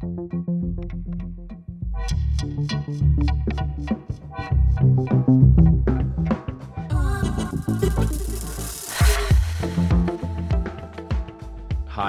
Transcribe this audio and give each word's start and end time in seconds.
Hi, 0.00 0.06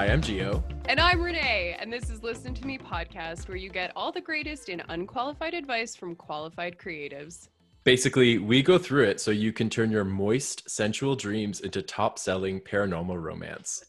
I'm 0.06 0.22
Gio. 0.22 0.62
And 0.88 1.00
I'm 1.00 1.20
Renee, 1.20 1.76
and 1.80 1.92
this 1.92 2.10
is 2.10 2.22
Listen 2.22 2.54
to 2.54 2.64
Me 2.64 2.78
podcast, 2.78 3.48
where 3.48 3.56
you 3.56 3.68
get 3.70 3.90
all 3.96 4.12
the 4.12 4.20
greatest 4.20 4.68
in 4.68 4.80
unqualified 4.88 5.54
advice 5.54 5.96
from 5.96 6.14
qualified 6.14 6.78
creatives. 6.78 7.48
Basically, 7.90 8.38
we 8.38 8.62
go 8.62 8.78
through 8.78 9.02
it 9.02 9.20
so 9.20 9.32
you 9.32 9.52
can 9.52 9.68
turn 9.68 9.90
your 9.90 10.04
moist, 10.04 10.70
sensual 10.70 11.16
dreams 11.16 11.58
into 11.58 11.82
top 11.82 12.20
selling 12.20 12.60
paranormal 12.60 13.20
romance. 13.20 13.84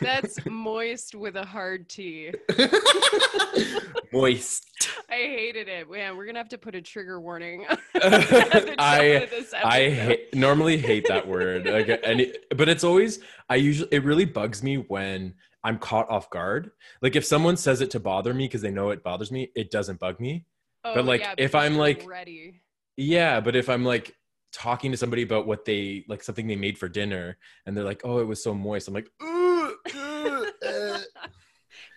That's 0.00 0.44
moist 0.44 1.14
with 1.14 1.36
a 1.36 1.44
hard 1.44 1.88
T. 1.88 2.32
moist. 4.12 4.88
I 5.08 5.14
hated 5.14 5.68
it. 5.68 5.88
Man, 5.88 6.16
we're 6.16 6.26
gonna 6.26 6.40
have 6.40 6.48
to 6.48 6.58
put 6.58 6.74
a 6.74 6.82
trigger 6.82 7.20
warning. 7.20 7.64
I 7.94 9.28
I 9.54 10.18
normally 10.34 10.76
hate 10.76 11.06
that 11.06 11.28
word. 11.28 11.64
Like, 11.64 12.00
and 12.02 12.22
it, 12.22 12.44
but 12.56 12.68
it's 12.68 12.82
always 12.82 13.20
I 13.48 13.54
usually 13.54 13.88
it 13.92 14.02
really 14.02 14.24
bugs 14.24 14.64
me 14.64 14.78
when 14.78 15.34
I'm 15.62 15.78
caught 15.78 16.10
off 16.10 16.28
guard. 16.30 16.72
Like 17.02 17.14
if 17.14 17.24
someone 17.24 17.56
says 17.56 17.82
it 17.82 17.92
to 17.92 18.00
bother 18.00 18.34
me 18.34 18.48
because 18.48 18.62
they 18.62 18.72
know 18.72 18.90
it 18.90 19.04
bothers 19.04 19.30
me, 19.30 19.52
it 19.54 19.70
doesn't 19.70 20.00
bug 20.00 20.18
me. 20.18 20.44
Oh, 20.82 20.92
but 20.92 21.04
like 21.04 21.20
yeah, 21.20 21.34
if 21.38 21.54
I'm 21.54 21.76
like 21.76 22.04
ready. 22.04 22.62
Yeah, 22.98 23.40
but 23.40 23.56
if 23.56 23.68
I'm 23.68 23.84
like 23.84 24.14
talking 24.52 24.90
to 24.90 24.96
somebody 24.98 25.22
about 25.22 25.46
what 25.46 25.64
they 25.64 26.04
like 26.08 26.22
something 26.22 26.46
they 26.46 26.56
made 26.56 26.78
for 26.78 26.88
dinner 26.88 27.38
and 27.66 27.76
they're 27.76 27.84
like, 27.84 28.02
"Oh, 28.04 28.18
it 28.18 28.26
was 28.26 28.42
so 28.42 28.54
moist." 28.54 28.88
I'm 28.88 28.94
like, 28.94 29.10
"Ooh." 29.22 29.76
ooh, 29.96 30.46
uh." 30.66 30.98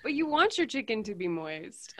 But 0.03 0.13
you 0.13 0.27
want 0.27 0.57
your 0.57 0.67
chicken 0.67 1.03
to 1.03 1.15
be 1.15 1.27
moist. 1.27 1.95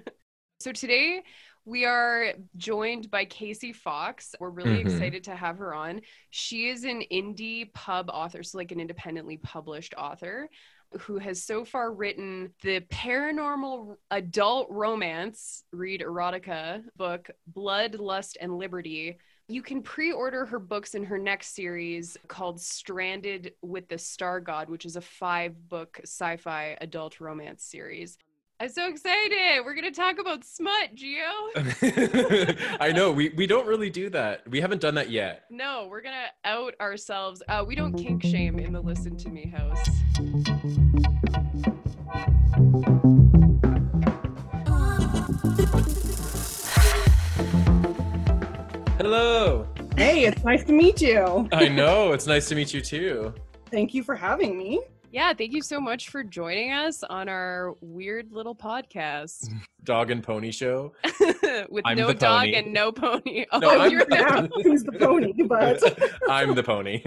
so 0.60 0.72
today 0.72 1.22
we 1.64 1.84
are 1.84 2.32
joined 2.56 3.10
by 3.10 3.24
Casey 3.24 3.72
Fox. 3.72 4.34
We're 4.40 4.50
really 4.50 4.78
Mhm. 4.78 4.80
excited 4.80 5.24
to 5.24 5.36
have 5.36 5.58
her 5.58 5.74
on. 5.74 6.00
She 6.30 6.68
is 6.68 6.84
an 6.84 7.04
indie 7.12 7.72
pub 7.72 8.10
author, 8.12 8.42
so 8.42 8.58
like 8.58 8.72
an 8.72 8.80
independently 8.80 9.36
published 9.36 9.94
author 9.96 10.48
who 10.98 11.18
has 11.18 11.42
so 11.42 11.64
far 11.64 11.92
written 11.92 12.52
the 12.62 12.80
paranormal 12.80 13.96
adult 14.10 14.68
romance, 14.70 15.64
read 15.72 16.00
erotica 16.00 16.82
book, 16.96 17.30
Blood, 17.46 17.94
Lust, 17.96 18.36
and 18.40 18.58
Liberty. 18.58 19.18
You 19.48 19.62
can 19.62 19.82
pre 19.82 20.12
order 20.12 20.46
her 20.46 20.58
books 20.58 20.94
in 20.94 21.04
her 21.04 21.18
next 21.18 21.54
series 21.54 22.16
called 22.28 22.60
Stranded 22.60 23.54
with 23.62 23.88
the 23.88 23.98
Star 23.98 24.40
God, 24.40 24.68
which 24.68 24.84
is 24.84 24.96
a 24.96 25.00
five 25.00 25.68
book 25.68 26.00
sci 26.04 26.36
fi 26.36 26.76
adult 26.80 27.20
romance 27.20 27.64
series. 27.64 28.16
I'm 28.62 28.68
so 28.68 28.88
excited. 28.88 29.64
We're 29.64 29.72
going 29.72 29.90
to 29.90 29.90
talk 29.90 30.18
about 30.18 30.44
smut, 30.44 30.94
Gio. 30.94 32.76
I 32.80 32.92
know 32.92 33.10
we 33.10 33.30
we 33.30 33.46
don't 33.46 33.66
really 33.66 33.88
do 33.88 34.10
that. 34.10 34.46
We 34.50 34.60
haven't 34.60 34.82
done 34.82 34.96
that 34.96 35.08
yet. 35.08 35.44
No, 35.48 35.86
we're 35.90 36.02
going 36.02 36.14
to 36.14 36.28
out 36.46 36.74
ourselves. 36.78 37.42
Uh, 37.48 37.64
we 37.66 37.74
don't 37.74 37.94
kink 37.94 38.22
shame 38.22 38.58
in 38.58 38.74
the 38.74 38.80
Listen 38.82 39.16
to 39.16 39.30
Me 39.30 39.46
house. 39.46 39.88
Hello. 48.98 49.66
Hey, 49.96 50.26
it's 50.26 50.44
nice 50.44 50.64
to 50.64 50.72
meet 50.74 51.00
you. 51.00 51.48
I 51.50 51.68
know. 51.68 52.12
It's 52.12 52.26
nice 52.26 52.46
to 52.50 52.54
meet 52.54 52.74
you 52.74 52.82
too. 52.82 53.32
Thank 53.70 53.94
you 53.94 54.02
for 54.02 54.14
having 54.14 54.58
me. 54.58 54.82
Yeah, 55.12 55.32
thank 55.34 55.52
you 55.52 55.60
so 55.62 55.80
much 55.80 56.08
for 56.08 56.22
joining 56.22 56.70
us 56.70 57.02
on 57.02 57.28
our 57.28 57.74
weird 57.80 58.30
little 58.30 58.54
podcast 58.54 59.48
Dog 59.84 60.10
and 60.12 60.22
Pony 60.22 60.52
Show. 60.52 60.92
with 61.68 61.82
I'm 61.84 61.98
no 61.98 62.08
the 62.08 62.14
dog 62.14 62.40
pony. 62.42 62.54
and 62.54 62.72
no 62.72 62.92
pony. 62.92 63.44
Oh, 63.52 63.58
No, 63.58 63.80
I'm 63.80 63.90
you're 63.90 64.04
the- 64.04 64.16
Yeah, 64.16 64.46
who's 64.62 64.84
the 64.84 64.92
pony? 64.92 65.32
But 65.42 65.82
I'm 66.30 66.54
the 66.54 66.62
pony. 66.62 67.02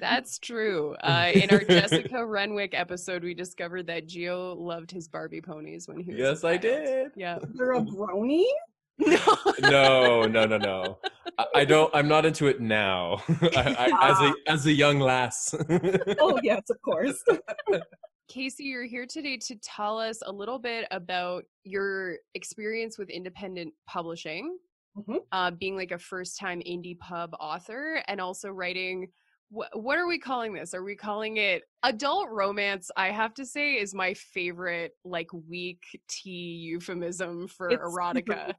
That's 0.00 0.38
true. 0.38 0.94
Uh, 1.02 1.30
in 1.34 1.50
our 1.50 1.64
Jessica 1.64 2.24
Renwick 2.24 2.72
episode, 2.74 3.22
we 3.22 3.34
discovered 3.34 3.86
that 3.88 4.06
Gio 4.08 4.56
loved 4.56 4.90
his 4.90 5.06
Barbie 5.08 5.42
ponies 5.42 5.86
when 5.88 6.00
he 6.00 6.12
was. 6.12 6.20
a 6.20 6.22
yes, 6.22 6.44
I 6.44 6.56
did. 6.56 7.10
Yeah. 7.16 7.38
you're 7.52 7.72
a 7.74 7.80
brony? 7.80 8.44
No. 8.98 9.18
No, 9.60 10.22
no, 10.26 10.46
no, 10.46 10.56
no. 10.58 10.98
I, 11.38 11.46
I 11.56 11.64
don't. 11.64 11.94
I'm 11.94 12.06
not 12.08 12.24
into 12.24 12.46
it 12.46 12.60
now. 12.60 13.22
I, 13.56 13.88
I, 13.92 14.10
as 14.10 14.20
a 14.20 14.34
as 14.46 14.66
a 14.66 14.72
young 14.72 15.00
lass. 15.00 15.54
Oh 16.20 16.38
yes, 16.42 16.62
of 16.70 16.80
course. 16.82 17.22
Casey, 18.28 18.64
you're 18.64 18.84
here 18.84 19.06
today 19.06 19.36
to 19.38 19.56
tell 19.56 19.98
us 19.98 20.20
a 20.24 20.32
little 20.32 20.58
bit 20.58 20.86
about 20.90 21.44
your 21.64 22.16
experience 22.34 22.98
with 22.98 23.10
independent 23.10 23.72
publishing, 23.86 24.56
Mhm. 24.96 25.18
uh, 25.32 25.50
being 25.50 25.76
like 25.76 25.90
a 25.90 25.98
first 25.98 26.38
time 26.38 26.60
indie 26.60 26.98
pub 26.98 27.34
author, 27.40 28.02
and 28.08 28.20
also 28.20 28.48
writing. 28.48 29.08
Wh- 29.50 29.74
what 29.74 29.98
are 29.98 30.06
we 30.06 30.18
calling 30.18 30.52
this? 30.52 30.74
Are 30.74 30.82
we 30.82 30.96
calling 30.96 31.36
it 31.36 31.62
adult 31.82 32.28
romance? 32.30 32.90
I 32.96 33.10
have 33.10 33.34
to 33.34 33.46
say, 33.46 33.74
is 33.74 33.94
my 33.94 34.14
favorite, 34.14 34.92
like 35.04 35.28
weak 35.48 35.82
tea 36.08 36.30
euphemism 36.30 37.48
for 37.48 37.70
It's 37.70 37.82
erotica. 37.82 38.54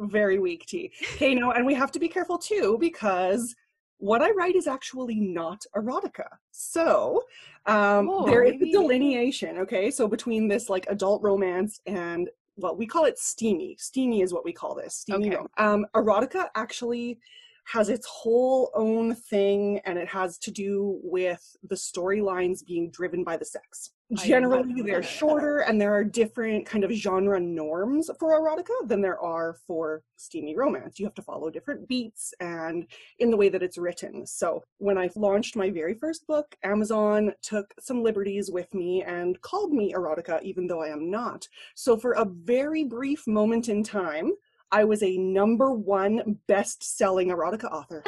Very 0.00 0.38
weak 0.38 0.66
tea. 0.66 0.92
Okay, 1.14 1.34
no, 1.34 1.52
and 1.52 1.64
we 1.64 1.74
have 1.74 1.92
to 1.92 1.98
be 1.98 2.08
careful 2.08 2.38
too 2.38 2.76
because 2.80 3.54
what 3.98 4.22
I 4.22 4.30
write 4.30 4.56
is 4.56 4.66
actually 4.66 5.20
not 5.20 5.62
erotica. 5.76 6.26
So 6.50 7.22
um, 7.66 8.08
Oh, 8.10 8.26
there 8.26 8.44
is 8.44 8.60
a 8.60 8.72
delineation. 8.72 9.58
Okay, 9.58 9.90
so 9.90 10.08
between 10.08 10.48
this 10.48 10.68
like 10.70 10.86
adult 10.88 11.22
romance 11.22 11.80
and 11.86 12.30
well, 12.56 12.76
we 12.76 12.86
call 12.86 13.04
it 13.06 13.18
steamy. 13.18 13.76
Steamy 13.78 14.20
is 14.20 14.32
what 14.34 14.44
we 14.44 14.52
call 14.52 14.74
this. 14.74 14.96
Steamy. 14.96 15.34
Okay. 15.34 15.46
Um, 15.56 15.86
erotica 15.94 16.48
actually 16.56 17.18
has 17.64 17.88
its 17.88 18.06
whole 18.06 18.70
own 18.74 19.14
thing, 19.14 19.80
and 19.84 19.98
it 19.98 20.08
has 20.08 20.38
to 20.38 20.50
do 20.50 20.98
with 21.02 21.56
the 21.68 21.74
storylines 21.74 22.64
being 22.64 22.90
driven 22.90 23.24
by 23.24 23.36
the 23.36 23.44
sex. 23.44 23.92
I 24.12 24.14
did 24.14 24.18
not 24.18 24.26
Generally, 24.26 24.82
they're 24.82 25.02
shorter, 25.04 25.58
and 25.60 25.80
there 25.80 25.94
are 25.94 26.02
different 26.02 26.66
kind 26.66 26.82
of 26.82 26.90
genre 26.90 27.38
norms 27.38 28.10
for 28.18 28.40
erotica 28.40 28.88
than 28.88 29.00
there 29.00 29.20
are 29.20 29.54
for 29.66 30.02
steamy 30.16 30.56
romance. 30.56 30.98
You 30.98 31.06
have 31.06 31.14
to 31.14 31.22
follow 31.22 31.48
different 31.48 31.86
beats 31.86 32.34
and 32.40 32.86
in 33.20 33.30
the 33.30 33.36
way 33.36 33.48
that 33.48 33.62
it's 33.62 33.78
written. 33.78 34.26
So 34.26 34.64
when 34.78 34.98
I 34.98 35.10
launched 35.14 35.54
my 35.54 35.70
very 35.70 35.94
first 35.94 36.26
book, 36.26 36.56
Amazon 36.64 37.32
took 37.40 37.72
some 37.78 38.02
liberties 38.02 38.50
with 38.50 38.72
me 38.74 39.04
and 39.04 39.40
called 39.42 39.72
me 39.72 39.92
erotica, 39.92 40.42
even 40.42 40.66
though 40.66 40.82
I 40.82 40.88
am 40.88 41.08
not. 41.08 41.46
So 41.76 41.96
for 41.96 42.12
a 42.12 42.24
very 42.24 42.82
brief 42.82 43.28
moment 43.28 43.68
in 43.68 43.84
time, 43.84 44.32
I 44.72 44.84
was 44.84 45.02
a 45.02 45.16
number 45.16 45.72
one 45.72 46.38
best 46.46 46.82
selling 46.96 47.28
erotica 47.28 47.70
author. 47.72 48.02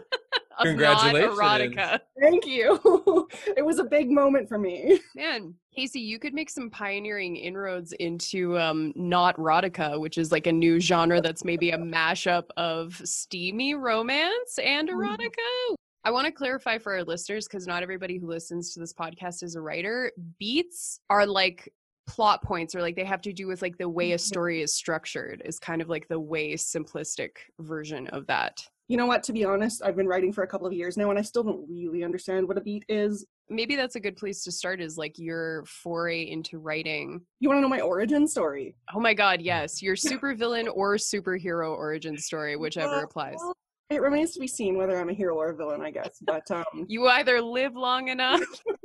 Congratulations. 0.62 1.38
non-erotica. 1.38 2.00
Thank 2.20 2.46
you. 2.46 2.80
it 3.58 3.66
was 3.66 3.80
a 3.80 3.84
big 3.86 4.12
moment 4.12 4.50
for 4.50 4.58
me. 4.58 5.00
Man, 5.16 5.54
Casey, 5.74 6.02
you 6.02 6.20
could 6.20 6.34
make 6.34 6.50
some 6.50 6.70
pioneering 6.70 7.38
inroads 7.38 7.94
into 7.94 8.58
um, 8.60 8.92
not 8.96 9.38
erotica, 9.38 9.98
which 10.00 10.18
is 10.18 10.32
like 10.34 10.48
a 10.48 10.52
new 10.52 10.80
genre 10.80 11.22
that's 11.22 11.46
maybe 11.46 11.72
a 11.72 11.78
mashup 11.78 12.44
of 12.58 13.02
steamy 13.06 13.74
romance 13.74 14.60
and 14.62 14.90
Mhm. 14.90 14.96
erotica. 14.96 15.76
I 16.04 16.12
want 16.12 16.26
to 16.26 16.32
clarify 16.32 16.78
for 16.78 16.94
our 16.94 17.04
listeners 17.04 17.48
because 17.48 17.66
not 17.68 17.82
everybody 17.84 18.18
who 18.18 18.28
listens 18.28 18.74
to 18.74 18.80
this 18.80 18.94
podcast 18.94 19.44
is 19.44 19.56
a 19.56 19.62
writer. 19.62 20.12
Beats 20.40 21.00
are 21.10 21.26
like 21.26 21.72
plot 22.10 22.42
points 22.42 22.74
or 22.74 22.82
like 22.82 22.96
they 22.96 23.04
have 23.06 23.22
to 23.22 23.32
do 23.32 23.46
with 23.48 23.62
like 23.62 23.78
the 23.78 23.88
way 23.88 24.14
a 24.14 24.16
Mhm. 24.18 24.20
story 24.20 24.62
is 24.62 24.74
structured 24.74 25.44
is 25.46 25.60
kind 25.60 25.80
of 25.82 25.90
like 25.90 26.08
the 26.08 26.20
way 26.20 26.54
simplistic 26.54 27.32
version 27.60 28.08
of 28.08 28.26
that. 28.28 28.68
You 28.88 28.98
know 28.98 29.06
what? 29.06 29.22
To 29.24 29.34
be 29.34 29.46
honest, 29.46 29.84
I've 29.84 29.96
been 29.96 30.08
writing 30.08 30.34
for 30.34 30.44
a 30.44 30.48
couple 30.48 30.66
of 30.66 30.74
years 30.74 30.98
now 30.98 31.12
and 31.12 31.20
I 31.20 31.22
still 31.22 31.44
don't 31.44 31.70
really 31.70 32.04
understand 32.04 32.48
what 32.48 32.58
a 32.58 32.62
beat 32.62 32.84
is. 32.90 33.28
Maybe 33.48 33.76
that's 33.76 33.96
a 33.96 34.00
good 34.00 34.18
place 34.18 34.44
to 34.46 34.52
start 34.52 34.82
is 34.82 34.98
like 34.98 35.20
your 35.20 35.64
foray 35.66 36.24
into 36.24 36.58
writing 36.58 37.22
You 37.40 37.50
want 37.50 37.58
to 37.60 37.62
know 37.62 37.70
my 37.70 37.82
origin 37.82 38.28
story? 38.28 38.76
Oh 38.94 39.00
my 39.00 39.14
god, 39.14 39.42
yes. 39.44 39.80
Your 39.84 39.96
supervillain 39.96 40.68
or 40.74 40.96
superhero 40.96 41.70
origin 41.78 42.18
story, 42.18 42.56
whichever 42.56 42.96
Well, 42.96 43.04
applies. 43.04 43.38
well, 43.38 43.54
It 43.90 44.04
remains 44.04 44.34
to 44.34 44.40
be 44.40 44.48
seen 44.48 44.78
whether 44.78 45.00
I'm 45.00 45.10
a 45.10 45.14
hero 45.14 45.36
or 45.36 45.50
a 45.50 45.56
villain, 45.56 45.82
I 45.82 45.90
guess. 45.90 46.20
But 46.22 46.50
um, 46.52 46.86
You 46.88 47.08
either 47.08 47.42
live 47.42 47.76
long 47.76 48.10
enough. 48.10 48.42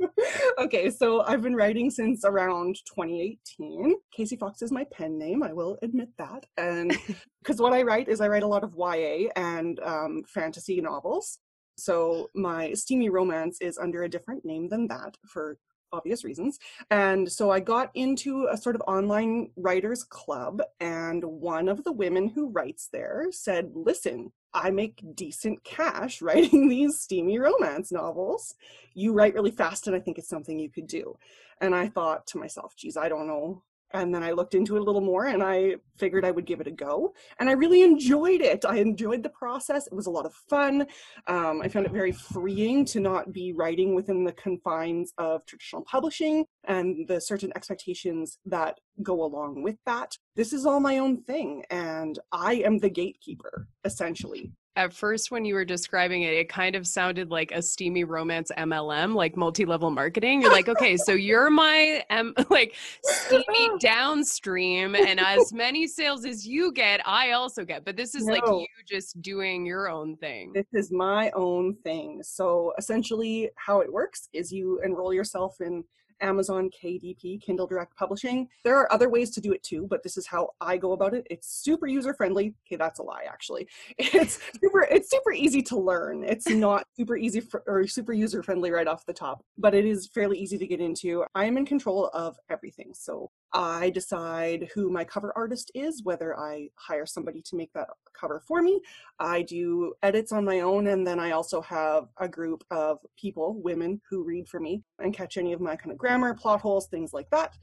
okay, 0.57 0.89
so 0.89 1.21
I've 1.21 1.43
been 1.43 1.55
writing 1.55 1.91
since 1.91 2.25
around 2.25 2.77
2018. 2.87 3.95
Casey 4.11 4.35
Fox 4.35 4.63
is 4.63 4.71
my 4.71 4.83
pen 4.85 5.19
name, 5.19 5.43
I 5.43 5.53
will 5.53 5.77
admit 5.83 6.09
that. 6.17 6.47
And 6.57 6.97
because 7.43 7.61
what 7.61 7.73
I 7.73 7.83
write 7.83 8.09
is 8.09 8.19
I 8.19 8.27
write 8.27 8.43
a 8.43 8.47
lot 8.47 8.63
of 8.63 8.73
YA 8.75 9.29
and 9.35 9.79
um, 9.81 10.23
fantasy 10.27 10.81
novels. 10.81 11.37
So 11.77 12.31
my 12.33 12.73
steamy 12.73 13.09
romance 13.09 13.59
is 13.61 13.77
under 13.77 14.03
a 14.03 14.09
different 14.09 14.43
name 14.43 14.69
than 14.69 14.87
that 14.87 15.17
for 15.27 15.57
obvious 15.91 16.23
reasons. 16.23 16.57
And 16.89 17.31
so 17.31 17.51
I 17.51 17.59
got 17.59 17.91
into 17.93 18.47
a 18.51 18.57
sort 18.57 18.75
of 18.75 18.81
online 18.87 19.51
writers 19.55 20.03
club, 20.03 20.61
and 20.79 21.23
one 21.23 21.67
of 21.67 21.83
the 21.83 21.91
women 21.91 22.27
who 22.27 22.49
writes 22.49 22.89
there 22.91 23.27
said, 23.31 23.71
Listen, 23.73 24.31
I 24.55 24.71
make 24.71 25.03
decent 25.15 25.63
cash 25.63 26.21
writing 26.23 26.67
these 26.67 26.99
steamy 26.99 27.37
romance 27.37 27.91
novels. 27.91 28.55
You 28.93 29.13
write 29.13 29.35
really 29.35 29.51
fast, 29.51 29.87
and 29.87 29.95
I 29.95 29.99
think 29.99 30.17
it's 30.17 30.29
something 30.29 30.57
you 30.57 30.71
could 30.71 30.87
do. 30.87 31.17
And 31.61 31.75
I 31.75 31.89
thought 31.89 32.25
to 32.27 32.37
myself, 32.37 32.75
geez, 32.75 32.97
I 32.97 33.09
don't 33.09 33.27
know 33.27 33.61
and 33.93 34.13
then 34.13 34.23
I 34.23 34.31
looked 34.31 34.55
into 34.55 34.75
it 34.75 34.81
a 34.81 34.83
little 34.83 35.01
more 35.01 35.25
and 35.25 35.41
I 35.43 35.75
figured 35.97 36.25
I 36.25 36.31
would 36.31 36.45
give 36.45 36.59
it 36.59 36.67
a 36.67 36.71
go. 36.71 37.13
And 37.39 37.49
I 37.49 37.53
really 37.53 37.83
enjoyed 37.83 38.41
it. 38.41 38.65
I 38.65 38.77
enjoyed 38.77 39.23
the 39.23 39.29
process. 39.29 39.87
It 39.87 39.93
was 39.93 40.07
a 40.07 40.11
lot 40.11 40.25
of 40.25 40.33
fun. 40.49 40.87
Um, 41.27 41.61
I 41.61 41.67
found 41.67 41.85
it 41.85 41.91
very 41.91 42.11
freeing 42.11 42.85
to 42.85 42.99
not 42.99 43.31
be 43.31 43.53
writing 43.53 43.95
within 43.95 44.23
the 44.23 44.33
confines 44.33 45.13
of 45.17 45.45
traditional 45.45 45.83
publishing 45.83 46.45
and 46.65 47.07
the 47.07 47.21
certain 47.21 47.51
expectations 47.55 48.39
that 48.45 48.79
go 49.01 49.23
along 49.23 49.63
with 49.63 49.77
that. 49.85 50.17
This 50.35 50.51
is 50.51 50.65
all 50.65 50.79
my 50.79 50.97
own 50.97 51.21
thing, 51.23 51.63
and 51.69 52.19
I 52.31 52.55
am 52.55 52.79
the 52.79 52.89
gatekeeper, 52.89 53.67
essentially 53.85 54.51
at 54.75 54.93
first 54.93 55.31
when 55.31 55.45
you 55.45 55.53
were 55.53 55.65
describing 55.65 56.23
it 56.23 56.33
it 56.33 56.49
kind 56.49 56.75
of 56.75 56.85
sounded 56.85 57.31
like 57.31 57.51
a 57.51 57.61
steamy 57.61 58.03
romance 58.03 58.51
mlm 58.57 59.15
like 59.15 59.37
multi-level 59.37 59.89
marketing. 59.89 60.41
You're 60.41 60.51
like 60.51 60.67
okay 60.69 60.97
so 60.97 61.13
you're 61.13 61.49
my 61.49 62.03
M- 62.09 62.33
like 62.49 62.75
steamy 63.03 63.69
downstream 63.79 64.95
and 64.95 65.19
as 65.19 65.53
many 65.53 65.87
sales 65.87 66.25
as 66.25 66.47
you 66.47 66.71
get 66.71 67.05
i 67.07 67.31
also 67.31 67.63
get. 67.63 67.85
But 67.85 67.97
this 67.97 68.15
is 68.15 68.25
no. 68.25 68.33
like 68.33 68.43
you 68.47 68.67
just 68.87 69.21
doing 69.21 69.65
your 69.65 69.89
own 69.89 70.15
thing. 70.17 70.51
This 70.53 70.73
is 70.73 70.91
my 70.91 71.31
own 71.31 71.75
thing. 71.83 72.21
So 72.23 72.73
essentially 72.77 73.49
how 73.55 73.79
it 73.79 73.91
works 73.91 74.29
is 74.33 74.51
you 74.51 74.81
enroll 74.83 75.13
yourself 75.13 75.61
in 75.61 75.83
Amazon 76.21 76.69
KDP, 76.69 77.41
Kindle 77.41 77.67
Direct 77.67 77.95
Publishing. 77.95 78.47
There 78.63 78.77
are 78.77 78.91
other 78.91 79.09
ways 79.09 79.31
to 79.31 79.41
do 79.41 79.51
it 79.53 79.63
too, 79.63 79.87
but 79.89 80.03
this 80.03 80.17
is 80.17 80.25
how 80.25 80.49
I 80.61 80.77
go 80.77 80.93
about 80.93 81.13
it. 81.13 81.25
It's 81.29 81.47
super 81.47 81.87
user 81.87 82.13
friendly. 82.13 82.53
Okay, 82.67 82.75
that's 82.77 82.99
a 82.99 83.03
lie 83.03 83.23
actually. 83.27 83.67
It's 83.97 84.39
super 84.61 84.81
it's 84.83 85.09
super 85.09 85.33
easy 85.33 85.61
to 85.63 85.77
learn. 85.77 86.23
It's 86.23 86.47
not 86.47 86.85
super 86.95 87.17
easy 87.17 87.41
for, 87.41 87.63
or 87.67 87.85
super 87.87 88.13
user 88.13 88.41
friendly 88.43 88.71
right 88.71 88.87
off 88.87 89.05
the 89.05 89.13
top, 89.13 89.43
but 89.57 89.73
it 89.73 89.85
is 89.85 90.07
fairly 90.07 90.37
easy 90.37 90.57
to 90.57 90.67
get 90.67 90.79
into. 90.79 91.25
I 91.35 91.45
am 91.45 91.57
in 91.57 91.65
control 91.65 92.09
of 92.13 92.37
everything. 92.49 92.91
So 92.93 93.29
I 93.55 93.89
decide 93.91 94.69
who 94.75 94.89
my 94.89 95.05
cover 95.05 95.31
artist 95.33 95.71
is, 95.73 96.03
whether 96.03 96.37
I 96.37 96.67
hire 96.75 97.05
somebody 97.05 97.41
to 97.43 97.55
make 97.55 97.71
that 97.71 97.87
cover 98.13 98.41
for 98.45 98.61
me. 98.61 98.81
I 99.17 99.43
do 99.43 99.93
edits 100.03 100.33
on 100.33 100.43
my 100.43 100.59
own, 100.59 100.87
and 100.87 101.07
then 101.07 101.21
I 101.21 101.31
also 101.31 101.61
have 101.61 102.09
a 102.17 102.27
group 102.27 102.65
of 102.69 102.99
people, 103.17 103.61
women, 103.61 104.01
who 104.09 104.25
read 104.25 104.49
for 104.49 104.59
me 104.59 104.83
and 104.99 105.13
catch 105.13 105.37
any 105.37 105.53
of 105.53 105.61
my 105.61 105.77
kind 105.77 105.93
of 105.93 105.97
grammar, 105.97 106.33
plot 106.33 106.59
holes, 106.59 106.87
things 106.87 107.13
like 107.13 107.29
that. 107.29 107.53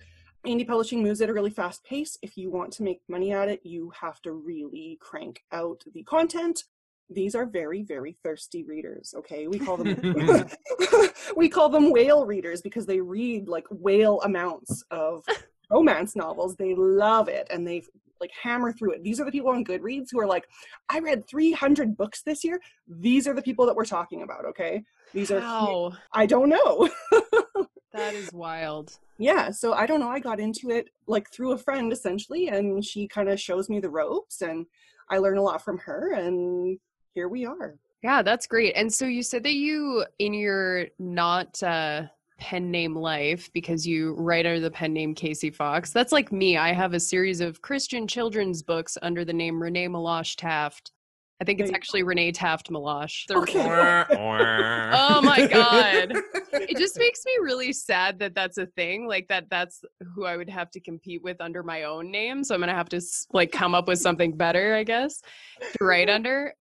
Indie 0.46 0.66
publishing 0.66 1.02
moves 1.02 1.20
at 1.20 1.28
a 1.28 1.34
really 1.34 1.50
fast 1.50 1.84
pace. 1.84 2.16
If 2.22 2.38
you 2.38 2.50
want 2.50 2.72
to 2.72 2.82
make 2.82 3.02
money 3.06 3.32
at 3.32 3.50
it, 3.50 3.60
you 3.62 3.92
have 4.00 4.20
to 4.22 4.32
really 4.32 4.96
crank 5.00 5.42
out 5.52 5.84
the 5.92 6.02
content 6.04 6.64
these 7.10 7.34
are 7.34 7.44
very 7.44 7.82
very 7.82 8.16
thirsty 8.22 8.64
readers 8.64 9.12
okay 9.14 9.46
we 9.46 9.58
call 9.58 9.76
them 9.76 10.14
we 11.36 11.48
call 11.48 11.68
them 11.68 11.92
whale 11.92 12.24
readers 12.24 12.62
because 12.62 12.86
they 12.86 13.00
read 13.00 13.48
like 13.48 13.66
whale 13.70 14.20
amounts 14.22 14.82
of 14.90 15.22
romance 15.72 16.14
novels. 16.14 16.56
They 16.56 16.74
love 16.74 17.28
it 17.28 17.46
and 17.50 17.66
they 17.66 17.82
like 18.20 18.30
hammer 18.40 18.72
through 18.72 18.92
it. 18.92 19.02
These 19.02 19.20
are 19.20 19.24
the 19.24 19.32
people 19.32 19.50
on 19.50 19.64
Goodreads 19.64 20.08
who 20.12 20.20
are 20.20 20.26
like, 20.26 20.46
I 20.88 21.00
read 21.00 21.28
300 21.28 21.96
books 21.96 22.22
this 22.22 22.44
year. 22.44 22.60
These 22.86 23.26
are 23.26 23.34
the 23.34 23.42
people 23.42 23.66
that 23.66 23.74
we're 23.74 23.84
talking 23.84 24.22
about, 24.22 24.44
okay? 24.46 24.84
These 25.12 25.30
are, 25.30 25.40
How? 25.40 25.92
I 26.12 26.26
don't 26.26 26.48
know. 26.48 26.88
that 27.92 28.14
is 28.14 28.32
wild. 28.32 28.98
Yeah, 29.18 29.50
so 29.50 29.74
I 29.74 29.86
don't 29.86 30.00
know. 30.00 30.08
I 30.08 30.20
got 30.20 30.40
into 30.40 30.70
it 30.70 30.88
like 31.06 31.30
through 31.32 31.52
a 31.52 31.58
friend 31.58 31.92
essentially, 31.92 32.48
and 32.48 32.84
she 32.84 33.06
kind 33.06 33.28
of 33.28 33.38
shows 33.38 33.68
me 33.68 33.80
the 33.80 33.90
ropes, 33.90 34.40
and 34.40 34.66
I 35.10 35.18
learn 35.18 35.36
a 35.36 35.42
lot 35.42 35.62
from 35.62 35.78
her, 35.78 36.12
and 36.12 36.78
here 37.14 37.28
we 37.28 37.44
are. 37.44 37.76
Yeah, 38.02 38.22
that's 38.22 38.46
great. 38.46 38.72
And 38.74 38.92
so 38.92 39.06
you 39.06 39.22
said 39.22 39.44
that 39.44 39.54
you, 39.54 40.04
in 40.18 40.34
your 40.34 40.86
not 40.98 41.62
uh, 41.62 42.04
pen 42.42 42.72
name 42.72 42.96
life 42.96 43.48
because 43.52 43.86
you 43.86 44.14
write 44.14 44.46
under 44.46 44.58
the 44.58 44.70
pen 44.70 44.92
name 44.92 45.14
Casey 45.14 45.48
Fox. 45.48 45.92
That's 45.92 46.10
like 46.10 46.32
me. 46.32 46.56
I 46.56 46.72
have 46.72 46.92
a 46.92 46.98
series 46.98 47.40
of 47.40 47.62
Christian 47.62 48.08
children's 48.08 48.64
books 48.64 48.98
under 49.00 49.24
the 49.24 49.32
name 49.32 49.62
Renee 49.62 49.86
Meloche 49.86 50.34
Taft. 50.34 50.90
I 51.40 51.44
think 51.44 51.60
it's 51.60 51.72
actually 51.72 52.02
Renee 52.02 52.32
Taft 52.32 52.68
Meloche. 52.68 53.30
Okay. 53.30 53.60
oh 54.92 55.22
my 55.22 55.46
god. 55.46 56.16
It 56.52 56.76
just 56.76 56.98
makes 56.98 57.24
me 57.24 57.32
really 57.40 57.72
sad 57.72 58.18
that 58.18 58.34
that's 58.34 58.58
a 58.58 58.66
thing. 58.66 59.06
Like 59.06 59.28
that 59.28 59.48
that's 59.48 59.84
who 60.12 60.24
I 60.24 60.36
would 60.36 60.50
have 60.50 60.72
to 60.72 60.80
compete 60.80 61.22
with 61.22 61.40
under 61.40 61.62
my 61.62 61.84
own 61.84 62.10
name. 62.10 62.42
So 62.42 62.56
I'm 62.56 62.60
going 62.60 62.70
to 62.70 62.74
have 62.74 62.88
to 62.88 63.00
like 63.32 63.52
come 63.52 63.72
up 63.72 63.86
with 63.86 64.00
something 64.00 64.36
better, 64.36 64.74
I 64.74 64.82
guess, 64.82 65.22
to 65.60 65.84
write 65.84 66.10
under. 66.10 66.54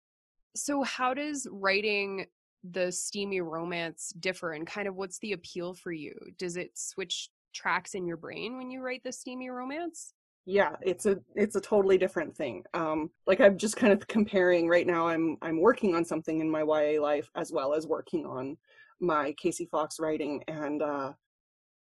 So 0.55 0.83
how 0.83 1.15
does 1.15 1.47
writing 1.51 2.27
the 2.63 2.91
steamy 2.93 3.41
romance 3.41 4.13
differ 4.21 4.53
and 4.53 4.67
kind 4.67 4.87
of 4.87 4.97
what's 4.97 5.19
the 5.19 5.33
appeal 5.33 5.75
for 5.75 5.93
you? 5.93 6.15
Does 6.39 6.57
it 6.57 6.73
switch 6.75 7.31
tracks 7.55 7.95
in 7.95 8.07
your 8.07 8.17
brain 8.17 8.57
when 8.57 8.71
you 8.71 8.83
write 8.83 9.03
the 9.03 9.13
steamy 9.13 9.51
romance? 9.51 10.15
yeah 10.47 10.75
it's 10.81 11.07
a 11.07 11.19
it's 11.35 11.57
a 11.57 11.61
totally 11.61 11.99
different 11.99 12.35
thing 12.35 12.65
um 12.75 13.11
like 13.27 13.41
i'm 13.41 13.59
just 13.59 13.77
kind 13.77 13.93
of 13.93 14.07
comparing 14.09 14.69
right 14.69 14.87
now 14.87 15.07
i'm 15.07 15.37
i'm 15.43 15.61
working 15.61 15.95
on 15.95 16.05
something 16.05 16.41
in 16.41 16.51
my 16.51 16.61
ya 16.61 17.01
life 17.01 17.31
as 17.37 17.53
well 17.53 17.75
as 17.75 17.87
working 17.87 18.25
on 18.25 18.57
my 19.01 19.35
casey 19.41 19.67
fox 19.67 20.01
writing 20.01 20.43
and 20.49 20.83
uh 20.83 21.13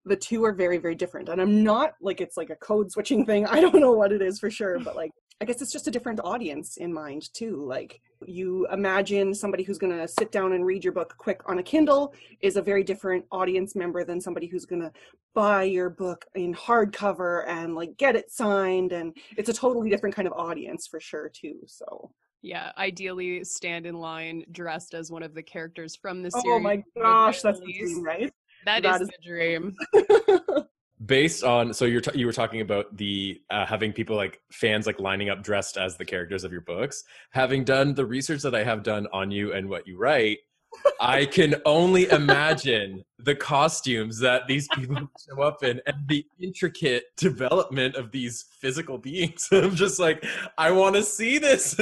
the 0.06 0.16
two 0.16 0.44
are 0.45 0.54
very 0.54 0.78
very 0.78 0.95
different 0.95 1.28
and 1.30 1.42
i'm 1.42 1.63
not 1.63 1.94
like 2.01 2.21
it's 2.21 2.38
like 2.38 2.50
a 2.50 2.56
code 2.56 2.92
switching 2.92 3.25
thing 3.25 3.45
i 3.50 3.60
don't 3.60 3.80
know 3.80 3.92
what 3.92 4.12
it 4.12 4.21
is 4.21 4.39
for 4.39 4.50
sure 4.50 4.80
but 4.80 4.95
like 5.04 5.12
I 5.41 5.45
guess 5.45 5.61
it's 5.61 5.71
just 5.71 5.87
a 5.87 5.91
different 5.91 6.21
audience 6.23 6.77
in 6.77 6.93
mind 6.93 7.33
too. 7.33 7.65
Like 7.65 8.01
you 8.25 8.67
imagine 8.71 9.33
somebody 9.33 9.63
who's 9.63 9.77
going 9.77 9.97
to 9.97 10.07
sit 10.07 10.31
down 10.31 10.53
and 10.53 10.65
read 10.65 10.83
your 10.83 10.93
book 10.93 11.13
quick 11.17 11.41
on 11.45 11.59
a 11.59 11.63
Kindle 11.63 12.13
is 12.41 12.55
a 12.55 12.61
very 12.61 12.83
different 12.83 13.25
audience 13.31 13.75
member 13.75 14.05
than 14.05 14.21
somebody 14.21 14.47
who's 14.47 14.65
going 14.65 14.81
to 14.81 14.91
buy 15.33 15.63
your 15.63 15.89
book 15.89 16.25
in 16.35 16.53
hardcover 16.53 17.45
and 17.47 17.75
like 17.75 17.97
get 17.97 18.15
it 18.15 18.31
signed 18.31 18.93
and 18.93 19.15
it's 19.35 19.49
a 19.49 19.53
totally 19.53 19.89
different 19.89 20.15
kind 20.15 20.27
of 20.27 20.33
audience 20.33 20.87
for 20.87 21.01
sure 21.01 21.29
too. 21.29 21.59
So 21.67 22.11
yeah, 22.41 22.71
ideally 22.77 23.43
stand 23.43 23.85
in 23.85 23.95
line 23.95 24.45
dressed 24.51 24.93
as 24.93 25.11
one 25.11 25.23
of 25.23 25.33
the 25.33 25.43
characters 25.43 25.97
from 25.97 26.23
the 26.23 26.31
series. 26.31 26.45
Oh 26.47 26.59
my 26.59 26.81
gosh, 26.97 27.41
that's 27.41 27.59
the 27.59 27.73
dream, 27.73 28.03
right? 28.03 28.31
that, 28.65 28.83
that 28.83 29.01
is, 29.01 29.09
is 29.09 29.09
the 29.09 29.27
dream. 29.27 29.75
based 31.06 31.44
on 31.44 31.74
so 31.74 31.86
you're 31.86 32.02
t- 32.02 32.18
you 32.18 32.25
were 32.25 32.34
talking 32.34 32.62
about 32.62 32.96
the 32.96 33.42
uh, 33.50 33.66
having 33.66 33.92
people 33.92 34.16
like 34.16 34.42
fans 34.52 34.88
like 34.88 35.00
lining 35.00 35.30
up 35.30 35.44
dressed 35.44 35.78
as 35.78 35.98
the 35.98 36.06
characters 36.06 36.44
of 36.44 36.52
your 36.52 36.62
books. 36.62 37.04
Having 37.31 37.66
done 37.66 37.94
the 37.94 38.06
research 38.06 38.42
that 38.42 38.56
i 38.56 38.63
have 38.63 38.84
done 38.84 39.07
on 39.12 39.31
you 39.31 39.54
and 39.54 39.69
what 39.69 39.88
you 39.88 39.98
write 39.98 40.40
i 41.00 41.25
can 41.38 41.56
only 41.66 42.10
imagine 42.10 43.04
the 43.19 43.36
costumes 43.36 44.19
that 44.19 44.48
these 44.48 44.68
people 44.74 45.10
show 45.30 45.42
up 45.42 45.63
in 45.63 45.81
and 45.86 46.07
the 46.07 46.25
intricate 46.42 47.06
development 47.18 47.96
of 47.96 48.12
these 48.12 48.45
physical 48.59 48.97
beings. 48.97 49.47
I'm 49.52 49.76
just 49.76 50.00
like 50.00 50.26
i 50.57 50.71
want 50.71 50.95
to 50.95 51.04
see 51.04 51.38
this. 51.38 51.80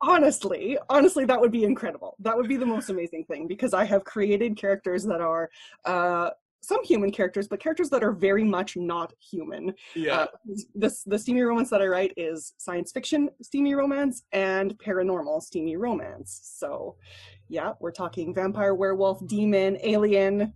Honestly 0.00 0.76
honestly 0.90 1.24
that 1.24 1.40
would 1.40 1.52
be 1.52 1.64
incredible. 1.64 2.16
That 2.18 2.36
would 2.36 2.48
be 2.48 2.56
the 2.56 2.66
most 2.66 2.90
amazing 2.90 3.24
thing 3.24 3.46
because 3.46 3.72
i 3.72 3.84
have 3.84 4.04
created 4.04 4.56
characters 4.56 5.04
that 5.04 5.20
are 5.20 5.48
uh 5.84 6.30
some 6.66 6.82
human 6.84 7.10
characters, 7.10 7.48
but 7.48 7.60
characters 7.60 7.90
that 7.90 8.02
are 8.02 8.12
very 8.12 8.44
much 8.44 8.76
not 8.76 9.12
human. 9.20 9.74
Yeah. 9.94 10.16
Uh, 10.16 10.26
this 10.74 11.02
the 11.04 11.18
steamy 11.18 11.42
romance 11.42 11.70
that 11.70 11.82
I 11.82 11.86
write 11.86 12.12
is 12.16 12.54
science 12.58 12.92
fiction 12.92 13.30
steamy 13.42 13.74
romance 13.74 14.24
and 14.32 14.76
paranormal 14.78 15.42
steamy 15.42 15.76
romance. 15.76 16.40
So, 16.44 16.96
yeah, 17.48 17.72
we're 17.80 17.92
talking 17.92 18.34
vampire, 18.34 18.74
werewolf, 18.74 19.26
demon, 19.26 19.78
alien, 19.82 20.52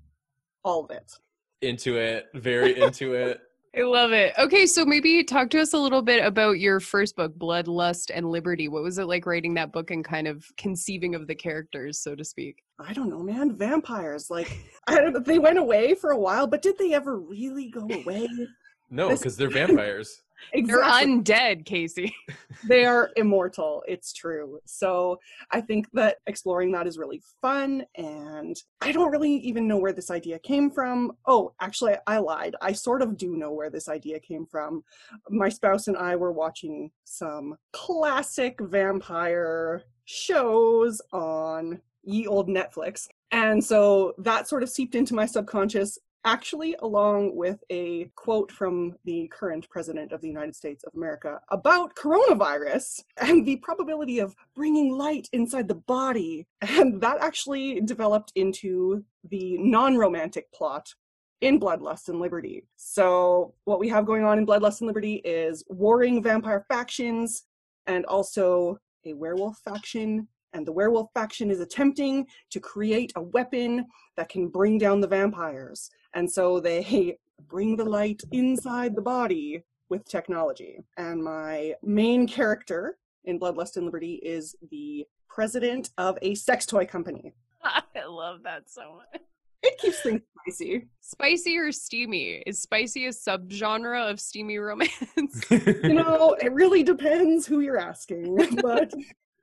all 0.65 0.85
of 0.85 0.91
it. 0.91 1.13
Into 1.61 1.97
it, 1.97 2.27
very 2.35 2.81
into 2.81 3.15
it. 3.15 3.41
I 3.77 3.83
love 3.83 4.13
it. 4.13 4.33
Okay, 4.39 4.67
so 4.67 4.85
maybe 4.85 5.23
talk 5.23 5.51
to 5.51 5.61
us 5.61 5.75
a 5.75 5.79
little 5.79 6.01
bit 6.01 6.25
about 6.25 6.59
your 6.59 6.81
first 6.81 7.17
book, 7.17 7.35
Blood, 7.35 7.69
Lust, 7.69 8.11
and 8.13 8.31
Liberty. 8.31 8.67
What 8.69 8.83
was 8.83 8.99
it 8.99 9.05
like 9.05 9.27
writing 9.27 9.55
that 9.55 9.73
book 9.73 9.91
and 9.91 10.05
kind 10.05 10.27
of 10.27 10.45
conceiving 10.57 11.15
of 11.15 11.27
the 11.27 11.35
characters, 11.35 11.99
so 11.99 12.15
to 12.15 12.25
speak? 12.25 12.63
I 12.79 12.93
don't 12.93 13.11
know, 13.11 13.23
man. 13.23 13.55
Vampires, 13.55 14.31
like, 14.31 14.59
I 14.87 14.97
don't 14.97 15.13
know, 15.13 15.21
they 15.21 15.39
went 15.39 15.59
away 15.59 15.95
for 15.95 16.11
a 16.11 16.19
while, 16.19 16.47
but 16.47 16.63
did 16.63 16.79
they 16.79 16.95
ever 16.95 17.19
really 17.19 17.69
go 17.69 17.83
away? 17.83 18.29
no, 18.91 19.11
because 19.11 19.37
they're 19.37 19.51
vampires. 19.51 20.23
Exactly. 20.53 20.65
They're 20.65 21.19
undead, 21.19 21.65
Casey. 21.65 22.15
they 22.69 22.85
are 22.85 23.11
immortal. 23.17 23.83
It's 23.87 24.13
true. 24.13 24.61
So 24.65 25.19
I 25.51 25.61
think 25.61 25.91
that 25.93 26.19
exploring 26.27 26.73
that 26.73 26.87
is 26.87 26.99
really 26.99 27.23
fun. 27.41 27.85
And 27.97 28.57
I 28.81 28.93
don't 28.93 29.11
really 29.11 29.35
even 29.37 29.69
know 29.69 29.79
where 29.79 29.93
this 29.93 30.11
idea 30.11 30.39
came 30.39 30.71
from. 30.71 31.13
Oh, 31.27 31.53
actually, 31.61 31.95
I 32.07 32.19
lied. 32.19 32.57
I 32.61 32.73
sort 32.73 33.03
of 33.03 33.17
do 33.17 33.37
know 33.37 33.53
where 33.53 33.71
this 33.71 33.89
idea 33.89 34.21
came 34.21 34.47
from. 34.47 34.83
My 35.29 35.49
spouse 35.49 35.89
and 35.89 35.97
I 35.97 36.17
were 36.17 36.33
watching 36.33 36.91
some 37.05 37.57
classic 37.73 38.59
vampire 38.61 39.83
shows 40.05 41.03
on 41.13 41.81
ye 42.03 42.27
old 42.27 42.49
Netflix. 42.49 43.09
And 43.31 43.63
so 43.63 44.15
that 44.19 44.49
sort 44.49 44.63
of 44.63 44.71
seeped 44.71 44.95
into 44.95 45.15
my 45.15 45.27
subconscious 45.27 45.99
actually, 46.25 46.77
along 46.81 47.37
with 47.37 47.63
a 47.71 48.11
quote 48.17 48.51
from 48.53 48.95
the 49.05 49.31
current 49.33 49.69
president 49.71 50.13
of 50.13 50.21
the 50.21 50.29
United 50.29 50.55
States 50.55 50.85
of 50.85 50.95
America 50.95 51.41
about 51.51 51.95
coronavirus 51.95 53.03
and 53.17 53.47
the 53.47 53.57
probability 53.57 54.19
of 54.19 54.35
bringing 54.55 54.93
light 54.97 55.29
inside 55.33 55.69
the 55.69 55.75
body. 55.75 56.47
And 56.79 57.01
that 57.01 57.19
actually 57.21 57.81
developed 57.81 58.33
into 58.35 59.05
the 59.29 59.57
non 59.59 59.97
romantic 59.97 60.51
plot 60.53 60.95
in 61.41 61.61
Bloodlust 61.61 62.09
and 62.09 62.21
Liberty. 62.21 62.65
So, 62.77 63.55
what 63.65 63.79
we 63.79 63.89
have 63.89 64.07
going 64.07 64.25
on 64.25 64.39
in 64.39 64.47
Bloodlust 64.47 64.81
and 64.81 64.87
Liberty 64.87 65.17
is 65.25 65.65
warring 65.69 66.23
vampire 66.23 66.65
factions 66.69 67.45
and 67.87 68.05
also 68.07 68.79
a 69.05 69.13
werewolf 69.15 69.59
faction 69.65 70.29
and 70.53 70.67
the 70.67 70.73
werewolf 70.73 71.09
faction 71.15 71.51
is 71.51 71.61
attempting 71.61 72.27
to 72.51 72.61
create 72.61 73.13
a 73.17 73.23
weapon 73.23 73.87
that 74.17 74.29
can 74.29 74.49
bring 74.49 74.79
down 74.79 75.01
the 75.01 75.07
vampires. 75.07 75.91
And 76.15 76.31
so 76.31 76.61
they 76.61 77.19
bring 77.49 77.77
the 77.77 77.85
light 77.85 78.23
inside 78.33 78.95
the 78.95 79.03
body 79.03 79.63
with 79.89 80.05
technology. 80.05 80.81
And 80.97 81.23
my 81.23 81.75
main 81.83 82.27
character 82.27 82.99
in 83.25 83.41
Bloodlust 83.41 83.77
and 83.77 83.85
Liberty 83.85 84.15
is 84.17 84.55
the 84.71 85.07
president 85.29 85.91
of 85.99 86.19
a 86.23 86.35
sex 86.35 86.67
toy 86.67 86.85
company. 86.85 87.33
I 87.63 87.83
love 88.07 88.43
that 88.45 88.71
so 88.71 88.97
much. 88.97 89.23
It 89.63 89.77
keeps 89.79 90.01
things 90.03 90.21
spicy. 90.47 90.87
Spicy 91.01 91.57
or 91.59 91.73
steamy? 91.73 92.43
Is 92.47 92.63
spicy 92.63 93.07
a 93.07 93.11
subgenre 93.11 94.09
of 94.09 94.21
steamy 94.21 94.59
romance? 94.59 94.93
you 95.51 95.95
know, 95.95 96.37
it 96.41 96.53
really 96.53 96.85
depends 96.85 97.45
who 97.47 97.61
you're 97.61 97.79
asking. 97.79 98.37
But 98.63 98.95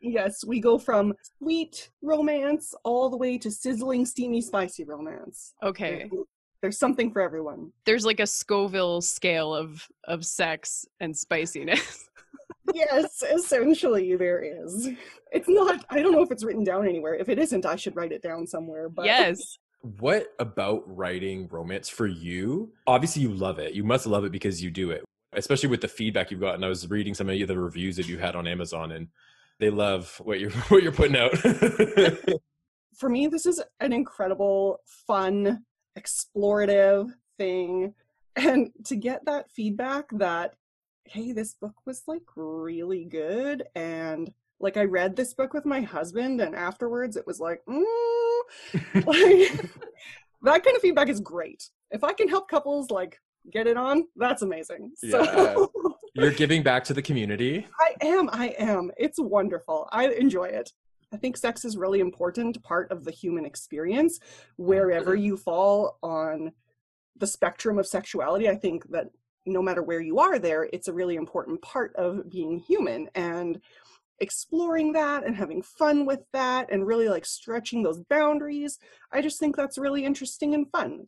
Yes, 0.05 0.45
we 0.45 0.59
go 0.59 0.77
from 0.77 1.13
sweet 1.39 1.89
romance 2.03 2.75
all 2.83 3.09
the 3.09 3.17
way 3.17 3.37
to 3.39 3.49
sizzling, 3.49 4.05
steamy, 4.05 4.39
spicy 4.39 4.83
romance. 4.83 5.53
Okay. 5.63 6.09
There's 6.65 6.79
something 6.79 7.11
for 7.11 7.21
everyone. 7.21 7.71
There's 7.85 8.07
like 8.07 8.19
a 8.19 8.25
Scoville 8.25 8.99
scale 8.99 9.53
of 9.53 9.87
of 10.05 10.25
sex 10.25 10.83
and 10.99 11.15
spiciness. 11.15 12.09
yes, 12.73 13.21
essentially 13.21 14.15
there 14.15 14.41
is. 14.41 14.89
It's 15.31 15.47
not 15.47 15.85
I 15.91 16.01
don't 16.01 16.11
know 16.11 16.23
if 16.23 16.31
it's 16.31 16.43
written 16.43 16.63
down 16.63 16.87
anywhere. 16.87 17.13
If 17.13 17.29
it 17.29 17.37
isn't, 17.37 17.67
I 17.67 17.75
should 17.75 17.95
write 17.95 18.11
it 18.11 18.23
down 18.23 18.47
somewhere. 18.47 18.89
But 18.89 19.05
Yes. 19.05 19.59
What 19.99 20.33
about 20.39 20.81
writing 20.87 21.47
romance 21.51 21.87
for 21.87 22.07
you? 22.07 22.73
Obviously 22.87 23.21
you 23.21 23.29
love 23.31 23.59
it. 23.59 23.75
You 23.75 23.83
must 23.83 24.07
love 24.07 24.25
it 24.25 24.31
because 24.31 24.63
you 24.63 24.71
do 24.71 24.89
it. 24.89 25.05
Especially 25.33 25.69
with 25.69 25.81
the 25.81 25.87
feedback 25.87 26.31
you've 26.31 26.39
gotten. 26.39 26.63
I 26.63 26.67
was 26.67 26.89
reading 26.89 27.13
some 27.13 27.29
of 27.29 27.47
the 27.47 27.59
reviews 27.59 27.95
that 27.97 28.07
you 28.07 28.17
had 28.17 28.35
on 28.35 28.47
Amazon 28.47 28.91
and 28.91 29.09
they 29.59 29.69
love 29.69 30.19
what 30.23 30.39
you're 30.39 30.49
what 30.69 30.81
you're 30.81 30.91
putting 30.91 31.15
out. 31.15 31.37
For 32.97 33.07
me, 33.07 33.27
this 33.27 33.45
is 33.45 33.61
an 33.81 33.93
incredible, 33.93 34.79
fun, 35.05 35.63
explorative 35.97 37.11
thing. 37.37 37.93
And 38.35 38.71
to 38.85 38.95
get 38.95 39.25
that 39.25 39.49
feedback 39.51 40.05
that, 40.13 40.55
hey, 41.05 41.31
this 41.31 41.53
book 41.53 41.75
was 41.85 42.03
like 42.07 42.23
really 42.35 43.05
good. 43.05 43.63
And 43.75 44.31
like 44.59 44.77
I 44.77 44.83
read 44.83 45.15
this 45.15 45.33
book 45.33 45.53
with 45.53 45.65
my 45.65 45.81
husband, 45.81 46.41
and 46.41 46.55
afterwards 46.55 47.15
it 47.17 47.27
was 47.27 47.39
like, 47.39 47.61
mm, 47.67 47.83
like 49.05 49.05
that 50.43 50.63
kind 50.63 50.75
of 50.75 50.81
feedback 50.81 51.09
is 51.09 51.19
great. 51.19 51.69
If 51.91 52.03
I 52.03 52.13
can 52.13 52.27
help 52.27 52.49
couples 52.49 52.91
like 52.91 53.19
get 53.51 53.67
it 53.67 53.77
on, 53.77 54.05
that's 54.15 54.41
amazing. 54.41 54.91
Yeah. 55.03 55.23
So 55.23 55.71
You're 56.13 56.31
giving 56.31 56.63
back 56.63 56.85
to 56.85 56.93
the 56.93 57.01
community. 57.01 57.67
I 57.79 58.05
am. 58.05 58.29
I 58.31 58.55
am. 58.57 58.89
It's 58.97 59.19
wonderful. 59.19 59.89
I 59.91 60.07
enjoy 60.07 60.45
it. 60.45 60.71
I 61.13 61.17
think 61.17 61.37
sex 61.37 61.65
is 61.65 61.77
really 61.77 61.99
important 61.99 62.61
part 62.63 62.91
of 62.91 63.03
the 63.03 63.11
human 63.11 63.45
experience 63.45 64.19
wherever 64.57 65.15
mm-hmm. 65.15 65.25
you 65.25 65.37
fall 65.37 65.97
on 66.03 66.51
the 67.17 67.27
spectrum 67.27 67.79
of 67.79 67.87
sexuality. 67.87 68.49
I 68.49 68.55
think 68.55 68.89
that 68.91 69.07
no 69.45 69.61
matter 69.61 69.83
where 69.83 70.01
you 70.01 70.19
are 70.19 70.39
there, 70.39 70.67
it's 70.73 70.87
a 70.87 70.93
really 70.93 71.15
important 71.15 71.61
part 71.61 71.95
of 71.95 72.29
being 72.29 72.59
human 72.59 73.09
and 73.15 73.61
exploring 74.19 74.93
that 74.93 75.25
and 75.25 75.35
having 75.35 75.61
fun 75.61 76.05
with 76.05 76.21
that 76.31 76.71
and 76.71 76.87
really 76.87 77.09
like 77.09 77.25
stretching 77.25 77.83
those 77.83 77.99
boundaries. 78.09 78.79
I 79.11 79.21
just 79.21 79.39
think 79.39 79.55
that's 79.55 79.77
really 79.77 80.05
interesting 80.05 80.53
and 80.53 80.69
fun 80.71 81.07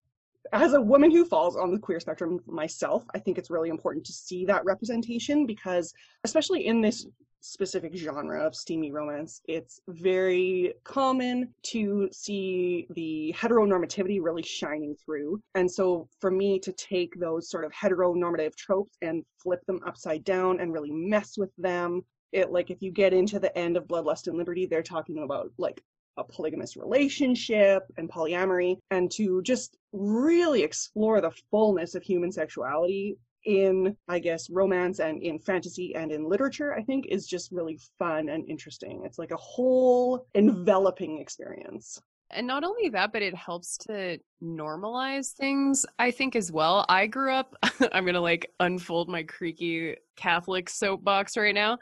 as 0.54 0.74
a 0.74 0.82
woman 0.82 1.12
who 1.12 1.25
falls 1.25 1.56
on 1.56 1.72
the 1.72 1.80
queer 1.80 2.00
spectrum 2.00 2.39
myself, 2.46 3.06
I 3.13 3.20
think 3.20 3.38
it's 3.38 3.50
really 3.50 3.70
important 3.70 4.06
to 4.06 4.13
see 4.13 4.46
that 4.46 4.66
representation 4.66 5.46
because, 5.46 5.94
especially 6.24 6.66
in 6.66 6.82
this 6.82 7.06
specific 7.48 7.96
genre 7.96 8.46
of 8.46 8.56
steamy 8.56 8.92
romance, 8.92 9.42
it's 9.48 9.80
very 9.88 10.74
common 10.84 11.54
to 11.63 12.10
see 12.12 12.88
the 12.96 13.34
heteronormativity 13.38 14.22
really 14.22 14.44
shining 14.44 14.96
through. 15.04 15.42
And 15.56 15.70
so, 15.70 16.08
for 16.20 16.32
me 16.32 16.60
to 16.60 16.72
take 16.74 17.20
those 17.20 17.50
sort 17.50 17.66
of 17.66 17.72
heteronormative 17.72 18.56
tropes 18.56 18.98
and 19.01 19.24
flip 19.42 19.66
them 19.66 19.80
upside 19.86 20.24
down 20.24 20.60
and 20.60 20.74
really 20.74 20.92
mess 20.92 21.38
with 21.38 21.51
them 21.58 22.01
it 22.34 22.51
like 22.51 22.70
if 22.70 22.82
you 22.82 22.92
get 22.92 23.13
into 23.13 23.39
the 23.39 23.58
end 23.58 23.77
of 23.77 23.88
bloodlust 23.88 24.27
and 24.27 24.38
liberty 24.38 24.66
they're 24.66 24.84
talking 24.84 25.24
about 25.24 25.50
like 25.58 25.82
a 26.18 26.24
polygamous 26.24 26.75
relationship 26.75 27.84
and 27.98 28.10
polyamory, 28.10 28.77
and 28.92 29.12
to 29.12 29.42
just 29.44 29.77
really 29.94 30.63
explore 30.63 31.22
the 31.22 31.32
fullness 31.51 31.96
of 31.96 32.04
human 32.04 32.32
sexuality 32.32 33.18
in, 33.48 33.96
I 34.10 34.20
guess, 34.20 34.50
romance 34.50 35.00
and 35.00 35.24
in 35.24 35.39
fantasy 35.39 35.96
and 35.96 36.12
in 36.12 36.27
literature, 36.27 36.75
I 36.75 36.84
think 36.84 37.08
is 37.08 37.25
just 37.25 37.51
really 37.51 37.80
fun 37.98 38.30
and 38.30 38.48
interesting. 38.48 39.04
It's 39.06 39.18
like 39.18 39.32
a 39.32 39.38
whole 39.38 40.27
enveloping 40.36 41.20
experience. 41.20 42.00
And 42.30 42.46
not 42.46 42.66
only 42.66 42.89
that, 42.89 43.13
but 43.13 43.22
it 43.22 43.34
helps 43.34 43.77
to 43.88 44.20
normalize 44.44 45.32
things, 45.32 45.86
I 45.98 46.12
think, 46.12 46.36
as 46.36 46.51
well. 46.51 46.86
I 46.89 47.08
grew 47.08 47.32
up, 47.32 47.56
I'm 47.94 48.04
going 48.04 48.16
to 48.16 48.20
like 48.20 48.51
unfold 48.60 49.08
my 49.08 49.24
creaky 49.24 49.96
Catholic 50.18 50.70
soapbox 50.70 51.38
right 51.38 51.56
now. 51.56 51.80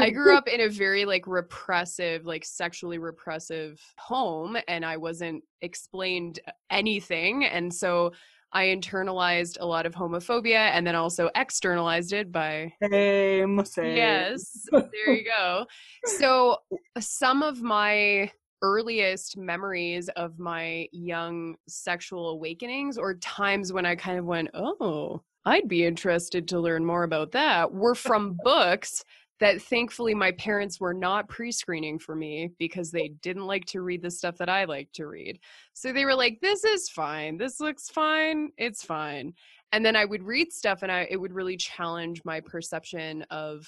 I 0.00 0.10
grew 0.10 0.36
up 0.36 0.48
in 0.48 0.62
a 0.62 0.68
very 0.68 1.04
like 1.04 1.28
repressive, 1.28 2.26
like 2.26 2.44
sexually 2.44 2.98
repressive 2.98 3.80
home, 3.96 4.56
and 4.66 4.84
I 4.84 4.96
wasn't 4.96 5.44
explained 5.60 6.40
anything. 6.70 7.44
And 7.44 7.72
so 7.72 8.12
I 8.54 8.66
internalized 8.66 9.56
a 9.60 9.66
lot 9.66 9.84
of 9.84 9.94
homophobia 9.94 10.70
and 10.72 10.86
then 10.86 10.94
also 10.94 11.28
externalized 11.34 12.12
it 12.12 12.30
by 12.30 12.72
same, 12.88 13.64
same. 13.64 13.96
Yes, 13.96 14.66
there 14.70 15.12
you 15.12 15.24
go. 15.24 15.66
So 16.04 16.58
some 16.98 17.42
of 17.42 17.62
my 17.62 18.30
earliest 18.62 19.36
memories 19.36 20.08
of 20.10 20.38
my 20.38 20.88
young 20.92 21.56
sexual 21.68 22.30
awakenings 22.30 22.96
or 22.96 23.14
times 23.14 23.72
when 23.72 23.84
I 23.84 23.96
kind 23.96 24.18
of 24.18 24.24
went, 24.24 24.50
oh, 24.54 25.20
I'd 25.44 25.68
be 25.68 25.84
interested 25.84 26.48
to 26.48 26.60
learn 26.60 26.86
more 26.86 27.02
about 27.02 27.32
that 27.32 27.72
were 27.72 27.94
from 27.94 28.38
books 28.44 29.04
that 29.40 29.60
thankfully 29.60 30.14
my 30.14 30.32
parents 30.32 30.80
were 30.80 30.94
not 30.94 31.28
pre-screening 31.28 31.98
for 31.98 32.14
me 32.14 32.50
because 32.58 32.90
they 32.90 33.08
didn't 33.20 33.46
like 33.46 33.64
to 33.66 33.82
read 33.82 34.02
the 34.02 34.10
stuff 34.10 34.36
that 34.38 34.48
I 34.48 34.64
like 34.64 34.90
to 34.92 35.06
read. 35.06 35.38
So 35.72 35.92
they 35.92 36.04
were 36.04 36.14
like, 36.14 36.38
this 36.40 36.64
is 36.64 36.88
fine. 36.88 37.36
This 37.36 37.60
looks 37.60 37.88
fine. 37.88 38.50
It's 38.58 38.84
fine. 38.84 39.32
And 39.72 39.84
then 39.84 39.96
I 39.96 40.04
would 40.04 40.22
read 40.22 40.52
stuff 40.52 40.82
and 40.82 40.92
I 40.92 41.08
it 41.10 41.16
would 41.16 41.32
really 41.32 41.56
challenge 41.56 42.20
my 42.24 42.40
perception 42.40 43.24
of 43.30 43.66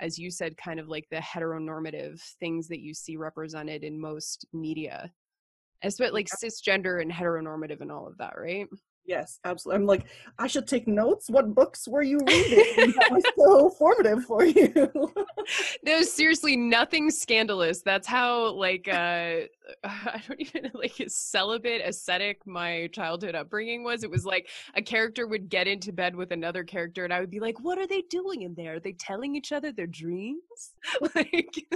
as 0.00 0.18
you 0.18 0.30
said, 0.30 0.56
kind 0.56 0.78
of 0.78 0.88
like 0.88 1.06
the 1.10 1.16
heteronormative 1.16 2.20
things 2.38 2.68
that 2.68 2.80
you 2.80 2.94
see 2.94 3.16
represented 3.16 3.82
in 3.82 4.00
most 4.00 4.46
media. 4.52 5.10
Especially 5.82 6.12
like 6.12 6.28
cisgender 6.42 7.00
and 7.02 7.10
heteronormative 7.10 7.80
and 7.80 7.92
all 7.92 8.06
of 8.06 8.16
that, 8.18 8.34
right? 8.36 8.66
Yes, 9.08 9.40
absolutely. 9.46 9.80
I'm 9.80 9.86
like, 9.86 10.04
I 10.38 10.46
should 10.46 10.68
take 10.68 10.86
notes. 10.86 11.30
What 11.30 11.54
books 11.54 11.88
were 11.88 12.02
you 12.02 12.18
reading 12.26 12.92
that 12.92 13.08
was 13.10 13.24
so 13.38 13.70
formative 13.78 14.24
for 14.24 14.44
you? 14.44 15.14
no, 15.82 16.02
seriously, 16.02 16.58
nothing 16.58 17.10
scandalous. 17.10 17.80
That's 17.80 18.06
how 18.06 18.52
like 18.52 18.86
uh 18.86 19.46
I 19.84 20.22
don't 20.28 20.40
even 20.40 20.70
like 20.74 21.02
celibate 21.08 21.80
ascetic 21.82 22.46
my 22.46 22.90
childhood 22.92 23.34
upbringing 23.34 23.82
was. 23.82 24.04
It 24.04 24.10
was 24.10 24.26
like 24.26 24.50
a 24.74 24.82
character 24.82 25.26
would 25.26 25.48
get 25.48 25.66
into 25.66 25.90
bed 25.90 26.14
with 26.14 26.30
another 26.30 26.62
character 26.62 27.04
and 27.04 27.12
I 27.12 27.20
would 27.20 27.30
be 27.30 27.40
like, 27.40 27.64
what 27.64 27.78
are 27.78 27.86
they 27.86 28.02
doing 28.10 28.42
in 28.42 28.54
there? 28.56 28.74
Are 28.74 28.80
they 28.80 28.92
telling 28.92 29.34
each 29.34 29.52
other 29.52 29.72
their 29.72 29.86
dreams? 29.86 30.74
like 31.14 31.66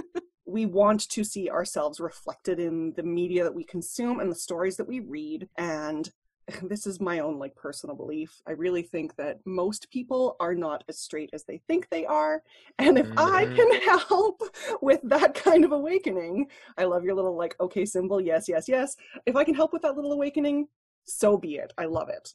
we 0.45 0.67
want 0.67 1.09
to 1.09 1.23
see 1.23 1.49
ourselves 1.49 1.99
reflected 1.99 2.59
in 2.59 2.93
the 2.95 3.01
media 3.01 3.43
that 3.43 3.55
we 3.55 3.63
consume 3.63 4.19
and 4.19 4.29
the 4.29 4.35
stories 4.35 4.77
that 4.77 4.87
we 4.87 4.99
read 4.99 5.49
and 5.57 6.11
this 6.63 6.85
is 6.85 6.99
my 6.99 7.19
own 7.19 7.39
like 7.39 7.55
personal 7.55 7.95
belief. 7.95 8.41
I 8.47 8.51
really 8.51 8.81
think 8.81 9.15
that 9.15 9.39
most 9.45 9.89
people 9.91 10.35
are 10.39 10.55
not 10.55 10.83
as 10.89 10.99
straight 10.99 11.29
as 11.33 11.43
they 11.43 11.61
think 11.67 11.89
they 11.89 12.05
are. 12.05 12.41
And 12.79 12.97
if 12.97 13.07
mm-hmm. 13.07 13.19
I 13.19 13.45
can 13.45 13.99
help 14.09 14.41
with 14.81 14.99
that 15.03 15.35
kind 15.35 15.63
of 15.63 15.71
awakening, 15.71 16.47
I 16.77 16.85
love 16.85 17.03
your 17.03 17.13
little 17.13 17.35
like 17.35 17.55
okay 17.59 17.85
symbol. 17.85 18.19
Yes, 18.19 18.47
yes, 18.47 18.67
yes. 18.67 18.95
If 19.25 19.35
I 19.35 19.43
can 19.43 19.53
help 19.53 19.73
with 19.73 19.83
that 19.83 19.95
little 19.95 20.11
awakening, 20.11 20.67
so 21.05 21.37
be 21.37 21.55
it. 21.55 21.71
I 21.77 21.85
love 21.85 22.09
it. 22.09 22.33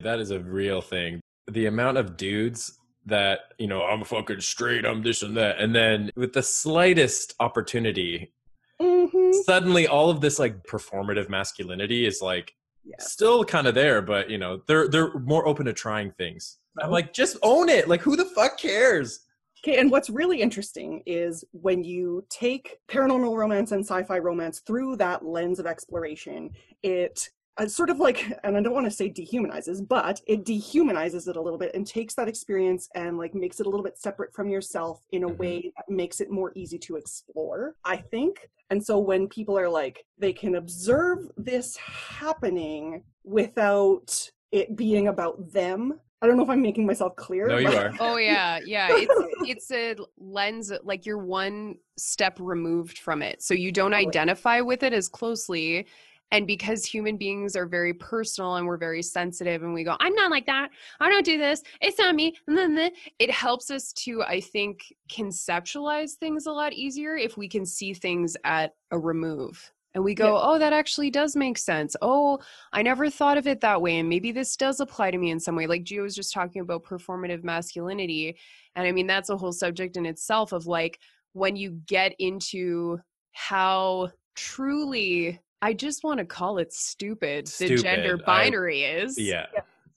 That 0.00 0.20
is 0.20 0.30
a 0.30 0.40
real 0.40 0.80
thing. 0.80 1.20
The 1.50 1.66
amount 1.66 1.96
of 1.96 2.16
dudes 2.16 2.78
that, 3.06 3.40
you 3.58 3.66
know, 3.66 3.82
I'm 3.82 4.04
fucking 4.04 4.40
straight, 4.40 4.84
I'm 4.84 5.02
this 5.02 5.22
and 5.22 5.36
that. 5.36 5.58
And 5.58 5.74
then 5.74 6.10
with 6.16 6.32
the 6.32 6.42
slightest 6.42 7.34
opportunity, 7.40 8.32
mm-hmm. 8.80 9.32
suddenly 9.44 9.86
all 9.86 10.10
of 10.10 10.20
this 10.20 10.38
like 10.38 10.64
performative 10.64 11.28
masculinity 11.28 12.06
is 12.06 12.20
like 12.20 12.54
still 12.98 13.44
kind 13.44 13.66
of 13.66 13.74
there, 13.74 14.02
but 14.02 14.30
you 14.30 14.38
know, 14.38 14.62
they're 14.66 14.88
they're 14.88 15.18
more 15.18 15.46
open 15.46 15.66
to 15.66 15.72
trying 15.72 16.12
things. 16.12 16.58
I'm 16.80 16.90
like, 16.90 17.12
just 17.12 17.36
own 17.42 17.68
it. 17.68 17.88
Like, 17.88 18.00
who 18.00 18.16
the 18.16 18.24
fuck 18.24 18.58
cares? 18.58 19.20
Okay, 19.64 19.78
and 19.78 19.90
what's 19.90 20.08
really 20.08 20.40
interesting 20.40 21.02
is 21.04 21.44
when 21.50 21.82
you 21.82 22.24
take 22.30 22.78
paranormal 22.88 23.36
romance 23.36 23.72
and 23.72 23.84
sci-fi 23.84 24.18
romance 24.18 24.60
through 24.60 24.96
that 24.96 25.24
lens 25.24 25.58
of 25.58 25.66
exploration, 25.66 26.50
it 26.84 27.28
uh, 27.58 27.66
sort 27.66 27.90
of 27.90 27.98
like, 27.98 28.32
and 28.44 28.56
I 28.56 28.60
don't 28.62 28.72
want 28.72 28.86
to 28.86 28.90
say 28.90 29.10
dehumanizes, 29.10 29.86
but 29.86 30.20
it 30.26 30.44
dehumanizes 30.44 31.28
it 31.28 31.36
a 31.36 31.40
little 31.40 31.58
bit 31.58 31.74
and 31.74 31.86
takes 31.86 32.14
that 32.14 32.28
experience 32.28 32.88
and 32.94 33.18
like 33.18 33.34
makes 33.34 33.58
it 33.60 33.66
a 33.66 33.68
little 33.68 33.84
bit 33.84 33.98
separate 33.98 34.32
from 34.32 34.48
yourself 34.48 35.02
in 35.12 35.24
a 35.24 35.28
Mhm. 35.28 35.36
way 35.38 35.72
that 35.76 35.88
makes 35.88 36.20
it 36.20 36.30
more 36.30 36.52
easy 36.54 36.78
to 36.78 36.96
explore, 36.96 37.74
I 37.84 37.96
think. 37.96 38.48
And 38.70 38.84
so 38.84 38.98
when 38.98 39.28
people 39.28 39.58
are 39.58 39.68
like, 39.68 40.04
they 40.18 40.32
can 40.32 40.54
observe 40.56 41.18
this 41.36 41.76
happening 41.76 43.02
without 43.24 44.30
it 44.52 44.76
being 44.76 45.08
about 45.08 45.52
them. 45.52 46.00
I 46.20 46.26
don't 46.26 46.36
know 46.36 46.42
if 46.42 46.50
I'm 46.50 46.62
making 46.62 46.84
myself 46.86 47.14
clear. 47.16 47.46
No, 47.46 47.58
you 47.58 47.68
are. 47.68 47.92
Oh 48.00 48.16
yeah, 48.16 48.58
yeah. 48.64 48.88
It's 48.90 49.14
it's 49.46 49.70
a 49.70 49.94
lens 50.18 50.72
like 50.82 51.06
you're 51.06 51.18
one 51.18 51.76
step 51.96 52.38
removed 52.40 52.98
from 52.98 53.22
it. 53.22 53.40
So 53.42 53.54
you 53.54 53.70
don't 53.70 53.94
identify 53.94 54.60
with 54.60 54.82
it 54.82 54.92
as 54.92 55.08
closely. 55.08 55.86
And 56.30 56.46
because 56.46 56.84
human 56.84 57.16
beings 57.16 57.56
are 57.56 57.66
very 57.66 57.94
personal 57.94 58.56
and 58.56 58.66
we're 58.66 58.76
very 58.76 59.02
sensitive 59.02 59.62
and 59.62 59.72
we 59.72 59.82
go, 59.84 59.96
I'm 59.98 60.14
not 60.14 60.30
like 60.30 60.44
that. 60.46 60.68
I 61.00 61.08
don't 61.08 61.24
do 61.24 61.38
this. 61.38 61.62
It's 61.80 61.98
not 61.98 62.14
me. 62.14 62.36
and 62.46 62.56
then 62.56 62.90
It 63.18 63.30
helps 63.30 63.70
us 63.70 63.92
to, 63.94 64.22
I 64.22 64.40
think, 64.40 64.92
conceptualize 65.10 66.12
things 66.12 66.46
a 66.46 66.52
lot 66.52 66.72
easier 66.74 67.16
if 67.16 67.36
we 67.36 67.48
can 67.48 67.64
see 67.64 67.94
things 67.94 68.36
at 68.44 68.74
a 68.90 68.98
remove. 68.98 69.72
And 69.94 70.04
we 70.04 70.14
go, 70.14 70.34
Yeah. 70.34 70.40
oh, 70.42 70.58
that 70.58 70.74
actually 70.74 71.10
does 71.10 71.34
make 71.34 71.56
sense. 71.56 71.96
Oh, 72.02 72.40
I 72.74 72.82
never 72.82 73.08
thought 73.08 73.38
of 73.38 73.46
it 73.46 73.62
that 73.62 73.80
way. 73.80 73.98
And 73.98 74.08
maybe 74.08 74.30
this 74.30 74.54
does 74.54 74.80
apply 74.80 75.10
to 75.12 75.18
me 75.18 75.30
in 75.30 75.40
some 75.40 75.56
way. 75.56 75.66
Like 75.66 75.84
Gio 75.84 76.02
was 76.02 76.14
just 76.14 76.32
talking 76.34 76.60
about 76.60 76.84
performative 76.84 77.42
masculinity. 77.42 78.36
And 78.76 78.86
I 78.86 78.92
mean, 78.92 79.06
that's 79.06 79.30
a 79.30 79.36
whole 79.36 79.52
subject 79.52 79.96
in 79.96 80.04
itself 80.04 80.52
of 80.52 80.66
like 80.66 80.98
when 81.32 81.56
you 81.56 81.80
get 81.86 82.14
into 82.18 82.98
how 83.32 84.10
truly, 84.36 85.40
I 85.62 85.72
just 85.72 86.04
want 86.04 86.18
to 86.18 86.24
call 86.24 86.58
it 86.58 86.72
stupid, 86.72 87.46
the 87.46 87.76
gender 87.76 88.16
Stupid. 88.16 88.22
I- 88.22 88.24
binary 88.44 88.82
is. 88.84 89.18
Yeah. 89.18 89.46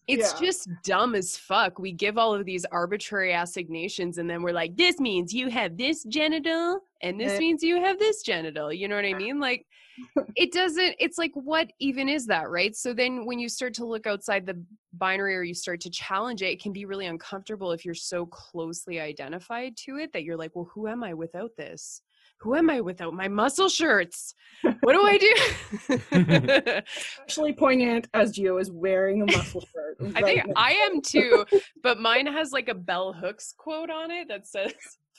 It's 0.08 0.34
Yeah. 0.34 0.39
just 0.48 0.68
dumb 0.84 1.13
as 1.15 1.38
fuck. 1.38 1.77
We 1.77 1.91
give 1.91 2.18
all 2.18 2.34
of 2.34 2.44
these 2.46 2.65
arbitrary 2.65 3.34
assignations 3.34 4.18
and 4.18 4.27
then 4.30 4.41
we're 4.41 4.51
like, 4.51 4.75
this 4.75 5.00
means 5.00 5.32
you 5.34 5.50
have 5.50 5.77
this 5.77 6.03
genital 6.06 6.80
and 7.01 7.20
this 7.20 7.34
Eh. 7.34 7.39
means 7.39 7.62
you 7.63 7.80
have 7.80 8.00
this 8.00 8.24
genital. 8.24 8.74
You 8.74 8.88
know 8.88 8.96
what 8.96 9.06
I 9.06 9.13
mean? 9.13 9.39
Like, 9.39 9.65
it 10.36 10.51
doesn't, 10.51 10.96
it's 11.00 11.20
like, 11.20 11.32
what 11.36 11.72
even 11.80 12.10
is 12.10 12.25
that, 12.25 12.50
right? 12.50 12.75
So 12.75 12.94
then 12.94 13.25
when 13.25 13.38
you 13.38 13.48
start 13.48 13.75
to 13.75 13.86
look 13.86 14.08
outside 14.08 14.46
the 14.48 14.62
binary 14.94 15.36
or 15.36 15.44
you 15.44 15.53
start 15.53 15.80
to 15.82 15.89
challenge 15.91 16.41
it, 16.41 16.48
it 16.48 16.62
can 16.62 16.74
be 16.74 16.86
really 16.86 17.06
uncomfortable 17.06 17.72
if 17.72 17.86
you're 17.86 17.94
so 17.94 18.25
closely 18.25 19.00
identified 19.00 19.77
to 19.86 19.98
it 19.98 20.12
that 20.13 20.24
you're 20.24 20.38
like, 20.38 20.56
well, 20.56 20.70
who 20.74 20.88
am 20.88 21.03
I 21.03 21.13
without 21.13 21.51
this? 21.58 22.01
Who 22.41 22.55
am 22.55 22.71
I 22.71 22.81
without 22.81 23.13
my 23.13 23.27
muscle 23.27 23.69
shirts? 23.69 24.33
What 24.81 24.93
do 24.93 25.03
I 25.05 25.17
do? 25.17 26.01
Especially 27.19 27.53
poignant 27.53 28.07
as 28.15 28.33
Gio 28.33 28.60
is 28.60 28.71
wearing 28.71 29.21
a 29.21 29.25
muscle 29.25 29.62
shirt. 29.62 29.98
I 30.15 30.21
think 30.24 30.48
now. 30.48 30.53
I 30.55 30.71
am 30.71 31.01
too, 31.01 31.45
but 31.83 32.00
mine 32.00 32.25
has 32.25 32.51
like 32.51 32.67
a 32.67 32.74
Bell 32.74 33.13
Hooks 33.13 33.53
quote 33.55 33.91
on 33.91 34.10
it 34.10 34.27
that 34.29 34.48
says 34.48 34.74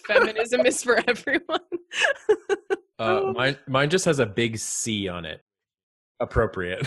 feminism 0.04 0.66
is 0.66 0.82
for 0.82 0.98
everyone. 1.06 1.60
Uh, 2.98 3.32
mine, 3.34 3.56
mine 3.68 3.88
just 3.88 4.04
has 4.04 4.18
a 4.18 4.26
big 4.26 4.58
C 4.58 5.06
on 5.06 5.24
it. 5.24 5.42
Appropriate. 6.18 6.86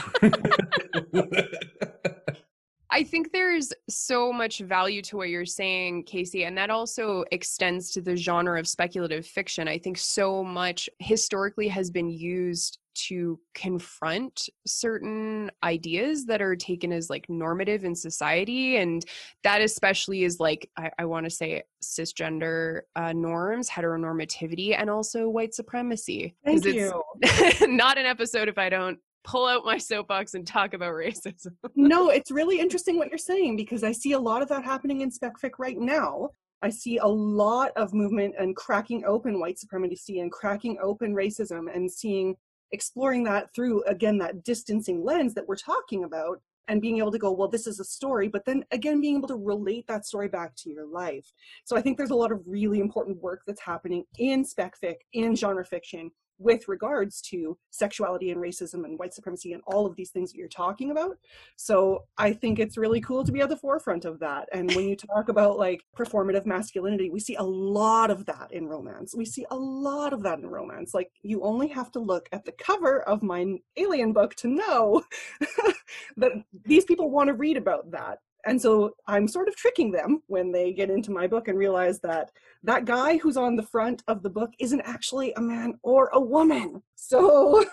I 2.95 3.03
think 3.03 3.33
there's 3.33 3.73
so 3.89 4.31
much 4.31 4.59
value 4.59 5.01
to 5.01 5.17
what 5.17 5.27
you're 5.27 5.45
saying, 5.45 6.03
Casey, 6.03 6.45
and 6.45 6.57
that 6.57 6.69
also 6.69 7.25
extends 7.33 7.91
to 7.91 8.01
the 8.01 8.15
genre 8.15 8.57
of 8.57 8.69
speculative 8.69 9.25
fiction. 9.25 9.67
I 9.67 9.77
think 9.77 9.97
so 9.97 10.45
much 10.45 10.89
historically 10.99 11.67
has 11.67 11.91
been 11.91 12.09
used 12.09 12.79
to 13.07 13.37
confront 13.53 14.47
certain 14.65 15.51
ideas 15.61 16.25
that 16.27 16.41
are 16.41 16.55
taken 16.55 16.93
as 16.93 17.09
like 17.09 17.29
normative 17.29 17.83
in 17.83 17.93
society. 17.93 18.77
And 18.77 19.03
that 19.43 19.59
especially 19.59 20.23
is 20.23 20.39
like, 20.39 20.69
I, 20.77 20.89
I 20.97 21.03
want 21.03 21.25
to 21.25 21.29
say 21.29 21.63
cisgender 21.83 22.83
uh, 22.95 23.11
norms, 23.11 23.69
heteronormativity, 23.69 24.73
and 24.79 24.89
also 24.89 25.27
white 25.27 25.53
supremacy 25.53 26.33
Thank 26.45 26.63
you. 26.63 27.03
not 27.67 27.97
an 27.97 28.05
episode 28.05 28.47
if 28.47 28.57
I 28.57 28.69
don't 28.69 28.99
pull 29.25 29.47
out 29.47 29.65
my 29.65 29.77
soapbox 29.77 30.35
and 30.35 30.47
talk 30.47 30.73
about 30.73 30.93
racism. 30.93 31.55
no, 31.75 32.09
it's 32.09 32.31
really 32.31 32.59
interesting 32.59 32.97
what 32.97 33.09
you're 33.09 33.17
saying 33.17 33.57
because 33.57 33.83
I 33.83 33.91
see 33.91 34.13
a 34.13 34.19
lot 34.19 34.41
of 34.41 34.47
that 34.49 34.63
happening 34.63 35.01
in 35.01 35.09
specfic 35.11 35.51
right 35.57 35.77
now. 35.77 36.29
I 36.61 36.69
see 36.69 36.97
a 36.97 37.07
lot 37.07 37.71
of 37.75 37.93
movement 37.93 38.35
and 38.39 38.55
cracking 38.55 39.03
open 39.05 39.39
white 39.39 39.59
supremacy 39.59 40.19
and 40.19 40.31
cracking 40.31 40.77
open 40.81 41.13
racism 41.13 41.73
and 41.73 41.91
seeing 41.91 42.35
exploring 42.71 43.23
that 43.23 43.53
through 43.53 43.83
again 43.83 44.17
that 44.17 44.43
distancing 44.43 45.03
lens 45.03 45.33
that 45.33 45.47
we're 45.47 45.55
talking 45.55 46.03
about 46.03 46.41
and 46.67 46.81
being 46.81 46.97
able 46.97 47.11
to 47.11 47.19
go 47.19 47.31
well 47.31 47.47
this 47.47 47.67
is 47.67 47.79
a 47.79 47.85
story 47.85 48.27
but 48.27 48.43
then 48.43 48.65
again 48.71 48.99
being 48.99 49.17
able 49.17 49.27
to 49.27 49.35
relate 49.35 49.85
that 49.87 50.05
story 50.05 50.27
back 50.27 50.55
to 50.55 50.71
your 50.71 50.87
life 50.87 51.31
so 51.63 51.77
i 51.77 51.81
think 51.81 51.95
there's 51.95 52.09
a 52.09 52.15
lot 52.15 52.31
of 52.31 52.41
really 52.47 52.79
important 52.79 53.21
work 53.21 53.41
that's 53.45 53.61
happening 53.61 54.03
in 54.17 54.43
spec 54.43 54.73
fic 54.83 54.95
in 55.13 55.35
genre 55.35 55.63
fiction 55.63 56.09
with 56.37 56.67
regards 56.67 57.21
to 57.21 57.57
sexuality 57.71 58.31
and 58.31 58.41
racism 58.41 58.85
and 58.85 58.99
white 58.99 59.13
supremacy 59.13 59.53
and 59.53 59.61
all 59.67 59.85
of 59.85 59.95
these 59.95 60.09
things 60.09 60.31
that 60.31 60.37
you're 60.37 60.47
talking 60.47 60.91
about 60.91 61.17
so 61.55 62.05
I 62.17 62.33
think 62.33 62.59
it's 62.59 62.77
really 62.77 63.01
cool 63.01 63.23
to 63.23 63.31
be 63.31 63.41
at 63.41 63.49
the 63.49 63.57
forefront 63.57 64.05
of 64.05 64.19
that. 64.19 64.47
And 64.51 64.73
when 64.73 64.87
you 64.87 64.95
talk 65.15 65.29
about 65.29 65.57
like 65.57 65.81
performative 65.97 66.45
masculinity, 66.45 67.09
we 67.09 67.19
see 67.19 67.35
a 67.35 67.43
lot 67.43 68.11
of 68.11 68.25
that 68.25 68.49
in 68.51 68.67
romance. 68.67 69.15
We 69.15 69.25
see 69.25 69.45
a 69.51 69.55
lot 69.55 70.13
of 70.13 70.23
that 70.23 70.39
in 70.39 70.47
romance. 70.47 70.93
Like 70.93 71.11
you 71.21 71.41
only 71.43 71.67
have 71.69 71.91
to 71.91 71.99
look 71.99 72.27
at 72.31 72.45
the 72.45 72.51
cover 72.53 73.01
of 73.01 73.23
my 73.23 73.45
alien 73.77 74.13
book 74.13 74.35
to 74.35 74.47
know 74.47 75.03
that 76.17 76.31
these 76.65 76.85
people 76.85 77.09
want 77.09 77.27
to 77.27 77.33
read 77.33 77.57
about 77.57 77.91
that. 77.91 78.19
And 78.45 78.61
so 78.61 78.95
I'm 79.07 79.27
sort 79.27 79.47
of 79.47 79.55
tricking 79.55 79.91
them 79.91 80.21
when 80.27 80.51
they 80.51 80.71
get 80.71 80.89
into 80.91 81.11
my 81.11 81.25
book 81.27 81.47
and 81.47 81.57
realize 81.57 81.99
that 82.01 82.31
that 82.63 82.85
guy 82.85 83.17
who's 83.17 83.37
on 83.37 83.55
the 83.55 83.63
front 83.63 84.03
of 84.07 84.21
the 84.23 84.29
book 84.29 84.51
isn't 84.59 84.81
actually 84.81 85.33
a 85.33 85.41
man 85.41 85.79
or 85.83 86.09
a 86.13 86.19
woman. 86.19 86.81
So 86.95 87.65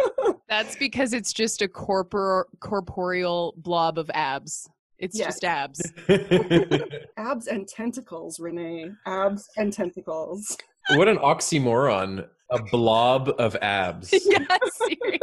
That's 0.48 0.76
because 0.76 1.12
it's 1.12 1.32
just 1.32 1.62
a 1.62 1.68
corpor- 1.68 2.44
corporeal 2.60 3.54
blob 3.56 3.98
of 3.98 4.10
abs. 4.14 4.68
It's 4.98 5.18
Yes. 5.18 5.40
just 5.40 5.44
abs. 5.44 5.92
abs 7.16 7.46
and 7.46 7.66
tentacles, 7.66 8.38
Renee. 8.38 8.90
Abs 9.06 9.48
and 9.56 9.72
tentacles. 9.72 10.56
what 10.94 11.08
an 11.08 11.16
oxymoron. 11.18 12.26
A 12.52 12.62
blob 12.64 13.30
of 13.38 13.56
abs. 13.62 14.12
yeah, 14.26 14.44
serious. 14.74 15.20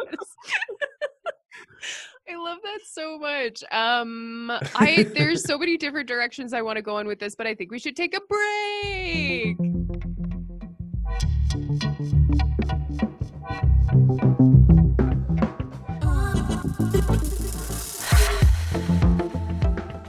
I 2.30 2.36
love 2.36 2.58
that 2.64 2.80
so 2.84 3.18
much. 3.18 3.64
Um 3.72 4.52
I 4.76 5.08
there's 5.16 5.44
so 5.44 5.58
many 5.58 5.78
different 5.78 6.08
directions 6.08 6.54
I 6.54 6.62
want 6.62 6.76
to 6.76 6.82
go 6.82 6.98
in 7.00 7.08
with 7.08 7.20
this, 7.20 7.36
but 7.36 7.48
I 7.48 7.56
think 7.56 7.72
we 7.72 7.80
should 7.80 7.96
take 7.96 8.16
a 8.16 8.22
break. 8.28 9.58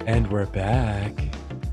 And 0.07 0.31
we're 0.31 0.46
back. 0.46 1.12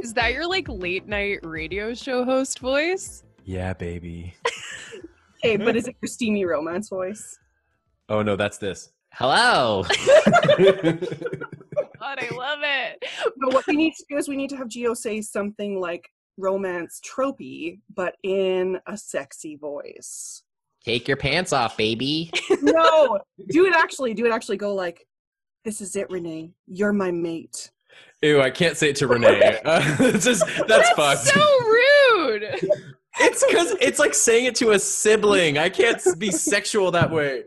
Is 0.00 0.14
that 0.14 0.32
your 0.32 0.46
like 0.46 0.68
late 0.68 1.08
night 1.08 1.40
radio 1.44 1.94
show 1.94 2.24
host 2.24 2.60
voice? 2.60 3.24
Yeah, 3.44 3.72
baby. 3.72 4.34
Okay, 5.44 5.56
but 5.56 5.76
is 5.76 5.86
it 5.86 5.96
your 6.00 6.08
steamy 6.08 6.44
romance 6.44 6.88
voice? 6.88 7.38
Oh 8.08 8.22
no, 8.22 8.36
that's 8.36 8.58
this. 8.58 8.90
Hello. 9.18 9.82
God, 9.82 9.98
I 12.18 12.28
love 12.34 12.58
it. 12.62 13.02
But 13.38 13.54
what 13.54 13.66
we 13.66 13.74
need 13.74 13.94
to 13.94 14.04
do 14.10 14.18
is 14.18 14.28
we 14.28 14.36
need 14.36 14.50
to 14.50 14.56
have 14.56 14.68
Gio 14.68 14.94
say 14.94 15.22
something 15.22 15.80
like 15.80 16.10
romance 16.36 17.00
tropey, 17.00 17.80
but 17.94 18.16
in 18.22 18.78
a 18.86 18.98
sexy 18.98 19.56
voice. 19.56 20.42
Take 20.84 21.08
your 21.08 21.16
pants 21.16 21.54
off, 21.54 21.78
baby. 21.78 22.30
No, 22.60 23.18
do 23.48 23.64
it 23.64 23.74
actually. 23.74 24.12
Do 24.12 24.26
it 24.26 24.32
actually. 24.32 24.58
Go 24.58 24.74
like, 24.74 25.06
this 25.64 25.80
is 25.80 25.96
it, 25.96 26.10
Renee. 26.10 26.52
You're 26.66 26.92
my 26.92 27.10
mate. 27.10 27.70
Ew, 28.20 28.42
I 28.42 28.50
can't 28.50 28.76
say 28.76 28.90
it 28.90 28.96
to 28.96 29.06
Renee. 29.06 29.60
Uh, 29.64 29.96
it's 30.00 30.26
just, 30.26 30.44
that's, 30.68 30.90
fucked. 30.90 31.22
So 31.22 31.40
rude. 31.40 32.44
It's 33.18 33.44
because 33.46 33.74
it's 33.80 33.98
like 33.98 34.12
saying 34.12 34.44
it 34.44 34.54
to 34.56 34.72
a 34.72 34.78
sibling. 34.78 35.56
I 35.56 35.70
can't 35.70 36.02
be 36.18 36.30
sexual 36.30 36.90
that 36.90 37.10
way. 37.10 37.44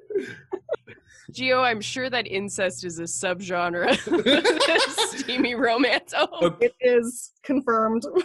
Gio, 1.32 1.64
I'm 1.64 1.82
sure 1.82 2.10
that 2.10 2.28
incest 2.28 2.84
is 2.84 3.00
a 3.00 3.04
subgenre 3.04 3.92
of 3.92 5.20
steamy 5.20 5.56
romance. 5.56 6.14
Oh, 6.16 6.56
It 6.60 6.76
is 6.82 7.34
confirmed. 7.44 8.04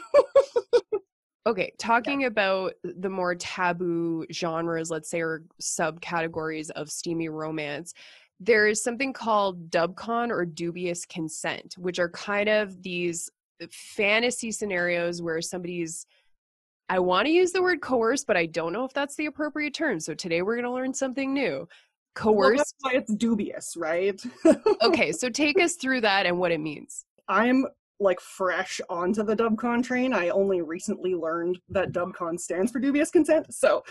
Okay, 1.46 1.74
talking 1.78 2.24
about 2.24 2.72
the 2.82 3.10
more 3.10 3.34
taboo 3.34 4.24
genres, 4.32 4.90
let's 4.90 5.10
say, 5.10 5.20
or 5.20 5.42
subcategories 5.60 6.70
of 6.70 6.90
steamy 6.90 7.28
romance, 7.28 7.92
there 8.40 8.66
is 8.66 8.82
something 8.82 9.12
called 9.12 9.70
dubcon 9.70 10.30
or 10.30 10.46
dubious 10.46 11.04
consent, 11.04 11.74
which 11.76 11.98
are 11.98 12.08
kind 12.08 12.48
of 12.48 12.82
these 12.82 13.28
fantasy 13.70 14.50
scenarios 14.50 15.20
where 15.20 15.42
somebody's 15.42 16.06
I 16.88 16.98
want 16.98 17.26
to 17.26 17.32
use 17.32 17.52
the 17.52 17.62
word 17.62 17.80
coerce, 17.80 18.24
but 18.24 18.36
I 18.36 18.44
don't 18.44 18.72
know 18.72 18.84
if 18.84 18.92
that's 18.92 19.16
the 19.16 19.26
appropriate 19.26 19.72
term. 19.72 20.00
So 20.00 20.12
today 20.12 20.42
we're 20.42 20.56
going 20.56 20.64
to 20.64 20.72
learn 20.72 20.92
something 20.92 21.32
new. 21.32 21.66
Coerce. 22.14 22.74
Well, 22.82 22.92
why 22.92 22.98
it's 22.98 23.14
dubious, 23.14 23.76
right? 23.76 24.20
okay, 24.82 25.12
so 25.12 25.28
take 25.28 25.60
us 25.60 25.74
through 25.74 26.00
that 26.02 26.26
and 26.26 26.38
what 26.38 26.52
it 26.52 26.60
means. 26.60 27.04
I'm 27.28 27.66
like 28.00 28.20
fresh 28.20 28.80
onto 28.88 29.22
the 29.22 29.36
dubcon 29.36 29.82
train 29.82 30.12
i 30.12 30.28
only 30.30 30.60
recently 30.62 31.14
learned 31.14 31.58
that 31.68 31.92
dubcon 31.92 32.38
stands 32.38 32.72
for 32.72 32.80
dubious 32.80 33.08
consent 33.08 33.46
so 33.54 33.84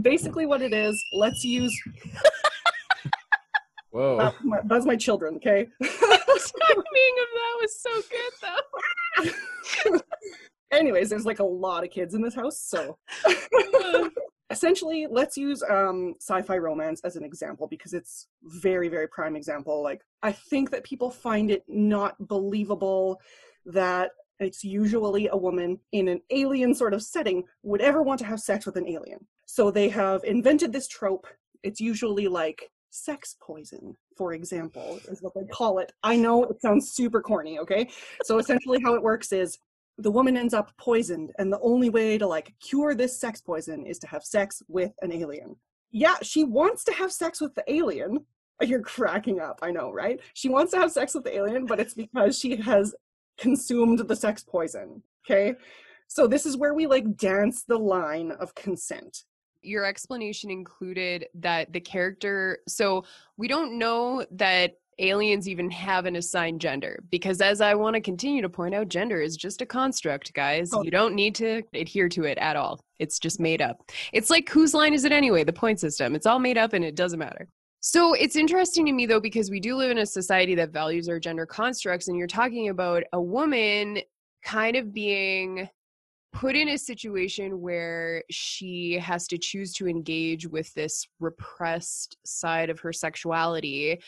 basically 0.00 0.46
what 0.46 0.62
it 0.62 0.72
is 0.72 1.04
let's 1.12 1.42
use 1.42 1.76
whoa 3.90 4.16
that's 4.16 4.36
my, 4.44 4.58
that's 4.66 4.86
my 4.86 4.94
children 4.94 5.34
okay 5.34 5.66
the 5.80 5.86
timing 5.88 7.14
of 7.20 7.28
that 7.34 7.58
was 7.60 7.80
so 7.80 7.90
good 8.10 9.32
though 9.92 10.00
anyways 10.70 11.10
there's 11.10 11.26
like 11.26 11.40
a 11.40 11.44
lot 11.44 11.82
of 11.82 11.90
kids 11.90 12.14
in 12.14 12.22
this 12.22 12.36
house 12.36 12.60
so 12.60 12.96
uh, 13.26 14.08
essentially 14.50 15.06
let's 15.10 15.36
use 15.36 15.62
um, 15.68 16.14
sci-fi 16.20 16.56
romance 16.56 17.00
as 17.04 17.16
an 17.16 17.24
example 17.24 17.66
because 17.66 17.92
it's 17.92 18.28
very 18.42 18.88
very 18.88 19.06
prime 19.08 19.36
example 19.36 19.82
like 19.82 20.00
i 20.22 20.32
think 20.32 20.70
that 20.70 20.84
people 20.84 21.10
find 21.10 21.50
it 21.50 21.64
not 21.68 22.14
believable 22.26 23.20
that 23.66 24.10
it's 24.40 24.62
usually 24.62 25.28
a 25.28 25.36
woman 25.36 25.78
in 25.92 26.08
an 26.08 26.20
alien 26.30 26.74
sort 26.74 26.94
of 26.94 27.02
setting 27.02 27.44
would 27.62 27.80
ever 27.80 28.02
want 28.02 28.18
to 28.20 28.26
have 28.26 28.40
sex 28.40 28.66
with 28.66 28.76
an 28.76 28.88
alien. 28.88 29.26
So 29.46 29.70
they 29.70 29.88
have 29.88 30.22
invented 30.24 30.72
this 30.72 30.88
trope. 30.88 31.26
It's 31.62 31.80
usually 31.80 32.28
like 32.28 32.70
sex 32.90 33.36
poison, 33.42 33.96
for 34.16 34.32
example, 34.32 35.00
is 35.08 35.22
what 35.22 35.34
they 35.34 35.44
call 35.44 35.78
it. 35.78 35.92
I 36.02 36.16
know 36.16 36.44
it 36.44 36.60
sounds 36.62 36.92
super 36.92 37.20
corny, 37.20 37.58
okay? 37.58 37.88
So 38.24 38.38
essentially 38.38 38.80
how 38.82 38.94
it 38.94 39.02
works 39.02 39.32
is 39.32 39.58
the 39.98 40.10
woman 40.10 40.36
ends 40.36 40.54
up 40.54 40.72
poisoned 40.76 41.32
and 41.38 41.52
the 41.52 41.60
only 41.60 41.90
way 41.90 42.16
to 42.16 42.26
like 42.26 42.54
cure 42.60 42.94
this 42.94 43.18
sex 43.18 43.40
poison 43.40 43.84
is 43.84 43.98
to 43.98 44.06
have 44.06 44.24
sex 44.24 44.62
with 44.68 44.92
an 45.02 45.12
alien. 45.12 45.56
Yeah, 45.90 46.14
she 46.22 46.44
wants 46.44 46.84
to 46.84 46.92
have 46.92 47.12
sex 47.12 47.40
with 47.40 47.54
the 47.54 47.64
alien. 47.72 48.24
You're 48.62 48.82
cracking 48.82 49.40
up, 49.40 49.58
I 49.62 49.70
know, 49.70 49.92
right? 49.92 50.20
She 50.34 50.48
wants 50.48 50.72
to 50.72 50.78
have 50.78 50.92
sex 50.92 51.14
with 51.14 51.24
the 51.24 51.36
alien, 51.36 51.66
but 51.66 51.80
it's 51.80 51.94
because 51.94 52.38
she 52.38 52.56
has 52.56 52.94
consumed 53.38 54.00
the 54.00 54.16
sex 54.16 54.44
poison. 54.44 55.02
Okay. 55.28 55.54
So 56.08 56.26
this 56.26 56.46
is 56.46 56.56
where 56.56 56.74
we 56.74 56.86
like 56.86 57.16
dance 57.16 57.64
the 57.64 57.78
line 57.78 58.32
of 58.32 58.54
consent. 58.54 59.24
Your 59.62 59.84
explanation 59.84 60.50
included 60.50 61.26
that 61.34 61.72
the 61.72 61.80
character, 61.80 62.58
so 62.68 63.04
we 63.36 63.48
don't 63.48 63.78
know 63.78 64.24
that 64.30 64.76
aliens 64.98 65.48
even 65.48 65.70
have 65.70 66.06
an 66.06 66.16
assigned 66.16 66.60
gender. 66.60 67.02
Because 67.10 67.40
as 67.40 67.60
i 67.60 67.74
want 67.74 67.94
to 67.94 68.00
continue 68.00 68.42
to 68.42 68.48
point 68.48 68.74
out 68.74 68.88
gender 68.88 69.20
is 69.20 69.36
just 69.36 69.62
a 69.62 69.66
construct 69.66 70.32
guys. 70.34 70.70
Oh. 70.72 70.82
you 70.82 70.90
don't 70.90 71.14
need 71.14 71.34
to 71.36 71.62
adhere 71.74 72.08
to 72.10 72.24
it 72.24 72.38
at 72.38 72.56
all. 72.56 72.80
It's 72.98 73.18
just 73.18 73.40
made 73.40 73.62
up. 73.62 73.90
It's 74.12 74.30
like 74.30 74.48
whose 74.48 74.74
line 74.74 74.94
is 74.94 75.04
it 75.04 75.12
anyway? 75.12 75.44
The 75.44 75.52
point 75.52 75.80
system. 75.80 76.14
It's 76.14 76.26
all 76.26 76.38
made 76.38 76.58
up 76.58 76.72
and 76.72 76.84
it 76.84 76.94
doesn't 76.94 77.18
matter. 77.18 77.48
So 77.80 78.14
it's 78.14 78.36
interesting 78.36 78.86
to 78.86 78.92
me 78.92 79.06
though 79.06 79.20
because 79.20 79.50
we 79.50 79.60
do 79.60 79.76
live 79.76 79.90
in 79.90 79.98
a 79.98 80.06
society 80.06 80.54
that 80.56 80.70
values 80.70 81.08
our 81.08 81.20
gender 81.20 81.46
constructs, 81.46 82.08
and 82.08 82.18
you're 82.18 82.26
talking 82.26 82.68
about 82.68 83.04
a 83.12 83.20
woman 83.20 84.00
kind 84.44 84.76
of 84.76 84.92
being 84.92 85.68
put 86.32 86.54
in 86.54 86.68
a 86.68 86.78
situation 86.78 87.60
where 87.60 88.22
she 88.30 88.98
has 88.98 89.26
to 89.28 89.38
choose 89.38 89.72
to 89.74 89.88
engage 89.88 90.46
with 90.46 90.72
this 90.74 91.06
repressed 91.20 92.16
side 92.24 92.68
of 92.68 92.80
her 92.80 92.92
sexuality 92.92 93.98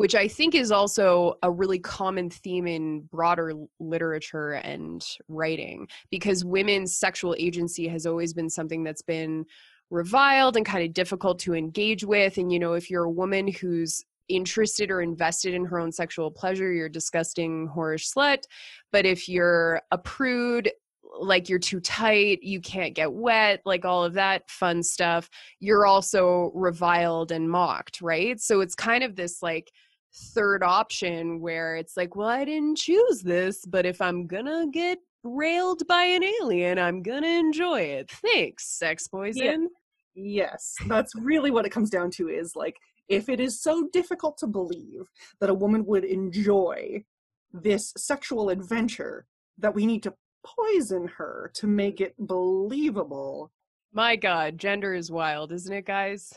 which 0.00 0.14
i 0.14 0.26
think 0.26 0.54
is 0.54 0.72
also 0.72 1.34
a 1.42 1.50
really 1.50 1.78
common 1.78 2.30
theme 2.30 2.66
in 2.66 3.00
broader 3.12 3.52
literature 3.78 4.52
and 4.52 5.04
writing 5.28 5.86
because 6.10 6.44
women's 6.44 6.96
sexual 6.96 7.36
agency 7.38 7.86
has 7.86 8.06
always 8.06 8.32
been 8.32 8.48
something 8.48 8.82
that's 8.82 9.02
been 9.02 9.44
reviled 9.90 10.56
and 10.56 10.64
kind 10.64 10.84
of 10.84 10.92
difficult 10.94 11.38
to 11.40 11.54
engage 11.54 12.04
with. 12.04 12.38
And, 12.38 12.52
you 12.52 12.58
know, 12.58 12.74
if 12.74 12.88
you're 12.90 13.04
a 13.04 13.10
woman 13.10 13.48
who's 13.48 14.04
interested 14.28 14.90
or 14.90 15.02
invested 15.02 15.54
in 15.54 15.64
her 15.64 15.78
own 15.80 15.90
sexual 15.90 16.30
pleasure, 16.30 16.72
you're 16.72 16.86
a 16.86 16.92
disgusting, 16.92 17.68
whorish 17.68 18.12
slut. 18.14 18.44
But 18.92 19.04
if 19.04 19.28
you're 19.28 19.82
a 19.90 19.98
prude, 19.98 20.70
like 21.18 21.48
you're 21.48 21.58
too 21.58 21.80
tight, 21.80 22.42
you 22.42 22.60
can't 22.60 22.94
get 22.94 23.12
wet, 23.12 23.62
like 23.64 23.84
all 23.84 24.04
of 24.04 24.14
that 24.14 24.48
fun 24.48 24.82
stuff, 24.84 25.28
you're 25.58 25.86
also 25.86 26.52
reviled 26.54 27.32
and 27.32 27.50
mocked, 27.50 28.00
right? 28.00 28.40
So 28.40 28.60
it's 28.60 28.76
kind 28.76 29.02
of 29.02 29.16
this 29.16 29.42
like 29.42 29.72
third 30.12 30.62
option 30.62 31.40
where 31.40 31.76
it's 31.76 31.96
like, 31.96 32.16
well, 32.16 32.28
I 32.28 32.44
didn't 32.44 32.76
choose 32.76 33.22
this, 33.22 33.64
but 33.66 33.86
if 33.86 34.00
I'm 34.00 34.26
gonna 34.26 34.66
get 34.72 34.98
railed 35.22 35.86
by 35.86 36.02
an 36.02 36.24
alien, 36.24 36.78
I'm 36.78 37.02
gonna 37.02 37.28
enjoy 37.28 37.80
it. 37.80 38.10
Thanks, 38.10 38.66
sex 38.66 39.06
poison. 39.06 39.62
Yeah. 39.62 39.68
Yes, 40.14 40.74
that's 40.88 41.14
really 41.14 41.50
what 41.50 41.66
it 41.66 41.70
comes 41.70 41.88
down 41.90 42.10
to 42.12 42.28
is 42.28 42.56
like 42.56 42.76
if 43.08 43.28
it 43.28 43.40
is 43.40 43.62
so 43.62 43.88
difficult 43.92 44.36
to 44.38 44.46
believe 44.46 45.08
that 45.40 45.50
a 45.50 45.54
woman 45.54 45.84
would 45.86 46.04
enjoy 46.04 47.04
this 47.52 47.92
sexual 47.96 48.50
adventure 48.50 49.26
that 49.58 49.74
we 49.74 49.86
need 49.86 50.02
to 50.02 50.14
poison 50.44 51.06
her 51.06 51.50
to 51.54 51.66
make 51.66 52.00
it 52.00 52.14
believable. 52.18 53.50
My 53.92 54.16
god, 54.16 54.58
gender 54.58 54.94
is 54.94 55.10
wild, 55.10 55.52
isn't 55.52 55.72
it, 55.72 55.86
guys? 55.86 56.32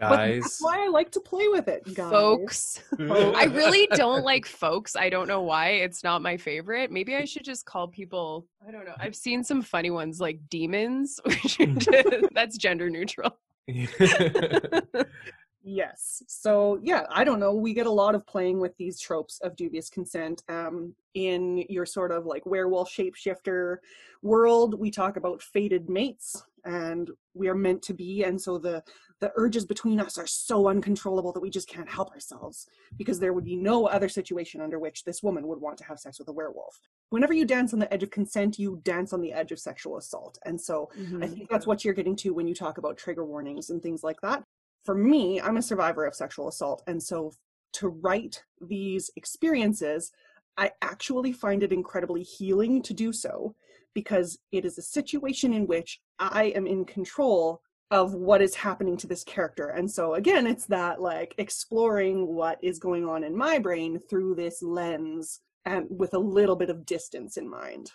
Guys. 0.00 0.42
that's 0.42 0.62
why 0.62 0.84
I 0.84 0.88
like 0.88 1.10
to 1.12 1.20
play 1.20 1.48
with 1.48 1.68
it, 1.68 1.82
guys. 1.94 2.10
Folks. 2.10 2.82
I 2.98 3.44
really 3.44 3.88
don't 3.94 4.24
like 4.24 4.46
folks. 4.46 4.96
I 4.96 5.08
don't 5.08 5.28
know 5.28 5.42
why. 5.42 5.68
It's 5.70 6.04
not 6.04 6.22
my 6.22 6.36
favorite. 6.36 6.90
Maybe 6.90 7.16
I 7.16 7.24
should 7.24 7.44
just 7.44 7.64
call 7.64 7.88
people, 7.88 8.46
I 8.66 8.70
don't 8.70 8.84
know. 8.84 8.94
I've 8.98 9.16
seen 9.16 9.42
some 9.44 9.62
funny 9.62 9.90
ones 9.90 10.20
like 10.20 10.40
demons. 10.50 11.20
that's 12.32 12.56
gender 12.56 12.90
neutral. 12.90 13.38
Yes. 15.66 16.22
So, 16.28 16.78
yeah, 16.82 17.04
I 17.10 17.24
don't 17.24 17.40
know. 17.40 17.52
We 17.54 17.74
get 17.74 17.86
a 17.86 17.90
lot 17.90 18.14
of 18.14 18.26
playing 18.26 18.60
with 18.60 18.74
these 18.78 18.98
tropes 18.98 19.38
of 19.42 19.56
dubious 19.56 19.90
consent. 19.90 20.42
Um, 20.48 20.94
in 21.14 21.64
your 21.68 21.86
sort 21.86 22.12
of 22.12 22.26
like 22.26 22.46
werewolf 22.46 22.90
shapeshifter 22.90 23.78
world, 24.22 24.78
we 24.78 24.90
talk 24.90 25.16
about 25.16 25.42
fated 25.42 25.90
mates 25.90 26.42
and 26.66 27.10
we 27.32 27.48
are 27.48 27.54
meant 27.54 27.80
to 27.80 27.94
be 27.94 28.24
and 28.24 28.40
so 28.40 28.58
the 28.58 28.82
the 29.20 29.32
urges 29.36 29.64
between 29.64 29.98
us 29.98 30.18
are 30.18 30.26
so 30.26 30.68
uncontrollable 30.68 31.32
that 31.32 31.40
we 31.40 31.48
just 31.48 31.68
can't 31.68 31.88
help 31.88 32.10
ourselves 32.10 32.66
because 32.98 33.18
there 33.18 33.32
would 33.32 33.44
be 33.44 33.56
no 33.56 33.86
other 33.86 34.08
situation 34.08 34.60
under 34.60 34.78
which 34.78 35.04
this 35.04 35.22
woman 35.22 35.46
would 35.46 35.60
want 35.60 35.78
to 35.78 35.84
have 35.84 35.98
sex 35.98 36.18
with 36.18 36.28
a 36.28 36.32
werewolf 36.32 36.78
whenever 37.10 37.32
you 37.32 37.44
dance 37.44 37.72
on 37.72 37.78
the 37.78 37.92
edge 37.92 38.02
of 38.02 38.10
consent 38.10 38.58
you 38.58 38.80
dance 38.82 39.12
on 39.12 39.20
the 39.20 39.32
edge 39.32 39.52
of 39.52 39.58
sexual 39.58 39.96
assault 39.96 40.38
and 40.44 40.60
so 40.60 40.90
mm-hmm. 40.98 41.22
i 41.22 41.26
think 41.26 41.48
that's 41.48 41.66
what 41.66 41.84
you're 41.84 41.94
getting 41.94 42.16
to 42.16 42.34
when 42.34 42.48
you 42.48 42.54
talk 42.54 42.78
about 42.78 42.98
trigger 42.98 43.24
warnings 43.24 43.70
and 43.70 43.80
things 43.80 44.02
like 44.02 44.20
that 44.20 44.42
for 44.86 44.94
me 44.94 45.40
i'm 45.40 45.58
a 45.58 45.62
survivor 45.62 46.06
of 46.06 46.14
sexual 46.14 46.48
assault 46.48 46.82
and 46.86 47.02
so 47.02 47.32
to 47.72 47.88
write 47.88 48.42
these 48.60 49.10
experiences 49.16 50.12
I 50.56 50.70
actually 50.82 51.32
find 51.32 51.62
it 51.62 51.72
incredibly 51.72 52.22
healing 52.22 52.82
to 52.82 52.94
do 52.94 53.12
so 53.12 53.54
because 53.94 54.38
it 54.52 54.64
is 54.64 54.78
a 54.78 54.82
situation 54.82 55.52
in 55.52 55.66
which 55.66 56.00
I 56.18 56.46
am 56.54 56.66
in 56.66 56.84
control 56.84 57.62
of 57.90 58.14
what 58.14 58.42
is 58.42 58.54
happening 58.54 58.96
to 58.98 59.06
this 59.06 59.22
character. 59.22 59.68
And 59.68 59.90
so 59.90 60.14
again, 60.14 60.46
it's 60.46 60.66
that 60.66 61.00
like 61.00 61.34
exploring 61.38 62.26
what 62.26 62.58
is 62.62 62.78
going 62.78 63.06
on 63.06 63.22
in 63.22 63.36
my 63.36 63.58
brain 63.58 64.00
through 64.08 64.34
this 64.34 64.62
lens 64.62 65.40
and 65.64 65.86
with 65.90 66.14
a 66.14 66.18
little 66.18 66.56
bit 66.56 66.70
of 66.70 66.86
distance 66.86 67.36
in 67.36 67.48
mind. 67.48 67.90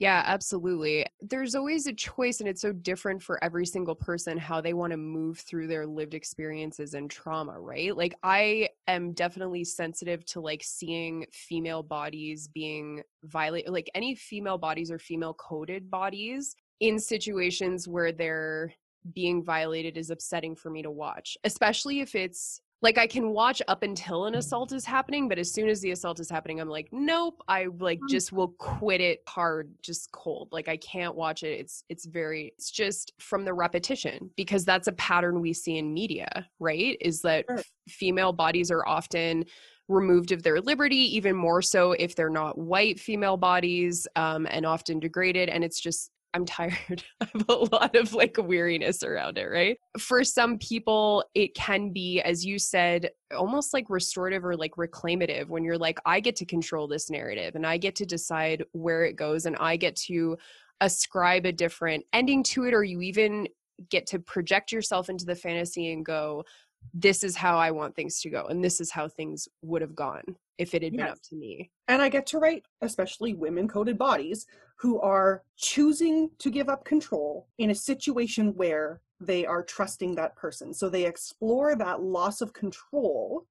Yeah, 0.00 0.22
absolutely. 0.26 1.06
There's 1.20 1.54
always 1.54 1.86
a 1.86 1.92
choice, 1.92 2.40
and 2.40 2.48
it's 2.48 2.60
so 2.60 2.72
different 2.72 3.22
for 3.22 3.42
every 3.44 3.64
single 3.64 3.94
person 3.94 4.36
how 4.36 4.60
they 4.60 4.74
want 4.74 4.90
to 4.90 4.96
move 4.96 5.38
through 5.38 5.68
their 5.68 5.86
lived 5.86 6.14
experiences 6.14 6.94
and 6.94 7.08
trauma, 7.08 7.58
right? 7.60 7.96
Like, 7.96 8.14
I 8.24 8.70
am 8.88 9.12
definitely 9.12 9.62
sensitive 9.64 10.24
to 10.26 10.40
like 10.40 10.62
seeing 10.64 11.26
female 11.32 11.82
bodies 11.84 12.48
being 12.48 13.02
violated, 13.22 13.70
like 13.72 13.88
any 13.94 14.16
female 14.16 14.58
bodies 14.58 14.90
or 14.90 14.98
female 14.98 15.34
coded 15.34 15.90
bodies 15.90 16.56
in 16.80 16.98
situations 16.98 17.86
where 17.86 18.10
they're 18.10 18.74
being 19.14 19.44
violated 19.44 19.96
is 19.96 20.10
upsetting 20.10 20.56
for 20.56 20.70
me 20.70 20.82
to 20.82 20.90
watch, 20.90 21.36
especially 21.44 22.00
if 22.00 22.16
it's 22.16 22.60
like 22.82 22.98
I 22.98 23.06
can 23.06 23.30
watch 23.30 23.62
up 23.66 23.82
until 23.82 24.26
an 24.26 24.34
assault 24.34 24.72
is 24.72 24.84
happening, 24.84 25.28
but 25.28 25.38
as 25.38 25.50
soon 25.50 25.68
as 25.68 25.80
the 25.80 25.92
assault 25.92 26.20
is 26.20 26.28
happening, 26.28 26.60
I'm 26.60 26.68
like, 26.68 26.88
nope, 26.92 27.42
I 27.48 27.68
like 27.78 27.98
mm. 28.00 28.10
just 28.10 28.32
will 28.32 28.48
quit 28.58 29.00
it 29.00 29.20
hard, 29.26 29.72
just 29.82 30.12
cold. 30.12 30.48
Like 30.52 30.68
I 30.68 30.76
can't 30.76 31.14
watch 31.14 31.42
it. 31.42 31.58
It's 31.60 31.84
it's 31.88 32.04
very 32.04 32.52
it's 32.58 32.70
just 32.70 33.12
from 33.18 33.44
the 33.44 33.54
repetition 33.54 34.30
because 34.36 34.64
that's 34.64 34.86
a 34.86 34.92
pattern 34.92 35.40
we 35.40 35.52
see 35.54 35.78
in 35.78 35.94
media, 35.94 36.46
right? 36.58 36.98
Is 37.00 37.22
that 37.22 37.46
sure. 37.48 37.62
female 37.88 38.32
bodies 38.32 38.70
are 38.70 38.86
often 38.86 39.44
removed 39.88 40.32
of 40.32 40.42
their 40.42 40.60
liberty, 40.60 41.16
even 41.16 41.36
more 41.36 41.62
so 41.62 41.92
if 41.92 42.14
they're 42.14 42.30
not 42.30 42.58
white 42.58 42.98
female 42.98 43.36
bodies, 43.36 44.06
um, 44.16 44.46
and 44.50 44.64
often 44.64 44.98
degraded. 44.98 45.48
And 45.48 45.64
it's 45.64 45.80
just 45.80 46.10
I'm 46.34 46.44
tired. 46.44 47.04
I 47.20 47.28
have 47.32 47.48
a 47.48 47.52
lot 47.52 47.94
of 47.94 48.12
like 48.12 48.36
weariness 48.36 49.02
around 49.02 49.38
it, 49.38 49.46
right? 49.46 49.78
For 49.98 50.24
some 50.24 50.58
people, 50.58 51.24
it 51.34 51.54
can 51.54 51.90
be, 51.90 52.20
as 52.20 52.44
you 52.44 52.58
said, 52.58 53.10
almost 53.34 53.72
like 53.72 53.88
restorative 53.88 54.44
or 54.44 54.56
like 54.56 54.72
reclamative 54.76 55.48
when 55.48 55.64
you're 55.64 55.78
like, 55.78 56.00
I 56.04 56.20
get 56.20 56.36
to 56.36 56.44
control 56.44 56.88
this 56.88 57.08
narrative 57.08 57.54
and 57.54 57.64
I 57.64 57.76
get 57.78 57.94
to 57.96 58.06
decide 58.06 58.64
where 58.72 59.04
it 59.04 59.14
goes 59.14 59.46
and 59.46 59.56
I 59.56 59.76
get 59.76 59.94
to 60.08 60.36
ascribe 60.80 61.46
a 61.46 61.52
different 61.52 62.04
ending 62.12 62.42
to 62.42 62.64
it, 62.64 62.74
or 62.74 62.82
you 62.82 63.00
even 63.00 63.48
get 63.90 64.06
to 64.06 64.18
project 64.18 64.72
yourself 64.72 65.08
into 65.08 65.24
the 65.24 65.36
fantasy 65.36 65.92
and 65.92 66.04
go, 66.04 66.44
this 66.92 67.24
is 67.24 67.36
how 67.36 67.56
I 67.56 67.70
want 67.70 67.94
things 67.94 68.20
to 68.20 68.30
go, 68.30 68.44
and 68.46 68.62
this 68.62 68.80
is 68.80 68.90
how 68.90 69.08
things 69.08 69.48
would 69.62 69.82
have 69.82 69.94
gone 69.94 70.36
if 70.58 70.74
it 70.74 70.82
had 70.82 70.92
yes. 70.92 71.00
been 71.00 71.10
up 71.10 71.22
to 71.30 71.36
me. 71.36 71.70
And 71.88 72.02
I 72.02 72.08
get 72.08 72.26
to 72.26 72.38
write, 72.38 72.64
especially 72.82 73.34
women 73.34 73.68
coded 73.68 73.98
bodies 73.98 74.46
who 74.76 75.00
are 75.00 75.42
choosing 75.56 76.30
to 76.38 76.50
give 76.50 76.68
up 76.68 76.84
control 76.84 77.48
in 77.58 77.70
a 77.70 77.74
situation 77.74 78.54
where 78.54 79.00
they 79.20 79.46
are 79.46 79.62
trusting 79.62 80.14
that 80.14 80.36
person. 80.36 80.74
So 80.74 80.88
they 80.88 81.06
explore 81.06 81.76
that 81.76 82.02
loss 82.02 82.40
of 82.40 82.52
control 82.52 83.46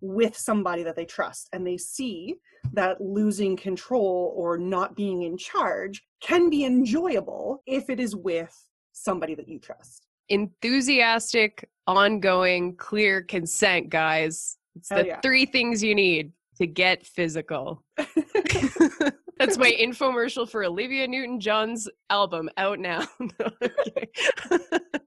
with 0.00 0.36
somebody 0.36 0.82
that 0.82 0.94
they 0.94 1.06
trust 1.06 1.48
and 1.52 1.66
they 1.66 1.78
see 1.78 2.34
that 2.72 3.00
losing 3.00 3.56
control 3.56 4.34
or 4.36 4.58
not 4.58 4.94
being 4.94 5.22
in 5.22 5.38
charge 5.38 6.02
can 6.20 6.50
be 6.50 6.64
enjoyable 6.64 7.62
if 7.66 7.88
it 7.88 7.98
is 7.98 8.14
with 8.14 8.54
somebody 8.92 9.34
that 9.34 9.48
you 9.48 9.58
trust 9.58 10.06
enthusiastic, 10.28 11.68
ongoing, 11.86 12.76
clear 12.76 13.22
consent, 13.22 13.90
guys. 13.90 14.58
It's 14.76 14.88
the 14.88 15.06
yeah. 15.06 15.20
three 15.20 15.46
things 15.46 15.82
you 15.82 15.94
need 15.94 16.32
to 16.58 16.66
get 16.66 17.06
physical. 17.06 17.82
That's 19.38 19.58
my 19.58 19.70
infomercial 19.70 20.48
for 20.48 20.64
Olivia 20.64 21.06
Newton 21.06 21.40
John's 21.40 21.88
album 22.10 22.48
out 22.56 22.78
now. 22.78 23.06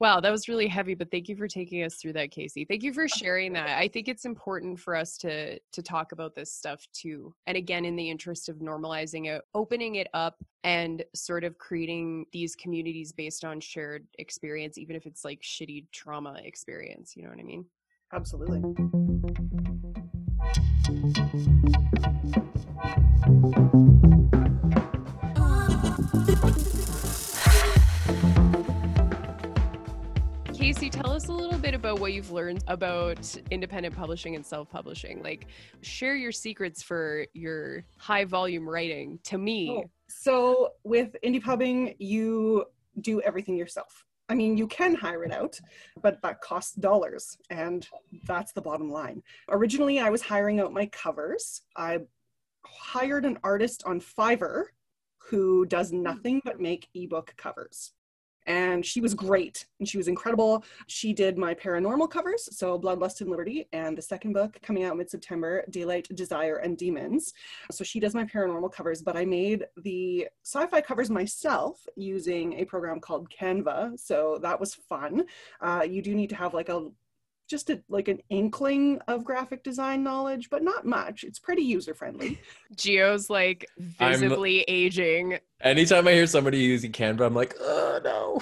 Wow, 0.00 0.20
that 0.20 0.30
was 0.30 0.48
really 0.48 0.66
heavy, 0.66 0.94
but 0.94 1.10
thank 1.10 1.28
you 1.28 1.36
for 1.36 1.46
taking 1.46 1.84
us 1.84 1.94
through 1.94 2.14
that, 2.14 2.32
Casey. 2.32 2.64
Thank 2.64 2.82
you 2.82 2.92
for 2.92 3.06
sharing 3.08 3.52
that. 3.52 3.78
I 3.78 3.86
think 3.86 4.08
it's 4.08 4.24
important 4.24 4.78
for 4.78 4.96
us 4.96 5.16
to 5.18 5.58
to 5.58 5.82
talk 5.82 6.12
about 6.12 6.34
this 6.34 6.52
stuff 6.52 6.84
too. 6.92 7.32
And 7.46 7.56
again, 7.56 7.84
in 7.84 7.94
the 7.94 8.10
interest 8.10 8.48
of 8.48 8.56
normalizing 8.56 9.28
it, 9.28 9.42
opening 9.54 9.94
it 9.94 10.08
up 10.12 10.36
and 10.64 11.04
sort 11.14 11.44
of 11.44 11.56
creating 11.58 12.26
these 12.32 12.56
communities 12.56 13.12
based 13.12 13.44
on 13.44 13.60
shared 13.60 14.06
experience, 14.18 14.78
even 14.78 14.96
if 14.96 15.06
it's 15.06 15.24
like 15.24 15.40
shitty 15.42 15.86
trauma 15.92 16.40
experience. 16.44 17.16
You 17.16 17.22
know 17.22 17.30
what 17.30 17.38
I 17.38 17.44
mean? 17.44 17.64
Absolutely. 18.12 18.62
Casey, 20.84 20.92
tell 30.90 31.10
us 31.10 31.28
a 31.28 31.32
little 31.32 31.58
bit 31.58 31.72
about 31.72 32.00
what 32.00 32.12
you've 32.12 32.30
learned 32.30 32.62
about 32.66 33.34
independent 33.50 33.96
publishing 33.96 34.36
and 34.36 34.44
self 34.44 34.68
publishing. 34.68 35.22
Like, 35.22 35.46
share 35.80 36.16
your 36.16 36.32
secrets 36.32 36.82
for 36.82 37.26
your 37.32 37.86
high 37.96 38.26
volume 38.26 38.68
writing 38.68 39.20
to 39.24 39.38
me. 39.38 39.70
Oh, 39.70 39.90
so, 40.10 40.72
with 40.84 41.16
indie 41.24 41.42
pubbing, 41.42 41.94
you 41.98 42.66
do 43.00 43.22
everything 43.22 43.56
yourself. 43.56 44.04
I 44.28 44.34
mean, 44.34 44.56
you 44.56 44.66
can 44.66 44.94
hire 44.94 45.24
it 45.24 45.32
out, 45.32 45.60
but 46.02 46.20
that 46.22 46.40
costs 46.40 46.74
dollars, 46.74 47.36
and 47.50 47.86
that's 48.24 48.52
the 48.52 48.62
bottom 48.62 48.90
line. 48.90 49.22
Originally, 49.50 50.00
I 50.00 50.08
was 50.08 50.22
hiring 50.22 50.60
out 50.60 50.72
my 50.72 50.86
covers. 50.86 51.62
I 51.76 52.00
hired 52.64 53.26
an 53.26 53.38
artist 53.44 53.82
on 53.84 54.00
Fiverr 54.00 54.64
who 55.18 55.66
does 55.66 55.90
hmm. 55.90 56.02
nothing 56.02 56.40
but 56.44 56.60
make 56.60 56.88
ebook 56.94 57.34
covers 57.36 57.92
and 58.46 58.84
she 58.84 59.00
was 59.00 59.14
great 59.14 59.66
and 59.78 59.88
she 59.88 59.96
was 59.96 60.08
incredible. 60.08 60.64
She 60.86 61.12
did 61.12 61.38
my 61.38 61.54
paranormal 61.54 62.10
covers, 62.10 62.48
so 62.56 62.78
Bloodlust 62.78 63.20
and 63.20 63.30
Liberty, 63.30 63.68
and 63.72 63.96
the 63.96 64.02
second 64.02 64.32
book 64.32 64.58
coming 64.62 64.84
out 64.84 64.96
mid 64.96 65.10
September, 65.10 65.64
Daylight, 65.70 66.08
Desire, 66.14 66.56
and 66.56 66.76
Demons. 66.76 67.32
So 67.70 67.84
she 67.84 68.00
does 68.00 68.14
my 68.14 68.24
paranormal 68.24 68.72
covers, 68.72 69.02
but 69.02 69.16
I 69.16 69.24
made 69.24 69.64
the 69.76 70.28
sci 70.44 70.66
fi 70.66 70.80
covers 70.80 71.10
myself 71.10 71.86
using 71.96 72.54
a 72.54 72.64
program 72.64 73.00
called 73.00 73.30
Canva. 73.30 73.98
So 73.98 74.38
that 74.42 74.58
was 74.58 74.74
fun. 74.74 75.24
Uh, 75.60 75.86
you 75.88 76.02
do 76.02 76.14
need 76.14 76.30
to 76.30 76.36
have 76.36 76.54
like 76.54 76.68
a 76.68 76.88
just 77.48 77.70
a, 77.70 77.82
like 77.88 78.08
an 78.08 78.20
inkling 78.30 79.00
of 79.08 79.24
graphic 79.24 79.62
design 79.62 80.02
knowledge, 80.02 80.50
but 80.50 80.62
not 80.62 80.86
much. 80.86 81.24
It's 81.24 81.38
pretty 81.38 81.62
user 81.62 81.94
friendly. 81.94 82.40
Gio's 82.76 83.28
like 83.30 83.66
visibly 83.78 84.60
I'm, 84.60 84.64
aging. 84.68 85.38
Anytime 85.60 86.08
I 86.08 86.12
hear 86.12 86.26
somebody 86.26 86.58
using 86.58 86.92
Canva, 86.92 87.26
I'm 87.26 87.34
like, 87.34 87.54
oh 87.60 88.00
no. 88.04 88.40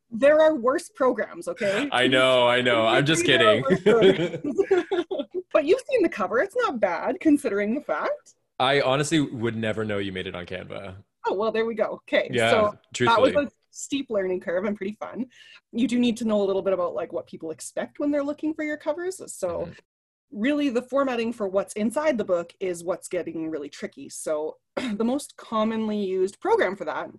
there 0.10 0.40
are 0.40 0.54
worse 0.54 0.88
programs, 0.88 1.48
okay? 1.48 1.88
I 1.92 2.06
know, 2.06 2.48
I 2.48 2.60
know. 2.60 2.86
I'm 2.86 3.06
just 3.06 3.24
kidding. 3.24 3.62
but 5.52 5.64
you've 5.64 5.82
seen 5.88 6.02
the 6.02 6.10
cover. 6.10 6.38
It's 6.38 6.56
not 6.56 6.80
bad 6.80 7.18
considering 7.20 7.74
the 7.74 7.80
fact. 7.80 8.34
I 8.58 8.80
honestly 8.80 9.20
would 9.20 9.56
never 9.56 9.84
know 9.84 9.98
you 9.98 10.12
made 10.12 10.26
it 10.26 10.34
on 10.34 10.46
Canva. 10.46 10.94
Oh 11.28 11.34
well, 11.34 11.50
there 11.50 11.66
we 11.66 11.74
go. 11.74 12.00
Okay, 12.08 12.28
yeah, 12.30 12.50
so 12.50 12.78
truthfully. 12.94 13.32
that 13.32 13.38
was 13.38 13.48
a 13.48 13.55
steep 13.76 14.06
learning 14.10 14.40
curve 14.40 14.64
and 14.64 14.76
pretty 14.76 14.96
fun. 14.98 15.26
You 15.72 15.86
do 15.86 15.98
need 15.98 16.16
to 16.18 16.24
know 16.24 16.40
a 16.40 16.44
little 16.44 16.62
bit 16.62 16.72
about 16.72 16.94
like 16.94 17.12
what 17.12 17.26
people 17.26 17.50
expect 17.50 17.98
when 17.98 18.10
they're 18.10 18.24
looking 18.24 18.54
for 18.54 18.64
your 18.64 18.76
covers. 18.76 19.20
So 19.34 19.48
mm-hmm. 19.48 19.72
really 20.32 20.70
the 20.70 20.82
formatting 20.82 21.32
for 21.32 21.48
what's 21.48 21.74
inside 21.74 22.18
the 22.18 22.24
book 22.24 22.52
is 22.60 22.84
what's 22.84 23.08
getting 23.08 23.50
really 23.50 23.68
tricky. 23.68 24.08
So 24.08 24.56
the 24.76 25.04
most 25.04 25.36
commonly 25.36 25.98
used 25.98 26.40
program 26.40 26.76
for 26.76 26.84
that 26.84 27.10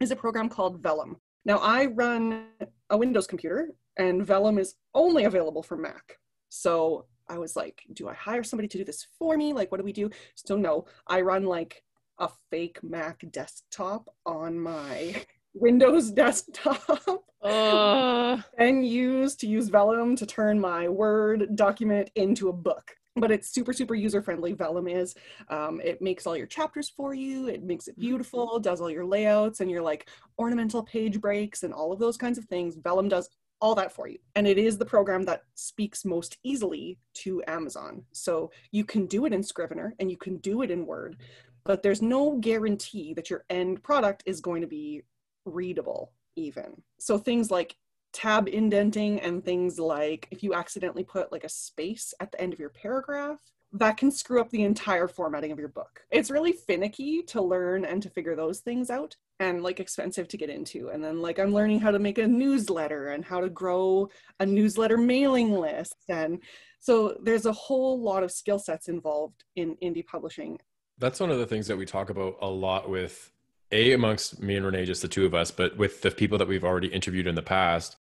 is 0.00 0.10
a 0.10 0.16
program 0.16 0.48
called 0.48 0.82
Vellum. 0.82 1.16
Now 1.44 1.58
I 1.58 1.86
run 1.86 2.46
a 2.90 2.96
Windows 2.96 3.26
computer 3.26 3.70
and 3.98 4.26
Vellum 4.26 4.58
is 4.58 4.74
only 4.94 5.24
available 5.24 5.62
for 5.62 5.76
Mac. 5.76 6.18
So 6.48 7.06
I 7.28 7.38
was 7.38 7.56
like, 7.56 7.82
do 7.92 8.08
I 8.08 8.14
hire 8.14 8.42
somebody 8.42 8.68
to 8.68 8.78
do 8.78 8.84
this 8.84 9.06
for 9.18 9.36
me? 9.36 9.52
Like, 9.52 9.70
what 9.70 9.78
do 9.78 9.84
we 9.84 9.92
do? 9.92 10.10
So 10.34 10.56
no, 10.56 10.86
I 11.06 11.20
run 11.20 11.44
like 11.44 11.82
a 12.18 12.28
fake 12.50 12.78
Mac 12.82 13.24
desktop 13.30 14.08
on 14.26 14.58
my 14.58 15.24
Windows 15.54 16.10
desktop 16.10 17.24
uh. 17.42 18.38
and 18.58 18.86
use 18.86 19.36
to 19.36 19.46
use 19.46 19.68
Vellum 19.68 20.16
to 20.16 20.26
turn 20.26 20.58
my 20.60 20.88
Word 20.88 21.54
document 21.54 22.10
into 22.14 22.48
a 22.48 22.52
book. 22.52 22.96
But 23.16 23.30
it's 23.30 23.48
super, 23.48 23.72
super 23.72 23.94
user 23.94 24.20
friendly. 24.20 24.54
Vellum 24.54 24.88
is. 24.88 25.14
Um, 25.48 25.80
it 25.84 26.02
makes 26.02 26.26
all 26.26 26.36
your 26.36 26.48
chapters 26.48 26.88
for 26.88 27.14
you. 27.14 27.46
It 27.46 27.62
makes 27.62 27.86
it 27.86 27.96
beautiful. 27.96 28.58
Does 28.58 28.80
all 28.80 28.90
your 28.90 29.04
layouts 29.04 29.60
and 29.60 29.70
your 29.70 29.82
like 29.82 30.08
ornamental 30.36 30.82
page 30.82 31.20
breaks 31.20 31.62
and 31.62 31.72
all 31.72 31.92
of 31.92 32.00
those 32.00 32.16
kinds 32.16 32.38
of 32.38 32.44
things. 32.46 32.74
Vellum 32.74 33.08
does 33.08 33.28
all 33.60 33.74
that 33.74 33.92
for 33.92 34.08
you. 34.08 34.18
And 34.34 34.46
it 34.46 34.58
is 34.58 34.76
the 34.76 34.84
program 34.84 35.24
that 35.24 35.44
speaks 35.54 36.04
most 36.04 36.38
easily 36.42 36.98
to 37.14 37.42
Amazon. 37.46 38.02
So 38.12 38.50
you 38.72 38.84
can 38.84 39.06
do 39.06 39.24
it 39.26 39.32
in 39.32 39.42
Scrivener 39.42 39.94
and 39.98 40.10
you 40.10 40.16
can 40.16 40.36
do 40.38 40.62
it 40.62 40.70
in 40.70 40.84
Word, 40.84 41.16
but 41.64 41.82
there's 41.82 42.02
no 42.02 42.36
guarantee 42.38 43.14
that 43.14 43.30
your 43.30 43.44
end 43.48 43.82
product 43.82 44.22
is 44.26 44.40
going 44.40 44.60
to 44.60 44.66
be 44.66 45.02
readable 45.44 46.12
even. 46.36 46.82
So 46.98 47.18
things 47.18 47.50
like 47.50 47.76
tab 48.12 48.48
indenting 48.48 49.20
and 49.20 49.44
things 49.44 49.78
like 49.78 50.28
if 50.30 50.42
you 50.42 50.54
accidentally 50.54 51.04
put 51.04 51.32
like 51.32 51.44
a 51.44 51.48
space 51.48 52.14
at 52.20 52.32
the 52.32 52.40
end 52.40 52.52
of 52.52 52.60
your 52.60 52.70
paragraph, 52.70 53.38
that 53.72 53.96
can 53.96 54.10
screw 54.10 54.40
up 54.40 54.50
the 54.50 54.62
entire 54.62 55.08
formatting 55.08 55.50
of 55.50 55.58
your 55.58 55.68
book. 55.68 56.00
It's 56.10 56.30
really 56.30 56.52
finicky 56.52 57.22
to 57.24 57.42
learn 57.42 57.84
and 57.84 58.00
to 58.02 58.08
figure 58.08 58.36
those 58.36 58.60
things 58.60 58.88
out 58.88 59.16
and 59.40 59.64
like 59.64 59.80
expensive 59.80 60.28
to 60.28 60.36
get 60.36 60.48
into. 60.48 60.90
And 60.90 61.02
then 61.02 61.20
like 61.20 61.40
I'm 61.40 61.52
learning 61.52 61.80
how 61.80 61.90
to 61.90 61.98
make 61.98 62.18
a 62.18 62.26
newsletter 62.26 63.08
and 63.08 63.24
how 63.24 63.40
to 63.40 63.48
grow 63.48 64.08
a 64.38 64.46
newsletter 64.46 64.96
mailing 64.96 65.52
list. 65.52 65.96
And 66.08 66.38
so 66.78 67.18
there's 67.24 67.46
a 67.46 67.52
whole 67.52 68.00
lot 68.00 68.22
of 68.22 68.30
skill 68.30 68.60
sets 68.60 68.88
involved 68.88 69.42
in 69.56 69.76
indie 69.82 70.06
publishing. 70.06 70.60
That's 70.98 71.18
one 71.18 71.32
of 71.32 71.38
the 71.38 71.46
things 71.46 71.66
that 71.66 71.76
we 71.76 71.84
talk 71.84 72.10
about 72.10 72.36
a 72.40 72.48
lot 72.48 72.88
with 72.88 73.32
a 73.74 73.92
amongst 73.92 74.40
me 74.40 74.56
and 74.56 74.64
renee 74.64 74.86
just 74.86 75.02
the 75.02 75.08
two 75.08 75.26
of 75.26 75.34
us 75.34 75.50
but 75.50 75.76
with 75.76 76.00
the 76.00 76.10
people 76.10 76.38
that 76.38 76.48
we've 76.48 76.64
already 76.64 76.88
interviewed 76.88 77.26
in 77.26 77.34
the 77.34 77.42
past 77.42 77.96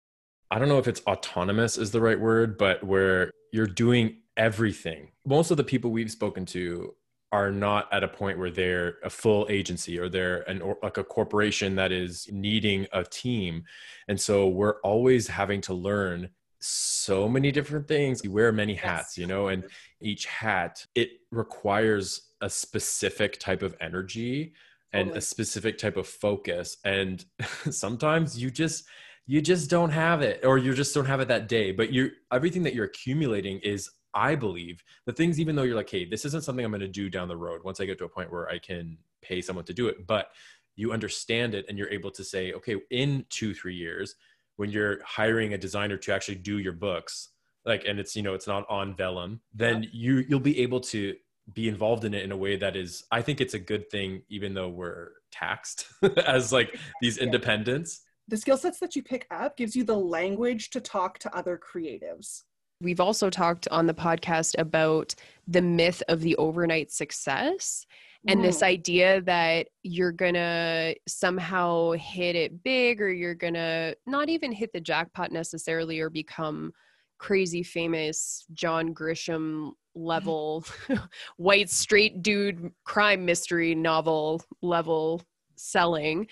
i 0.52 0.60
don't 0.60 0.70
know 0.70 0.78
if 0.78 0.88
it's 0.88 1.02
autonomous 1.08 1.78
is 1.78 1.92
the 1.92 2.02
right 2.02 2.20
word 2.20 2.58
but 2.58 2.84
where 2.84 3.32
you're 3.52 3.68
doing 3.68 4.18
everything. 4.38 5.10
Most 5.26 5.52
of 5.52 5.58
the 5.58 5.64
people 5.64 5.92
we've 5.92 6.12
spoken 6.12 6.46
to 6.48 6.96
are 7.32 7.52
not 7.52 7.88
at 7.94 8.04
a 8.04 8.08
point 8.08 8.38
where 8.38 8.52
they're 8.52 8.96
a 9.04 9.10
full 9.10 9.48
agency 9.50 9.98
or 9.98 10.10
they're 10.10 10.42
an 10.50 10.62
or 10.62 10.78
like 10.84 10.98
a 10.98 11.04
corporation 11.04 11.76
that 11.76 11.92
is 11.92 12.28
needing 12.32 12.88
a 12.92 13.04
team. 13.04 13.64
And 14.08 14.20
so 14.20 14.50
we're 14.50 14.82
always 14.82 15.28
having 15.28 15.62
to 15.62 15.74
learn 15.74 16.30
so 16.60 17.30
many 17.30 17.52
different 17.52 17.88
things. 17.88 18.24
You 18.24 18.32
wear 18.32 18.52
many 18.52 18.76
hats 18.76 19.18
you 19.18 19.28
know 19.28 19.48
and 19.48 19.66
each 20.02 20.26
hat 20.26 20.86
it 20.96 21.12
requires 21.32 22.30
a 22.42 22.50
specific 22.50 23.40
type 23.40 23.62
of 23.62 23.76
energy 23.80 24.54
and 24.94 25.08
totally. 25.08 25.18
a 25.18 25.22
specific 25.22 25.78
type 25.78 25.98
of 25.98 26.08
focus 26.08 26.78
and 26.84 27.26
sometimes 27.70 28.42
you 28.42 28.50
just 28.50 28.86
you 29.28 29.42
just 29.42 29.70
don't 29.70 29.92
have 29.92 30.22
it 30.22 30.44
or 30.44 30.58
you 30.58 30.74
just 30.74 30.94
don't 30.94 31.06
have 31.06 31.20
it 31.20 31.28
that 31.28 31.48
day 31.48 31.72
but 31.72 31.92
you 31.92 32.12
everything 32.32 32.64
that 32.64 32.74
you're 32.74 32.86
accumulating 32.86 33.60
is 33.60 33.90
i 34.14 34.36
believe 34.36 34.84
the 35.06 35.14
things 35.14 35.40
even 35.40 35.56
though 35.56 35.64
you're 35.64 35.76
like 35.76 35.90
hey 35.90 36.06
this 36.06 36.26
isn't 36.26 36.44
something 36.44 36.66
i'm 36.66 36.72
going 36.72 36.82
to 36.82 36.88
do 36.88 37.10
down 37.10 37.28
the 37.28 37.38
road 37.38 37.62
once 37.64 37.80
i 37.80 37.86
get 37.86 37.98
to 37.98 38.06
a 38.06 38.10
point 38.10 38.32
where 38.32 38.50
i 38.50 38.58
can 38.58 38.98
pay 39.22 39.42
someone 39.42 39.66
to 39.66 39.74
do 39.74 39.88
it 39.88 40.06
but 40.08 40.28
you 40.76 40.92
understand 40.92 41.54
it 41.54 41.66
and 41.70 41.78
you're 41.78 41.90
able 41.90 42.12
to 42.12 42.24
say 42.24 42.54
okay 42.54 42.76
in 42.90 43.26
two 43.30 43.54
three 43.54 43.76
years 43.76 44.16
when 44.58 44.70
you're 44.70 45.04
hiring 45.04 45.54
a 45.54 45.58
designer 45.58 45.98
to 45.98 46.14
actually 46.14 46.36
do 46.36 46.60
your 46.60 46.74
books 46.74 47.30
like 47.66 47.86
and 47.86 48.00
it's 48.00 48.16
you 48.16 48.24
know 48.24 48.34
it's 48.34 48.48
not 48.48 48.66
on 48.70 48.96
vellum 48.96 49.40
then 49.54 49.88
you 49.92 50.26
you'll 50.28 50.40
be 50.40 50.60
able 50.60 50.80
to 50.80 51.16
be 51.54 51.68
involved 51.68 52.06
in 52.06 52.14
it 52.14 52.24
in 52.24 52.32
a 52.32 52.38
way 52.38 52.56
that 52.56 52.76
is 52.76 53.04
i 53.12 53.22
think 53.22 53.42
it's 53.42 53.54
a 53.54 53.60
good 53.60 53.90
thing 53.90 54.22
even 54.30 54.54
though 54.54 54.70
we're 54.70 55.12
taxed 55.32 55.88
as 56.26 56.52
like 56.52 56.78
these 57.02 57.18
independents. 57.18 58.02
The 58.28 58.38
skill 58.38 58.58
sets 58.58 58.80
that 58.80 58.96
you 58.96 59.04
pick 59.04 59.26
up 59.32 59.58
gives 59.58 59.76
you 59.76 59.84
the 59.84 59.98
language 59.98 60.70
to 60.72 60.80
talk 60.80 61.20
to 61.20 61.36
other 61.36 61.60
creatives. 61.60 62.44
We've 62.80 63.00
also 63.00 63.30
talked 63.30 63.68
on 63.70 63.88
the 63.88 63.94
podcast 63.94 64.56
about 64.58 65.14
the 65.48 65.62
myth 65.62 66.02
of 66.08 66.22
the 66.22 66.36
overnight 66.38 66.92
success 66.92 67.86
and 68.28 68.40
mm. 68.40 68.44
this 68.44 68.64
idea 68.64 69.22
that 69.22 69.68
you're 69.84 70.12
gonna 70.12 70.94
somehow 71.08 71.92
hit 71.92 72.36
it 72.36 72.64
big 72.64 73.02
or 73.02 73.12
you're 73.12 73.36
gonna 73.36 73.96
not 74.06 74.30
even 74.30 74.52
hit 74.52 74.72
the 74.74 74.82
jackpot 74.82 75.32
necessarily 75.32 76.00
or 76.00 76.10
become 76.10 76.72
crazy 77.20 77.62
famous 77.62 78.46
John 78.54 78.96
Grisham 78.96 79.72
level 79.96 80.66
white 81.38 81.70
straight 81.70 82.22
dude 82.22 82.72
crime 82.84 83.26
mystery 83.26 83.76
novel 83.76 84.42
level 84.62 85.22
selling 85.56 86.28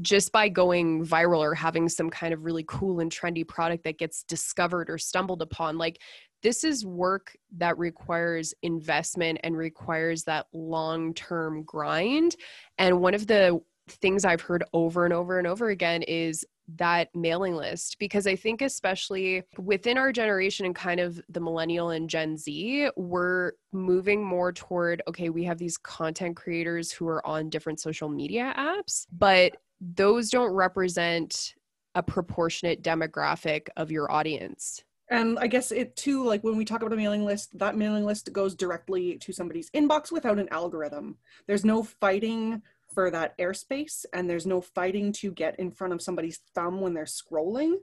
just 0.00 0.32
by 0.32 0.48
going 0.48 1.04
viral 1.06 1.38
or 1.38 1.54
having 1.54 1.88
some 1.88 2.10
kind 2.10 2.34
of 2.34 2.44
really 2.44 2.64
cool 2.66 3.00
and 3.00 3.12
trendy 3.12 3.46
product 3.46 3.84
that 3.84 3.98
gets 3.98 4.24
discovered 4.24 4.90
or 4.90 4.98
stumbled 4.98 5.40
upon. 5.40 5.78
Like 5.78 6.00
this 6.42 6.64
is 6.64 6.84
work 6.84 7.36
that 7.56 7.78
requires 7.78 8.52
investment 8.62 9.38
and 9.44 9.56
requires 9.56 10.24
that 10.24 10.46
long-term 10.52 11.62
grind. 11.62 12.36
And 12.78 13.00
one 13.00 13.14
of 13.14 13.26
the 13.26 13.60
things 13.88 14.24
i've 14.24 14.40
heard 14.40 14.64
over 14.72 15.04
and 15.04 15.12
over 15.12 15.38
and 15.38 15.46
over 15.46 15.68
again 15.68 16.02
is 16.04 16.42
that 16.76 17.08
mailing 17.14 17.54
list 17.54 17.96
because 17.98 18.26
I 18.26 18.36
think, 18.36 18.62
especially 18.62 19.42
within 19.58 19.98
our 19.98 20.12
generation 20.12 20.66
and 20.66 20.74
kind 20.74 21.00
of 21.00 21.20
the 21.28 21.40
millennial 21.40 21.90
and 21.90 22.08
Gen 22.08 22.36
Z, 22.36 22.90
we're 22.96 23.52
moving 23.72 24.24
more 24.24 24.52
toward 24.52 25.02
okay, 25.08 25.28
we 25.28 25.44
have 25.44 25.58
these 25.58 25.76
content 25.76 26.36
creators 26.36 26.90
who 26.90 27.06
are 27.06 27.24
on 27.26 27.50
different 27.50 27.80
social 27.80 28.08
media 28.08 28.54
apps, 28.56 29.06
but 29.12 29.56
those 29.80 30.30
don't 30.30 30.52
represent 30.52 31.54
a 31.94 32.02
proportionate 32.02 32.82
demographic 32.82 33.68
of 33.76 33.90
your 33.90 34.10
audience. 34.10 34.82
And 35.10 35.38
I 35.38 35.46
guess 35.46 35.70
it 35.70 35.96
too, 35.96 36.24
like 36.24 36.42
when 36.42 36.56
we 36.56 36.64
talk 36.64 36.80
about 36.80 36.92
a 36.92 36.96
mailing 36.96 37.24
list, 37.24 37.56
that 37.58 37.76
mailing 37.76 38.04
list 38.04 38.32
goes 38.32 38.54
directly 38.54 39.18
to 39.18 39.32
somebody's 39.32 39.70
inbox 39.70 40.10
without 40.10 40.38
an 40.38 40.48
algorithm. 40.50 41.18
There's 41.46 41.64
no 41.64 41.82
fighting 41.82 42.62
for 42.94 43.10
that 43.10 43.36
airspace 43.38 44.04
and 44.12 44.28
there's 44.28 44.46
no 44.46 44.60
fighting 44.60 45.12
to 45.12 45.32
get 45.32 45.58
in 45.58 45.70
front 45.70 45.92
of 45.92 46.02
somebody's 46.02 46.40
thumb 46.54 46.80
when 46.80 46.94
they're 46.94 47.04
scrolling. 47.04 47.74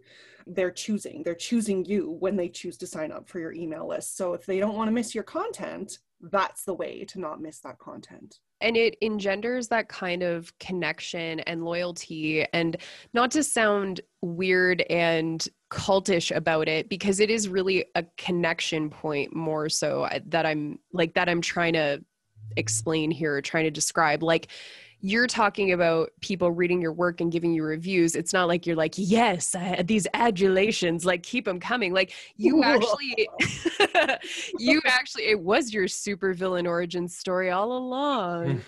They're 0.47 0.71
choosing 0.71 1.21
they're 1.23 1.35
choosing 1.35 1.85
you 1.85 2.17
when 2.19 2.35
they 2.35 2.49
choose 2.49 2.77
to 2.77 2.87
sign 2.87 3.11
up 3.11 3.29
for 3.29 3.39
your 3.39 3.53
email 3.53 3.87
list. 3.87 4.17
So 4.17 4.33
if 4.33 4.45
they 4.45 4.59
don't 4.59 4.75
want 4.75 4.87
to 4.87 4.93
miss 4.93 5.13
your 5.13 5.23
content 5.23 5.99
that's 6.29 6.65
the 6.65 6.73
way 6.73 7.03
to 7.05 7.19
not 7.19 7.41
miss 7.41 7.59
that 7.61 7.79
content. 7.79 8.39
And 8.61 8.77
it 8.77 8.95
engenders 9.01 9.67
that 9.69 9.89
kind 9.89 10.21
of 10.21 10.55
connection 10.59 11.39
and 11.41 11.65
loyalty 11.65 12.45
and 12.53 12.77
not 13.13 13.31
to 13.31 13.43
sound 13.43 14.01
weird 14.21 14.81
and 14.81 15.45
cultish 15.71 16.35
about 16.35 16.67
it 16.67 16.87
because 16.89 17.19
it 17.19 17.31
is 17.31 17.49
really 17.49 17.85
a 17.95 18.05
connection 18.17 18.89
point 18.89 19.35
more 19.35 19.67
so 19.67 20.03
uh, 20.03 20.19
that 20.27 20.45
i'm 20.45 20.77
like 20.91 21.13
that 21.13 21.29
i'm 21.29 21.41
trying 21.41 21.73
to 21.73 22.03
explain 22.57 23.11
here 23.11 23.41
trying 23.41 23.65
to 23.65 23.71
describe. 23.71 24.23
Like 24.23 24.47
you're 25.01 25.27
talking 25.27 25.71
about 25.71 26.11
people 26.21 26.51
reading 26.51 26.81
your 26.81 26.93
work 26.93 27.21
and 27.21 27.31
giving 27.31 27.53
you 27.53 27.63
reviews 27.63 28.15
it's 28.15 28.33
not 28.33 28.47
like 28.47 28.65
you're 28.65 28.75
like 28.75 28.93
yes 28.97 29.55
these 29.83 30.07
adulations 30.13 31.05
like 31.05 31.23
keep 31.23 31.45
them 31.45 31.59
coming. 31.59 31.93
Like 31.93 32.13
you 32.35 32.63
actually 32.63 33.29
you 34.59 34.81
actually 34.85 35.25
it 35.25 35.39
was 35.39 35.73
your 35.73 35.87
super 35.87 36.33
villain 36.33 36.67
origin 36.67 37.07
story 37.07 37.49
all 37.49 37.71
along. 37.71 38.61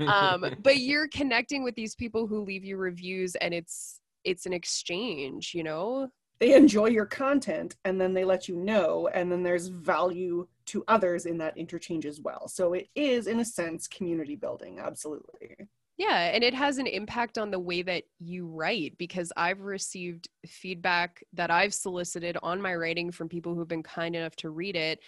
Um, 0.00 0.54
but 0.62 0.78
you're 0.78 1.08
connecting 1.08 1.62
with 1.62 1.74
these 1.74 1.94
people 1.94 2.26
who 2.26 2.40
leave 2.40 2.64
you 2.64 2.76
reviews 2.76 3.34
and 3.36 3.54
it's 3.54 4.00
it's 4.24 4.46
an 4.46 4.52
exchange 4.52 5.52
you 5.54 5.62
know 5.62 6.08
they 6.44 6.54
enjoy 6.54 6.88
your 6.88 7.06
content 7.06 7.76
and 7.86 7.98
then 7.98 8.12
they 8.12 8.24
let 8.24 8.48
you 8.48 8.56
know 8.56 9.08
and 9.14 9.32
then 9.32 9.42
there's 9.42 9.68
value 9.68 10.46
to 10.66 10.84
others 10.88 11.24
in 11.24 11.38
that 11.38 11.56
interchange 11.56 12.04
as 12.04 12.20
well. 12.20 12.48
So 12.48 12.74
it 12.74 12.88
is 12.94 13.26
in 13.28 13.40
a 13.40 13.44
sense 13.44 13.88
community 13.88 14.36
building 14.36 14.78
absolutely. 14.78 15.56
Yeah 15.96 16.30
and 16.34 16.44
it 16.44 16.52
has 16.52 16.76
an 16.76 16.86
impact 16.86 17.38
on 17.38 17.50
the 17.50 17.58
way 17.58 17.80
that 17.82 18.02
you 18.18 18.46
write 18.48 18.98
because 18.98 19.32
i've 19.36 19.60
received 19.60 20.28
feedback 20.44 21.22
that 21.32 21.52
i've 21.52 21.72
solicited 21.72 22.36
on 22.42 22.60
my 22.60 22.74
writing 22.74 23.12
from 23.12 23.28
people 23.28 23.54
who've 23.54 23.68
been 23.68 23.82
kind 23.84 24.16
enough 24.16 24.34
to 24.36 24.50
read 24.50 24.74
it 24.74 24.98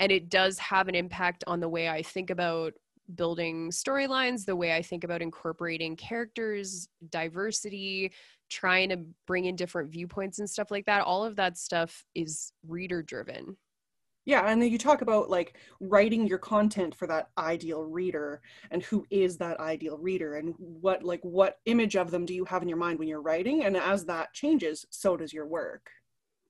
and 0.00 0.12
it 0.12 0.28
does 0.28 0.58
have 0.58 0.86
an 0.88 0.94
impact 0.94 1.44
on 1.46 1.60
the 1.60 1.68
way 1.68 1.88
i 1.88 2.02
think 2.02 2.28
about 2.28 2.74
building 3.14 3.70
storylines 3.70 4.44
the 4.44 4.54
way 4.54 4.74
i 4.76 4.82
think 4.82 5.02
about 5.02 5.22
incorporating 5.22 5.96
characters 5.96 6.88
diversity 7.08 8.12
trying 8.50 8.88
to 8.90 8.98
bring 9.26 9.46
in 9.46 9.56
different 9.56 9.90
viewpoints 9.90 10.38
and 10.38 10.48
stuff 10.48 10.70
like 10.70 10.86
that 10.86 11.02
all 11.02 11.24
of 11.24 11.36
that 11.36 11.56
stuff 11.56 12.04
is 12.14 12.52
reader 12.66 13.02
driven. 13.02 13.56
Yeah 14.26 14.50
and 14.50 14.60
then 14.60 14.70
you 14.70 14.78
talk 14.78 15.02
about 15.02 15.28
like 15.28 15.58
writing 15.80 16.26
your 16.26 16.38
content 16.38 16.94
for 16.94 17.06
that 17.06 17.28
ideal 17.36 17.84
reader 17.84 18.40
and 18.70 18.82
who 18.82 19.04
is 19.10 19.36
that 19.38 19.60
ideal 19.60 19.98
reader 19.98 20.36
and 20.36 20.54
what 20.58 21.02
like 21.02 21.20
what 21.22 21.58
image 21.66 21.94
of 21.96 22.10
them 22.10 22.24
do 22.24 22.32
you 22.32 22.44
have 22.46 22.62
in 22.62 22.68
your 22.68 22.78
mind 22.78 22.98
when 22.98 23.08
you're 23.08 23.20
writing? 23.20 23.64
And 23.64 23.76
as 23.76 24.04
that 24.06 24.32
changes 24.32 24.86
so 24.90 25.16
does 25.16 25.32
your 25.32 25.46
work. 25.46 25.90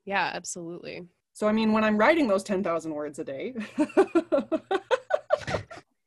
Yeah 0.04 0.30
absolutely. 0.34 1.08
So 1.32 1.48
i 1.48 1.52
mean 1.52 1.72
when 1.72 1.82
i'm 1.82 1.98
writing 1.98 2.28
those 2.28 2.44
10,000 2.44 2.92
words 2.92 3.18
a 3.18 3.24
day 3.24 3.54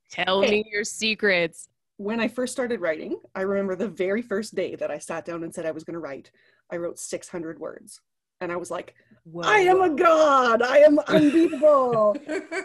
tell 0.10 0.41
me 0.41 0.63
your 0.71 0.86
secrets 0.86 1.67
when 1.98 2.20
I 2.20 2.28
first 2.28 2.54
started 2.54 2.80
writing, 2.80 3.20
I 3.36 3.42
remember 3.42 3.76
the 3.76 3.88
very 3.88 4.22
first 4.22 4.56
day 4.56 4.76
that 4.76 4.92
I 4.92 5.00
sat 5.00 5.26
down 5.26 5.44
and 5.44 5.54
said 5.54 5.66
I 5.66 5.72
was 5.72 5.84
going 5.84 5.96
to 5.96 6.00
write, 6.00 6.32
I 6.72 6.78
wrote 6.78 7.00
600 7.00 7.60
words. 7.60 8.02
And 8.40 8.52
I 8.52 8.56
was 8.56 8.70
like, 8.70 8.94
Whoa. 9.24 9.44
I 9.44 9.60
am 9.60 9.82
a 9.82 9.90
god. 9.90 10.62
I 10.62 10.78
am 10.78 11.00
unbeatable. 11.08 12.16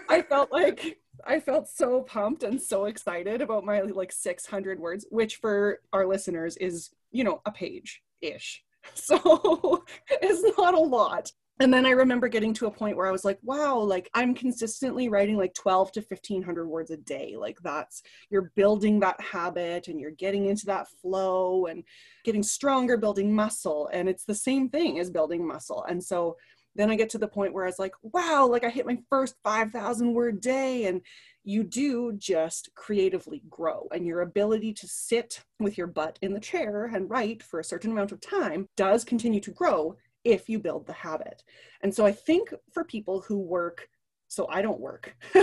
I 0.09 0.23
felt 0.23 0.53
like 0.53 0.99
I 1.25 1.40
felt 1.40 1.68
so 1.68 2.03
pumped 2.03 2.42
and 2.42 2.61
so 2.61 2.85
excited 2.85 3.40
about 3.40 3.64
my 3.64 3.81
like 3.81 4.12
600 4.12 4.79
words, 4.79 5.07
which 5.11 5.37
for 5.37 5.81
our 5.92 6.07
listeners 6.07 6.57
is, 6.59 6.90
you 7.11 7.25
know, 7.25 7.40
a 7.47 7.51
page 7.51 8.03
ish. 8.21 8.62
So 8.95 9.85
it's 10.11 10.59
not 10.59 10.75
a 10.75 10.81
lot 10.81 11.31
and 11.62 11.72
then 11.72 11.87
i 11.87 11.90
remember 11.90 12.29
getting 12.29 12.53
to 12.53 12.66
a 12.66 12.70
point 12.70 12.96
where 12.96 13.07
i 13.07 13.12
was 13.12 13.25
like 13.25 13.38
wow 13.42 13.79
like 13.79 14.11
i'm 14.14 14.35
consistently 14.35 15.09
writing 15.09 15.37
like 15.37 15.55
12 15.55 15.92
to 15.92 16.01
1500 16.01 16.66
words 16.66 16.90
a 16.90 16.96
day. 16.96 17.37
Like 17.37 17.59
that's 17.62 18.03
you're 18.31 18.53
building 18.55 19.01
that 19.01 19.20
habit 19.20 19.88
and 19.88 20.01
you're 20.01 20.11
getting 20.11 20.46
into 20.46 20.66
that 20.66 20.88
flow 21.01 21.66
and 21.66 21.85
getting 22.25 22.42
stronger 22.42 22.96
building 22.96 23.35
muscle. 23.35 23.88
And 23.92 24.09
it's 24.09 24.25
the 24.25 24.35
same 24.35 24.68
thing 24.68 24.98
as 24.98 25.11
building 25.11 25.46
muscle. 25.46 25.85
And 25.88 26.03
so 26.03 26.37
then 26.75 26.90
i 26.90 26.94
get 26.94 27.11
to 27.11 27.18
the 27.18 27.29
point 27.29 27.53
where 27.53 27.64
i 27.64 27.66
was 27.66 27.79
like 27.79 27.92
wow 28.03 28.46
like 28.46 28.64
i 28.64 28.70
hit 28.70 28.87
my 28.87 28.96
first 29.11 29.35
5000 29.44 30.14
word 30.14 30.40
day. 30.40 30.87
And 30.87 31.03
you 31.44 31.64
do 31.64 32.12
just 32.12 32.70
creatively 32.77 33.42
grow. 33.51 33.88
And 33.92 34.07
your 34.07 34.20
ability 34.20 34.72
to 34.75 34.87
sit 34.87 35.42
with 35.59 35.77
your 35.77 35.88
butt 35.88 36.18
in 36.22 36.33
the 36.33 36.40
chair 36.40 36.85
and 36.94 37.11
write 37.11 37.42
for 37.42 37.59
a 37.59 37.64
certain 37.64 37.90
amount 37.90 38.12
of 38.12 38.20
time 38.20 38.68
does 38.77 39.05
continue 39.05 39.40
to 39.40 39.51
grow 39.51 39.96
if 40.24 40.48
you 40.48 40.58
build 40.58 40.87
the 40.87 40.92
habit. 40.92 41.42
And 41.82 41.94
so 41.94 42.06
I 42.06 42.12
think 42.12 42.52
for 42.72 42.85
people 42.85 43.20
who 43.20 43.38
work, 43.38 43.88
so 44.28 44.46
I 44.48 44.62
don't 44.62 44.80
work. 44.80 45.14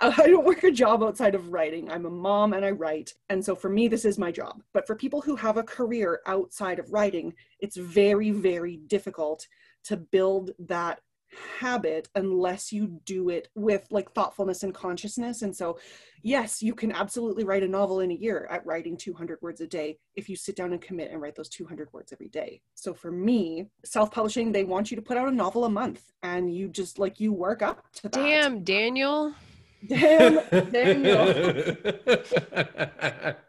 I 0.00 0.26
don't 0.26 0.46
work 0.46 0.64
a 0.64 0.70
job 0.70 1.02
outside 1.02 1.34
of 1.34 1.52
writing. 1.52 1.90
I'm 1.90 2.06
a 2.06 2.10
mom 2.10 2.54
and 2.54 2.64
I 2.64 2.70
write. 2.70 3.12
And 3.28 3.44
so 3.44 3.54
for 3.54 3.68
me, 3.68 3.86
this 3.86 4.06
is 4.06 4.18
my 4.18 4.32
job. 4.32 4.62
But 4.72 4.86
for 4.86 4.94
people 4.94 5.20
who 5.20 5.36
have 5.36 5.58
a 5.58 5.62
career 5.62 6.20
outside 6.26 6.78
of 6.78 6.90
writing, 6.90 7.34
it's 7.60 7.76
very, 7.76 8.30
very 8.30 8.78
difficult 8.86 9.46
to 9.84 9.98
build 9.98 10.52
that 10.58 11.00
habit 11.58 12.08
unless 12.14 12.72
you 12.72 13.00
do 13.04 13.28
it 13.28 13.48
with 13.54 13.86
like 13.90 14.12
thoughtfulness 14.12 14.62
and 14.62 14.74
consciousness. 14.74 15.42
And 15.42 15.54
so, 15.54 15.78
yes, 16.22 16.62
you 16.62 16.74
can 16.74 16.92
absolutely 16.92 17.44
write 17.44 17.62
a 17.62 17.68
novel 17.68 18.00
in 18.00 18.10
a 18.10 18.14
year 18.14 18.48
at 18.50 18.64
writing 18.64 18.96
200 18.96 19.38
words 19.42 19.60
a 19.60 19.66
day 19.66 19.98
if 20.16 20.28
you 20.28 20.36
sit 20.36 20.56
down 20.56 20.72
and 20.72 20.80
commit 20.80 21.10
and 21.10 21.20
write 21.20 21.34
those 21.34 21.48
200 21.48 21.92
words 21.92 22.12
every 22.12 22.28
day. 22.28 22.60
So, 22.74 22.94
for 22.94 23.10
me, 23.10 23.66
self 23.84 24.10
publishing, 24.10 24.52
they 24.52 24.64
want 24.64 24.90
you 24.90 24.96
to 24.96 25.02
put 25.02 25.16
out 25.16 25.28
a 25.28 25.32
novel 25.32 25.64
a 25.64 25.70
month 25.70 26.12
and 26.22 26.54
you 26.54 26.68
just 26.68 26.98
like 26.98 27.20
you 27.20 27.32
work 27.32 27.62
up 27.62 27.84
to 27.94 28.02
that. 28.04 28.12
Damn, 28.12 28.64
Daniel. 28.64 29.34
Damn, 29.86 30.70
Daniel. 30.70 31.74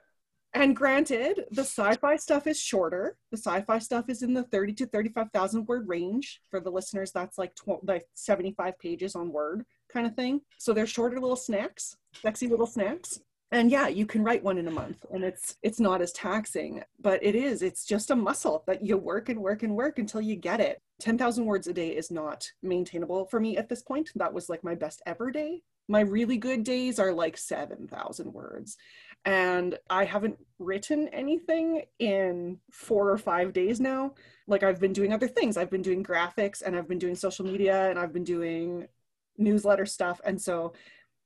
And 0.53 0.75
granted, 0.75 1.45
the 1.51 1.61
sci-fi 1.61 2.15
stuff 2.15 2.47
is 2.47 2.59
shorter. 2.59 3.17
The 3.31 3.37
sci-fi 3.37 3.77
stuff 3.79 4.05
is 4.09 4.23
in 4.23 4.33
the 4.33 4.43
30 4.43 4.73
to 4.73 4.85
35,000 4.87 5.67
word 5.67 5.87
range. 5.87 6.41
For 6.49 6.59
the 6.59 6.71
listeners, 6.71 7.11
that's 7.11 7.37
like, 7.37 7.53
like 7.83 8.05
75 8.15 8.79
pages 8.79 9.15
on 9.15 9.31
Word 9.31 9.63
kind 9.93 10.07
of 10.07 10.15
thing. 10.15 10.41
So 10.57 10.73
they're 10.73 10.87
shorter 10.87 11.19
little 11.19 11.35
snacks, 11.35 11.95
sexy 12.21 12.47
little 12.47 12.67
snacks. 12.67 13.19
and 13.51 13.71
yeah 13.71 13.87
you 13.87 14.05
can 14.05 14.23
write 14.23 14.43
one 14.43 14.57
in 14.57 14.67
a 14.67 14.71
month 14.71 15.05
and 15.11 15.23
it's 15.23 15.57
it's 15.63 15.79
not 15.79 16.01
as 16.01 16.11
taxing 16.11 16.83
but 16.99 17.23
it 17.23 17.35
is 17.35 17.61
it's 17.61 17.85
just 17.85 18.11
a 18.11 18.15
muscle 18.15 18.63
that 18.67 18.83
you 18.83 18.97
work 18.97 19.29
and 19.29 19.39
work 19.39 19.63
and 19.63 19.75
work 19.75 19.97
until 19.97 20.21
you 20.21 20.35
get 20.35 20.59
it 20.59 20.81
10,000 20.99 21.45
words 21.45 21.67
a 21.67 21.73
day 21.73 21.89
is 21.89 22.11
not 22.11 22.45
maintainable 22.61 23.25
for 23.25 23.39
me 23.39 23.57
at 23.57 23.69
this 23.69 23.81
point 23.81 24.11
that 24.15 24.33
was 24.33 24.49
like 24.49 24.63
my 24.63 24.75
best 24.75 25.01
ever 25.05 25.31
day 25.31 25.61
my 25.87 26.01
really 26.01 26.37
good 26.37 26.63
days 26.63 26.99
are 26.99 27.11
like 27.11 27.35
7,000 27.35 28.31
words 28.31 28.77
and 29.25 29.77
I 29.89 30.05
haven't 30.05 30.37
written 30.59 31.07
anything 31.09 31.83
in 31.99 32.59
four 32.71 33.09
or 33.09 33.17
five 33.17 33.53
days 33.53 33.79
now. 33.79 34.13
Like 34.47 34.63
I've 34.63 34.79
been 34.79 34.93
doing 34.93 35.13
other 35.13 35.27
things. 35.27 35.57
I've 35.57 35.69
been 35.69 35.81
doing 35.81 36.03
graphics 36.03 36.61
and 36.61 36.75
I've 36.75 36.87
been 36.87 36.99
doing 36.99 37.15
social 37.15 37.45
media 37.45 37.89
and 37.89 37.99
I've 37.99 38.13
been 38.13 38.23
doing 38.23 38.87
newsletter 39.37 39.85
stuff. 39.85 40.19
And 40.25 40.41
so 40.41 40.73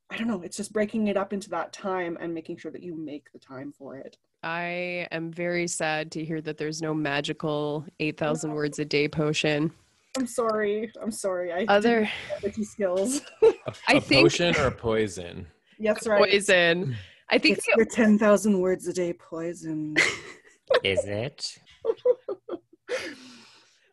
I 0.10 0.18
don't 0.18 0.28
know, 0.28 0.42
it's 0.42 0.58
just 0.58 0.74
breaking 0.74 1.08
it 1.08 1.18
up 1.18 1.34
into 1.34 1.50
that 1.50 1.74
time 1.74 2.18
and 2.22 2.34
making 2.34 2.58
sure 2.58 2.72
that 2.72 2.84
you 2.84 2.96
make 2.96 3.32
the 3.32 3.40
time 3.40 3.72
for 3.72 3.96
it. 3.96 4.18
I 4.44 5.08
am 5.12 5.32
very 5.32 5.68
sad 5.68 6.12
to 6.12 6.24
hear 6.24 6.42
that 6.42 6.58
there's 6.58 6.82
no 6.82 6.94
magical 6.94 7.86
8,000 8.00 8.50
no. 8.50 8.56
words 8.56 8.80
a 8.80 8.86
day 8.86 9.08
potion. 9.08 9.72
I'm 10.18 10.28
sorry. 10.28 10.92
I'm 11.02 11.12
sorry. 11.12 11.52
I 11.52 11.66
other 11.68 12.08
wiki 12.44 12.64
skills. 12.64 13.22
a, 13.42 13.54
a 13.90 14.02
think 14.02 14.24
potion 14.24 14.56
or 14.58 14.68
a 14.68 14.72
poison? 14.72 15.48
Yes, 15.80 16.06
right. 16.06 16.30
Poison. 16.30 16.96
I 17.34 17.40
think 17.40 17.58
it's 17.58 17.68
your 17.68 17.84
10,000 17.84 18.60
words 18.60 18.88
a 18.88 18.94
day 18.94 19.12
poison. 19.12 19.96
Is 20.84 21.04
it? 21.06 21.58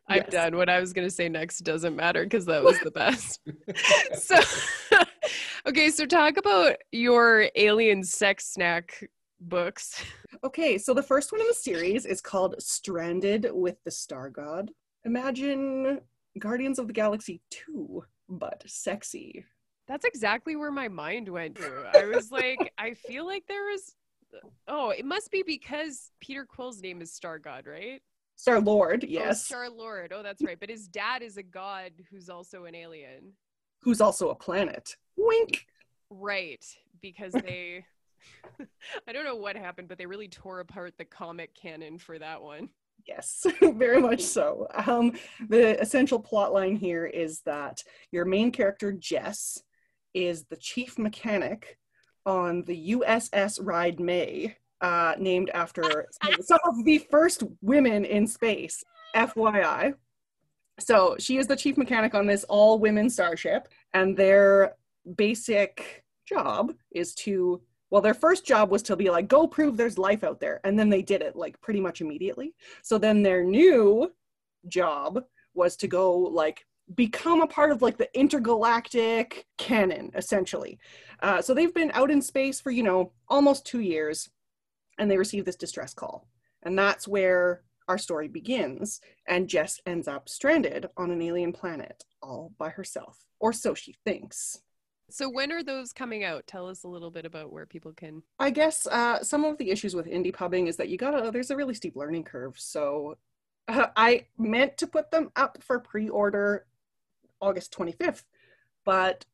I'm 0.07 0.17
yes. 0.17 0.29
done. 0.29 0.57
What 0.57 0.69
I 0.69 0.79
was 0.79 0.93
going 0.93 1.07
to 1.07 1.13
say 1.13 1.27
next 1.27 1.59
doesn't 1.61 1.95
matter 1.95 2.23
because 2.23 2.45
that 2.45 2.63
was 2.63 2.79
the 2.81 2.91
best. 3.03 3.41
so, 4.13 4.35
okay, 5.67 5.89
so 5.89 6.05
talk 6.05 6.37
about 6.37 6.75
your 6.91 7.49
alien 7.55 8.03
sex 8.03 8.45
snack 8.45 9.09
books. 9.39 10.03
Okay, 10.43 10.77
so 10.77 10.93
the 10.93 11.01
first 11.01 11.31
one 11.31 11.41
in 11.41 11.47
the 11.47 11.53
series 11.55 12.05
is 12.05 12.21
called 12.21 12.53
Stranded 12.59 13.47
with 13.51 13.77
the 13.85 13.91
Star 13.91 14.29
God. 14.29 14.69
Imagine 15.03 15.99
Guardians 16.37 16.77
of 16.77 16.85
the 16.85 16.93
Galaxy 16.93 17.41
2, 17.49 18.03
but 18.29 18.61
sexy. 18.67 19.45
That's 19.87 20.05
exactly 20.05 20.55
where 20.55 20.71
my 20.71 20.87
mind 20.87 21.27
went 21.27 21.55
to. 21.55 21.91
I 21.93 22.05
was 22.05 22.31
like, 22.31 22.73
I 22.77 22.93
feel 22.93 23.25
like 23.25 23.45
there 23.47 23.71
is. 23.71 23.95
Oh, 24.67 24.91
it 24.91 25.05
must 25.05 25.31
be 25.31 25.43
because 25.45 26.11
Peter 26.21 26.45
Quill's 26.45 26.81
name 26.81 27.01
is 27.01 27.11
Star 27.13 27.37
God, 27.37 27.67
right? 27.67 28.01
Star 28.35 28.59
Lord, 28.59 29.03
oh, 29.03 29.07
yes. 29.09 29.41
Oh, 29.41 29.53
Star 29.53 29.69
Lord. 29.69 30.13
Oh, 30.15 30.23
that's 30.23 30.41
right. 30.43 30.59
But 30.59 30.69
his 30.69 30.87
dad 30.87 31.21
is 31.21 31.37
a 31.37 31.43
god 31.43 31.91
who's 32.09 32.29
also 32.29 32.65
an 32.65 32.73
alien. 32.73 33.33
Who's 33.81 34.01
also 34.01 34.29
a 34.29 34.35
planet. 34.35 34.95
Wink. 35.17 35.65
Right. 36.09 36.65
Because 37.01 37.33
they. 37.45 37.85
I 39.07 39.13
don't 39.13 39.25
know 39.25 39.35
what 39.35 39.55
happened, 39.55 39.89
but 39.89 39.97
they 39.97 40.05
really 40.05 40.27
tore 40.27 40.59
apart 40.59 40.93
the 40.97 41.05
comic 41.05 41.53
canon 41.53 41.97
for 41.97 42.17
that 42.17 42.41
one. 42.41 42.69
Yes, 43.07 43.45
very 43.61 43.99
much 43.99 44.21
so. 44.21 44.67
Um, 44.85 45.13
the 45.49 45.79
essential 45.81 46.19
plot 46.19 46.53
line 46.53 46.75
here 46.75 47.05
is 47.05 47.41
that 47.41 47.83
your 48.11 48.25
main 48.25 48.51
character, 48.51 48.91
Jess, 48.91 49.61
is 50.13 50.45
the 50.45 50.57
chief 50.57 50.97
mechanic 50.97 51.77
on 52.25 52.63
the 52.63 52.91
USS 52.91 53.59
Ride 53.61 53.99
Mae, 53.99 54.55
uh, 54.81 55.13
named 55.17 55.49
after 55.53 56.07
some 56.41 56.59
of 56.65 56.83
the 56.85 56.99
first 57.09 57.43
women 57.61 58.05
in 58.05 58.27
space, 58.27 58.83
FYI. 59.15 59.93
So 60.79 61.15
she 61.19 61.37
is 61.37 61.47
the 61.47 61.55
chief 61.55 61.77
mechanic 61.77 62.13
on 62.15 62.25
this 62.25 62.43
all 62.45 62.79
women 62.79 63.09
starship, 63.09 63.67
and 63.93 64.15
their 64.17 64.75
basic 65.15 66.03
job 66.25 66.73
is 66.91 67.13
to 67.15 67.61
well, 67.91 68.01
their 68.01 68.13
first 68.13 68.45
job 68.45 68.71
was 68.71 68.81
to 68.83 68.95
be 68.95 69.09
like, 69.09 69.27
go 69.27 69.45
prove 69.45 69.75
there's 69.75 69.97
life 69.97 70.23
out 70.23 70.39
there. 70.39 70.61
And 70.63 70.79
then 70.79 70.89
they 70.89 71.01
did 71.01 71.21
it 71.21 71.35
like 71.35 71.59
pretty 71.59 71.81
much 71.81 71.99
immediately. 71.99 72.55
So 72.83 72.97
then 72.97 73.21
their 73.21 73.43
new 73.43 74.13
job 74.69 75.25
was 75.53 75.75
to 75.75 75.87
go 75.87 76.17
like 76.17 76.65
become 76.95 77.41
a 77.41 77.47
part 77.47 77.71
of 77.71 77.81
like 77.81 77.97
the 77.97 78.09
intergalactic 78.17 79.45
canon, 79.57 80.11
essentially. 80.15 80.79
Uh, 81.21 81.41
so 81.41 81.53
they've 81.53 81.73
been 81.73 81.91
out 81.93 82.11
in 82.11 82.21
space 82.21 82.59
for, 82.59 82.71
you 82.71 82.83
know, 82.83 83.11
almost 83.27 83.65
two 83.65 83.81
years 83.81 84.29
and 84.97 85.09
they 85.09 85.17
receive 85.17 85.45
this 85.45 85.55
distress 85.55 85.93
call. 85.93 86.27
And 86.63 86.77
that's 86.77 87.07
where 87.07 87.61
our 87.87 87.97
story 87.97 88.27
begins. 88.27 89.01
And 89.27 89.47
Jess 89.47 89.79
ends 89.85 90.07
up 90.07 90.29
stranded 90.29 90.87
on 90.97 91.11
an 91.11 91.21
alien 91.21 91.53
planet 91.53 92.03
all 92.21 92.51
by 92.57 92.69
herself, 92.69 93.25
or 93.39 93.51
so 93.51 93.73
she 93.73 93.95
thinks. 94.05 94.61
So 95.09 95.29
when 95.29 95.51
are 95.51 95.63
those 95.63 95.91
coming 95.91 96.23
out? 96.23 96.47
Tell 96.47 96.67
us 96.67 96.83
a 96.83 96.87
little 96.87 97.11
bit 97.11 97.25
about 97.25 97.51
where 97.51 97.65
people 97.65 97.91
can. 97.91 98.23
I 98.39 98.49
guess 98.49 98.87
uh, 98.87 99.21
some 99.23 99.43
of 99.43 99.57
the 99.57 99.69
issues 99.69 99.93
with 99.93 100.05
indie 100.05 100.33
pubbing 100.33 100.67
is 100.67 100.77
that 100.77 100.87
you 100.87 100.97
gotta. 100.97 101.31
There's 101.31 101.51
a 101.51 101.55
really 101.55 101.73
steep 101.73 101.95
learning 101.95 102.23
curve. 102.23 102.57
So 102.57 103.17
uh, 103.67 103.87
I 103.95 104.27
meant 104.37 104.77
to 104.77 104.87
put 104.87 105.11
them 105.11 105.31
up 105.35 105.61
for 105.61 105.79
pre-order 105.79 106.65
August 107.41 107.73
25th, 107.73 108.23
but 108.85 109.25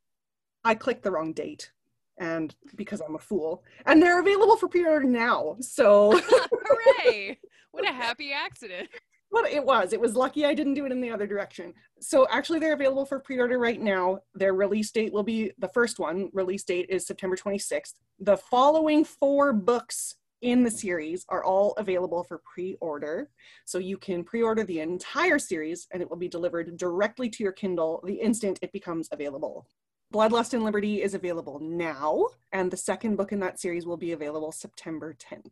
I 0.63 0.75
clicked 0.75 1.03
the 1.03 1.11
wrong 1.11 1.33
date, 1.33 1.71
and 2.19 2.53
because 2.75 3.01
I'm 3.01 3.15
a 3.15 3.19
fool, 3.19 3.63
and 3.85 4.01
they're 4.01 4.19
available 4.19 4.57
for 4.57 4.67
pre-order 4.67 5.05
now. 5.05 5.57
So 5.61 6.19
hooray! 6.29 7.39
What 7.71 7.87
a 7.87 7.93
happy 7.93 8.33
accident. 8.33 8.89
Well, 9.29 9.45
it 9.45 9.63
was. 9.63 9.93
It 9.93 10.01
was 10.01 10.15
lucky 10.15 10.45
I 10.45 10.55
didn't 10.55 10.73
do 10.73 10.85
it 10.87 10.91
in 10.91 10.99
the 10.99 11.11
other 11.11 11.27
direction. 11.27 11.73
So 11.99 12.25
actually, 12.31 12.57
they're 12.57 12.73
available 12.73 13.05
for 13.05 13.19
pre-order 13.19 13.59
right 13.59 13.79
now. 13.79 14.19
Their 14.33 14.53
release 14.53 14.89
date 14.89 15.13
will 15.13 15.21
be 15.21 15.51
the 15.59 15.67
first 15.67 15.99
one. 15.99 16.29
Release 16.33 16.63
date 16.63 16.87
is 16.89 17.05
September 17.05 17.35
26th. 17.35 17.93
The 18.19 18.37
following 18.37 19.03
four 19.03 19.53
books 19.53 20.15
in 20.41 20.63
the 20.63 20.71
series 20.71 21.25
are 21.29 21.43
all 21.43 21.73
available 21.77 22.23
for 22.23 22.41
pre-order. 22.53 23.29
So 23.65 23.77
you 23.77 23.97
can 23.97 24.23
pre-order 24.23 24.63
the 24.63 24.79
entire 24.79 25.39
series, 25.39 25.87
and 25.91 26.01
it 26.01 26.09
will 26.09 26.17
be 26.17 26.27
delivered 26.27 26.77
directly 26.77 27.29
to 27.29 27.43
your 27.43 27.51
Kindle 27.51 28.01
the 28.05 28.15
instant 28.15 28.59
it 28.61 28.71
becomes 28.71 29.09
available. 29.11 29.67
Bloodlust 30.13 30.53
and 30.53 30.63
Liberty 30.63 31.01
is 31.01 31.13
available 31.13 31.59
now, 31.59 32.25
and 32.53 32.71
the 32.71 32.77
second 32.77 33.17
book 33.17 33.31
in 33.31 33.39
that 33.41 33.59
series 33.59 33.85
will 33.85 33.97
be 33.97 34.13
available 34.13 34.51
September 34.51 35.13
10th. 35.13 35.51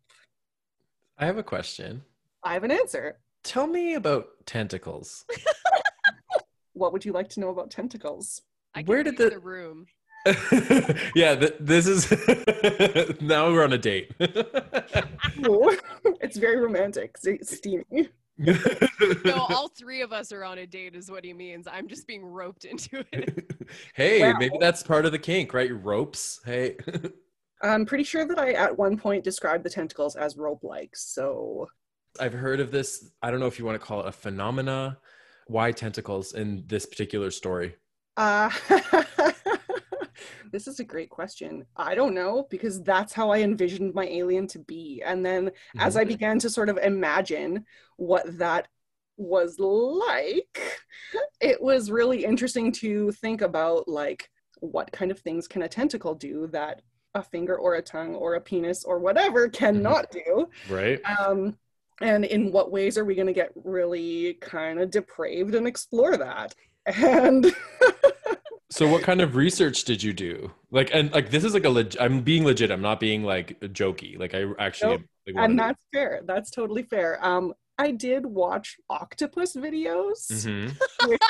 I 1.18 1.26
have 1.26 1.38
a 1.38 1.44
question. 1.44 2.04
I 2.44 2.54
have 2.54 2.64
an 2.64 2.72
answer. 2.72 3.20
Tell 3.44 3.68
me 3.68 3.96
about 3.96 4.28
tentacles. 4.46 5.26
what 6.74 6.94
would 6.94 7.04
you 7.04 7.12
like 7.12 7.30
to 7.30 7.40
know 7.40 7.50
about 7.50 7.70
tentacles? 7.70 8.42
Where 8.86 9.04
did 9.04 9.18
the... 9.18 9.30
the 9.30 9.40
room? 9.40 9.88
yeah, 11.16 11.36
th- 11.36 11.56
this 11.60 11.86
is 11.86 12.10
now 13.22 13.52
we're 13.52 13.64
on 13.64 13.74
a 13.74 13.78
date. 13.78 14.12
it's 16.20 16.38
very 16.38 16.58
romantic, 16.58 17.16
steamy. 17.44 18.10
no, 18.38 19.48
all 19.50 19.68
three 19.68 20.02
of 20.02 20.12
us 20.12 20.32
are 20.32 20.44
on 20.44 20.58
a 20.58 20.66
date, 20.66 20.96
is 20.96 21.12
what 21.12 21.24
he 21.24 21.32
means. 21.32 21.68
I'm 21.72 21.88
just 21.88 22.08
being 22.08 22.26
roped 22.26 22.66
into 22.66 23.06
it. 23.12 23.52
hey, 23.94 24.22
wow. 24.22 24.38
maybe 24.40 24.58
that's 24.60 24.82
part 24.82 25.06
of 25.06 25.12
the 25.12 25.20
kink, 25.20 25.54
right? 25.54 25.72
Ropes. 25.84 26.40
Hey. 26.44 26.78
I'm 27.62 27.86
pretty 27.86 28.04
sure 28.04 28.26
that 28.26 28.40
I 28.40 28.54
at 28.54 28.76
one 28.78 28.98
point 28.98 29.24
described 29.24 29.64
the 29.64 29.70
tentacles 29.70 30.16
as 30.16 30.38
rope 30.38 30.64
like, 30.64 30.96
so 30.96 31.68
I've 32.20 32.34
heard 32.34 32.60
of 32.60 32.72
this. 32.72 33.12
I 33.22 33.30
don't 33.30 33.40
know 33.40 33.48
if 33.48 33.60
you 33.60 33.66
want 33.66 33.80
to 33.80 33.86
call 33.86 34.02
it 34.02 34.08
a 34.08 34.12
phenomena. 34.12 34.98
Why 35.48 35.72
tentacles 35.72 36.34
in 36.34 36.64
this 36.66 36.88
particular 36.88 37.30
story? 37.30 37.76
Uh, 38.18 38.50
this 40.52 40.68
is 40.68 40.80
a 40.80 40.84
great 40.84 41.10
question. 41.10 41.66
I 41.76 41.96
don't 41.96 42.14
know 42.14 42.48
because 42.50 42.82
that's 42.82 43.14
how 43.14 43.32
I 43.32 43.40
envisioned 43.40 43.94
my 43.94 44.06
alien 44.06 44.48
to 44.48 44.60
be. 44.60 45.02
And 45.06 45.26
then 45.26 45.48
mm-hmm. 45.48 45.80
as 45.80 45.96
I 45.96 46.02
mm-hmm. 46.02 46.10
began 46.10 46.40
to 46.40 46.50
sort 46.50 46.70
of 46.70 46.78
imagine 46.78 47.66
what 47.98 48.38
that 48.38 48.68
was 49.18 49.58
like, 49.60 50.60
it 51.40 51.62
was 51.62 51.92
really 51.92 52.26
interesting 52.26 52.72
to 52.74 53.12
think 53.14 53.42
about 53.42 53.88
like 53.88 54.30
what 54.60 54.92
kind 54.92 55.12
of 55.12 55.20
things 55.20 55.48
can 55.48 55.62
a 55.64 55.68
tentacle 55.68 56.16
do 56.16 56.48
that 56.48 56.82
a 57.14 57.24
finger 57.24 57.56
or 57.56 57.76
a 57.76 57.82
tongue 57.82 58.14
or 58.14 58.36
a 58.36 58.42
penis 58.42 58.84
or 58.84 59.00
whatever 59.00 59.48
cannot 59.50 60.12
mm-hmm. 60.12 60.42
do. 60.42 60.50
Right. 60.74 61.00
Um, 61.20 61.58
and 62.02 62.26
in 62.26 62.52
what 62.52 62.72
ways 62.72 62.98
are 62.98 63.06
we 63.06 63.16
going 63.16 63.28
to 63.28 63.34
get 63.34 63.52
really 63.56 64.34
kind 64.42 64.80
of 64.80 64.92
depraved 64.92 65.56
and 65.56 65.66
explore 65.66 66.18
that 66.18 66.54
and 66.86 67.46
so 68.70 68.88
what 68.88 69.04
kind 69.04 69.22
of 69.22 69.36
research 69.36 69.84
did 69.84 70.02
you 70.02 70.14
do 70.14 70.52
like 70.72 70.90
and 70.94 71.12
like 71.12 71.30
this 71.30 71.44
is 71.44 71.54
like 71.54 71.66
a 71.66 71.70
leg- 71.70 71.96
i'm 72.00 72.22
being 72.22 72.44
legit 72.44 72.72
i'm 72.72 72.82
not 72.82 73.00
being 73.00 73.24
like 73.24 73.60
jokey 73.62 74.18
like 74.18 74.34
i 74.34 74.44
actually 74.60 74.98
nope. 74.98 75.02
like, 75.28 75.36
and 75.38 75.60
that's 75.60 75.84
fair 75.94 76.22
that's 76.26 76.50
totally 76.50 76.84
fair 76.84 77.24
um 77.26 77.54
i 77.78 77.92
did 77.92 78.26
watch 78.26 78.78
octopus 78.90 79.56
videos 79.56 80.32
mm-hmm. 80.32 81.10
which 81.10 81.22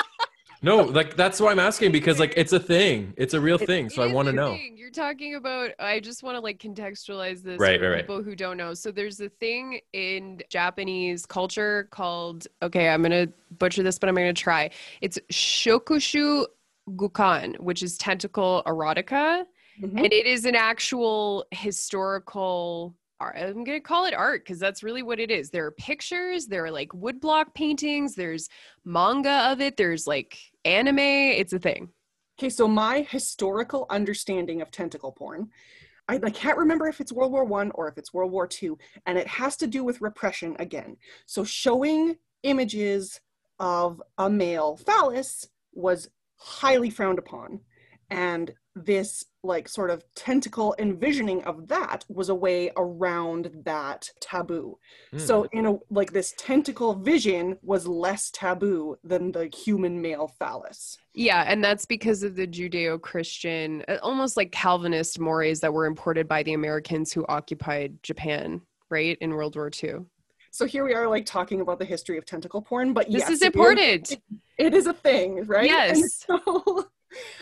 no, 0.62 0.82
like 0.82 1.16
that's 1.16 1.40
why 1.40 1.50
I'm 1.50 1.58
asking 1.58 1.92
because 1.92 2.18
like 2.18 2.34
it's 2.36 2.52
a 2.52 2.60
thing. 2.60 3.12
It's 3.16 3.34
a 3.34 3.40
real 3.40 3.58
thing. 3.58 3.90
So 3.90 4.02
I 4.02 4.12
want 4.12 4.26
to 4.26 4.32
know. 4.32 4.52
Thing. 4.52 4.76
You're 4.76 4.90
talking 4.90 5.34
about 5.34 5.70
I 5.78 6.00
just 6.00 6.22
want 6.22 6.36
to 6.36 6.40
like 6.40 6.58
contextualize 6.58 7.42
this 7.42 7.58
right, 7.58 7.78
for 7.78 7.90
right, 7.90 8.00
people 8.00 8.16
right. 8.16 8.24
who 8.24 8.34
don't 8.34 8.56
know. 8.56 8.72
So 8.74 8.90
there's 8.90 9.20
a 9.20 9.28
thing 9.28 9.80
in 9.92 10.42
Japanese 10.48 11.26
culture 11.26 11.88
called 11.90 12.46
okay, 12.62 12.88
I'm 12.88 13.02
going 13.02 13.28
to 13.28 13.32
butcher 13.58 13.82
this 13.82 13.98
but 13.98 14.08
I'm 14.08 14.14
going 14.14 14.34
to 14.34 14.40
try. 14.40 14.70
It's 15.02 15.18
shokushu 15.30 16.46
goukan, 16.90 17.58
which 17.60 17.82
is 17.82 17.96
tentacle 17.98 18.62
erotica. 18.66 19.44
Mhm. 19.82 20.04
and 20.04 20.12
it 20.12 20.24
is 20.24 20.46
an 20.46 20.54
actual 20.54 21.44
historical 21.50 22.96
art. 23.20 23.36
I'm 23.36 23.64
going 23.64 23.78
to 23.78 23.80
call 23.80 24.06
it 24.06 24.14
art 24.14 24.42
because 24.42 24.58
that's 24.58 24.82
really 24.82 25.02
what 25.02 25.20
it 25.20 25.30
is. 25.30 25.50
There 25.50 25.66
are 25.66 25.70
pictures, 25.72 26.46
there 26.46 26.64
are 26.64 26.70
like 26.70 26.88
woodblock 26.90 27.54
paintings, 27.54 28.14
there's 28.14 28.48
manga 28.84 29.50
of 29.50 29.60
it, 29.60 29.76
there's 29.76 30.06
like 30.06 30.38
anime. 30.64 30.98
It's 30.98 31.52
a 31.52 31.58
thing. 31.58 31.90
Okay, 32.38 32.50
so 32.50 32.68
my 32.68 33.02
historical 33.02 33.86
understanding 33.90 34.62
of 34.62 34.70
tentacle 34.70 35.12
porn, 35.12 35.50
I, 36.08 36.20
I 36.22 36.30
can't 36.30 36.58
remember 36.58 36.88
if 36.88 37.00
it's 37.00 37.12
World 37.12 37.32
War 37.32 37.44
One 37.44 37.70
or 37.74 37.88
if 37.88 37.98
it's 37.98 38.12
World 38.14 38.32
War 38.32 38.46
Two, 38.46 38.78
and 39.06 39.18
it 39.18 39.26
has 39.26 39.56
to 39.58 39.66
do 39.66 39.82
with 39.84 40.00
repression 40.00 40.56
again. 40.58 40.96
So 41.26 41.44
showing 41.44 42.16
images 42.42 43.20
of 43.58 44.02
a 44.18 44.28
male 44.30 44.76
phallus 44.76 45.48
was 45.72 46.08
highly 46.36 46.90
frowned 46.90 47.18
upon, 47.18 47.60
and 48.10 48.52
this 48.76 49.24
like 49.42 49.68
sort 49.68 49.90
of 49.90 50.04
tentacle 50.14 50.74
envisioning 50.78 51.42
of 51.44 51.66
that 51.68 52.04
was 52.08 52.28
a 52.28 52.34
way 52.34 52.70
around 52.76 53.50
that 53.64 54.08
taboo. 54.20 54.78
Hmm. 55.12 55.18
So 55.18 55.48
in 55.52 55.66
a 55.66 55.74
like 55.88 56.12
this 56.12 56.34
tentacle 56.36 56.94
vision 56.94 57.56
was 57.62 57.86
less 57.86 58.30
taboo 58.30 58.96
than 59.02 59.32
the 59.32 59.46
human 59.46 60.02
male 60.02 60.32
phallus. 60.38 60.98
Yeah, 61.14 61.44
and 61.46 61.64
that's 61.64 61.86
because 61.86 62.22
of 62.22 62.36
the 62.36 62.46
Judeo 62.46 63.00
Christian, 63.00 63.82
almost 64.02 64.36
like 64.36 64.52
Calvinist 64.52 65.18
mores 65.18 65.60
that 65.60 65.72
were 65.72 65.86
imported 65.86 66.28
by 66.28 66.42
the 66.42 66.52
Americans 66.52 67.12
who 67.12 67.24
occupied 67.28 68.02
Japan, 68.02 68.60
right, 68.90 69.16
in 69.20 69.30
World 69.30 69.56
War 69.56 69.70
II. 69.82 70.00
So 70.56 70.64
here 70.64 70.84
we 70.84 70.94
are, 70.94 71.06
like 71.06 71.26
talking 71.26 71.60
about 71.60 71.78
the 71.78 71.84
history 71.84 72.16
of 72.16 72.24
tentacle 72.24 72.62
porn, 72.62 72.94
but 72.94 73.12
This 73.12 73.20
yes, 73.20 73.30
is 73.30 73.42
it 73.42 73.48
important. 73.48 74.16
it 74.56 74.72
is 74.72 74.86
a 74.86 74.94
thing, 74.94 75.44
right? 75.44 75.70
And 75.70 75.98
Yes. 75.98 76.24
so- 76.26 76.86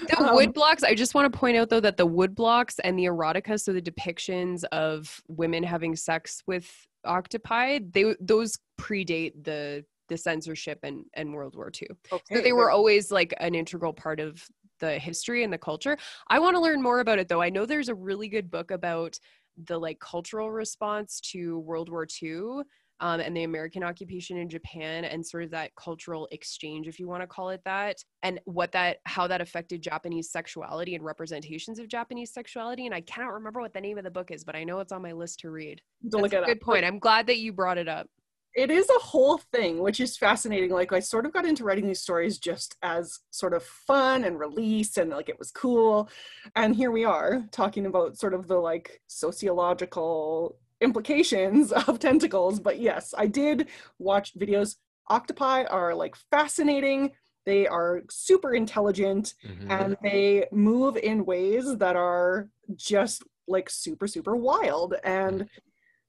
The 0.08 0.20
um, 0.20 0.34
wood 0.34 0.52
blocks, 0.52 0.82
I 0.82 0.96
just 0.96 1.14
want 1.14 1.32
to 1.32 1.38
point 1.38 1.56
out 1.56 1.68
though 1.68 1.78
that 1.78 1.96
the 1.96 2.06
wood 2.06 2.34
blocks 2.34 2.80
and 2.80 2.98
the 2.98 3.04
erotica, 3.04 3.60
so 3.60 3.72
the 3.72 3.80
depictions 3.80 4.64
of 4.72 5.22
women 5.28 5.62
having 5.62 5.94
sex 5.94 6.42
with 6.48 6.68
octopi, 7.04 7.78
they 7.88 8.16
those 8.20 8.58
predate 8.80 9.44
the 9.44 9.84
the 10.08 10.16
censorship 10.16 10.80
and, 10.82 11.04
and 11.14 11.32
World 11.32 11.54
War 11.54 11.70
II. 11.80 11.88
okay, 12.12 12.34
So 12.34 12.40
they 12.42 12.52
were 12.52 12.70
always 12.72 13.12
like 13.12 13.32
an 13.38 13.54
integral 13.54 13.92
part 13.92 14.18
of 14.18 14.44
the 14.80 14.98
history 14.98 15.44
and 15.44 15.52
the 15.52 15.58
culture. 15.58 15.96
I 16.28 16.40
want 16.40 16.56
to 16.56 16.60
learn 16.60 16.82
more 16.82 16.98
about 16.98 17.20
it 17.20 17.28
though. 17.28 17.40
I 17.40 17.48
know 17.50 17.64
there's 17.64 17.88
a 17.88 17.94
really 17.94 18.28
good 18.28 18.50
book 18.50 18.72
about 18.72 19.18
the 19.66 19.78
like 19.78 20.00
cultural 20.00 20.50
response 20.50 21.20
to 21.20 21.60
World 21.60 21.88
War 21.88 22.06
II 22.22 22.64
um, 23.00 23.20
and 23.20 23.36
the 23.36 23.42
American 23.42 23.82
occupation 23.82 24.36
in 24.36 24.48
Japan 24.48 25.04
and 25.04 25.26
sort 25.26 25.42
of 25.44 25.50
that 25.50 25.74
cultural 25.76 26.28
exchange, 26.30 26.86
if 26.86 26.98
you 26.98 27.08
want 27.08 27.22
to 27.22 27.26
call 27.26 27.50
it 27.50 27.60
that, 27.64 27.96
and 28.22 28.40
what 28.44 28.72
that 28.72 28.98
how 29.04 29.26
that 29.26 29.40
affected 29.40 29.82
Japanese 29.82 30.30
sexuality 30.30 30.94
and 30.94 31.04
representations 31.04 31.78
of 31.78 31.88
Japanese 31.88 32.32
sexuality. 32.32 32.86
And 32.86 32.94
I 32.94 33.00
cannot 33.02 33.32
remember 33.32 33.60
what 33.60 33.74
the 33.74 33.80
name 33.80 33.98
of 33.98 34.04
the 34.04 34.10
book 34.10 34.30
is, 34.30 34.44
but 34.44 34.56
I 34.56 34.64
know 34.64 34.80
it's 34.80 34.92
on 34.92 35.02
my 35.02 35.12
list 35.12 35.40
to 35.40 35.50
read. 35.50 35.78
to 35.78 35.82
That's 36.10 36.22
look 36.22 36.32
a 36.32 36.46
good 36.46 36.58
up. 36.58 36.60
point. 36.60 36.84
I'm 36.84 36.98
glad 36.98 37.26
that 37.26 37.38
you 37.38 37.52
brought 37.52 37.78
it 37.78 37.88
up. 37.88 38.06
It 38.54 38.70
is 38.70 38.88
a 38.88 39.00
whole 39.00 39.38
thing, 39.52 39.80
which 39.80 39.98
is 39.98 40.16
fascinating. 40.16 40.70
Like 40.70 40.92
I 40.92 41.00
sort 41.00 41.26
of 41.26 41.32
got 41.32 41.44
into 41.44 41.64
writing 41.64 41.88
these 41.88 42.00
stories 42.00 42.38
just 42.38 42.76
as 42.82 43.18
sort 43.32 43.52
of 43.52 43.64
fun 43.64 44.22
and 44.22 44.38
release, 44.38 44.96
and 44.96 45.10
like 45.10 45.28
it 45.28 45.40
was 45.40 45.50
cool. 45.50 46.08
And 46.54 46.76
here 46.76 46.92
we 46.92 47.04
are 47.04 47.44
talking 47.50 47.86
about 47.86 48.16
sort 48.16 48.32
of 48.32 48.46
the 48.46 48.56
like 48.56 49.00
sociological 49.08 50.56
implications 50.80 51.72
of 51.88 51.98
tentacles. 51.98 52.60
But 52.60 52.80
yes, 52.80 53.14
I 53.16 53.26
did 53.26 53.68
watch 53.98 54.34
videos. 54.38 54.76
Octopi 55.10 55.64
are 55.64 55.94
like 55.94 56.16
fascinating. 56.30 57.12
They 57.46 57.66
are 57.66 58.02
super 58.10 58.54
intelligent. 58.54 59.34
Mhm. 59.46 59.70
and 59.70 59.96
they 60.02 60.46
move 60.52 60.96
in 60.96 61.24
ways 61.26 61.76
that 61.76 61.96
are 61.96 62.48
just 62.74 63.22
like 63.46 63.68
super 63.68 64.06
super 64.06 64.34
wild 64.34 64.94
and 65.04 65.46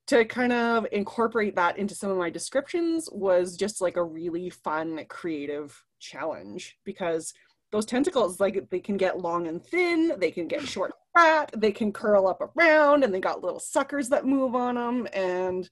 to 0.07 0.23
kind 0.23 0.53
of 0.53 0.85
incorporate 0.93 1.55
that 1.55 1.77
into 1.77 1.95
some 1.95 2.09
of 2.11 2.17
my 2.17 2.29
descriptions 2.29 3.09
was 3.11 3.57
just 3.57 3.81
like 3.81 3.97
a 3.97 4.03
really 4.03 4.49
fun 4.49 5.03
creative 5.09 5.83
challenge 5.99 6.77
because 6.85 7.33
those 7.75 7.85
tentacles 7.85 8.39
like 8.39 8.69
they 8.69 8.79
can 8.79 8.95
get 8.95 9.19
long 9.19 9.47
and 9.47 9.61
thin 9.65 10.13
they 10.17 10.31
can 10.31 10.47
get 10.47 10.65
short 10.65 10.93
and 11.13 11.21
fat 11.21 11.51
they 11.57 11.71
can 11.71 11.91
curl 11.91 12.25
up 12.25 12.41
around 12.55 13.03
and 13.03 13.13
they 13.13 13.19
got 13.19 13.43
little 13.43 13.59
suckers 13.59 14.07
that 14.07 14.25
move 14.25 14.55
on 14.55 14.75
them 14.75 15.07
and 15.13 15.69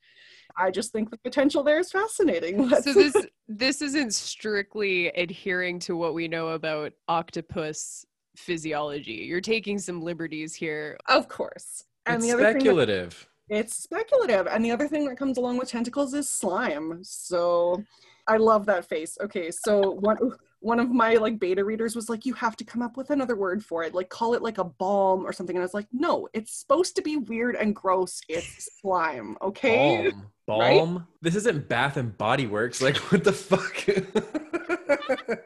i 0.57 0.69
just 0.69 0.91
think 0.91 1.09
the 1.09 1.17
potential 1.19 1.63
there 1.63 1.79
is 1.79 1.91
fascinating 1.91 2.67
so 2.81 2.93
this 2.93 3.15
this 3.47 3.81
isn't 3.81 4.13
strictly 4.13 5.07
adhering 5.07 5.79
to 5.79 5.95
what 5.95 6.13
we 6.13 6.27
know 6.27 6.49
about 6.49 6.91
octopus 7.07 8.05
physiology. 8.35 9.25
You're 9.29 9.41
taking 9.41 9.77
some 9.77 10.01
liberties 10.01 10.55
here. 10.55 10.97
of 11.07 11.27
course 11.27 11.85
and 12.05 12.15
it's 12.17 12.25
the 12.25 12.33
other 12.33 12.43
thing 12.43 12.53
that- 12.53 12.61
speculative. 12.61 13.29
It's 13.49 13.75
speculative. 13.75 14.47
And 14.47 14.63
the 14.63 14.71
other 14.71 14.87
thing 14.87 15.05
that 15.05 15.17
comes 15.17 15.37
along 15.37 15.57
with 15.57 15.69
tentacles 15.69 16.13
is 16.13 16.29
slime. 16.29 17.03
So 17.03 17.83
I 18.25 18.37
love 18.37 18.65
that 18.67 18.87
face. 18.87 19.17
Okay, 19.21 19.51
so 19.51 19.91
one 19.91 20.17
one 20.63 20.79
of 20.79 20.89
my 20.89 21.15
like 21.15 21.39
beta 21.39 21.63
readers 21.63 21.95
was 21.95 22.07
like, 22.09 22.25
you 22.25 22.33
have 22.33 22.55
to 22.55 22.63
come 22.63 22.81
up 22.81 22.95
with 22.95 23.09
another 23.09 23.35
word 23.35 23.63
for 23.63 23.83
it. 23.83 23.93
Like 23.93 24.09
call 24.09 24.33
it 24.33 24.41
like 24.41 24.57
a 24.57 24.63
balm 24.63 25.25
or 25.25 25.33
something. 25.33 25.55
And 25.55 25.61
I 25.61 25.65
was 25.65 25.73
like, 25.73 25.87
no, 25.91 26.29
it's 26.33 26.55
supposed 26.55 26.95
to 26.95 27.01
be 27.01 27.17
weird 27.17 27.55
and 27.55 27.75
gross. 27.75 28.21
It's 28.29 28.69
slime. 28.81 29.37
Okay. 29.41 30.09
Balm. 30.09 30.29
Right? 30.45 30.77
Balm. 30.77 31.07
This 31.21 31.35
isn't 31.35 31.69
Bath 31.69 31.95
and 31.95 32.17
Body 32.17 32.47
Works. 32.47 32.81
Like, 32.81 32.97
what 32.97 33.23
the 33.23 33.31
fuck? 33.31 33.87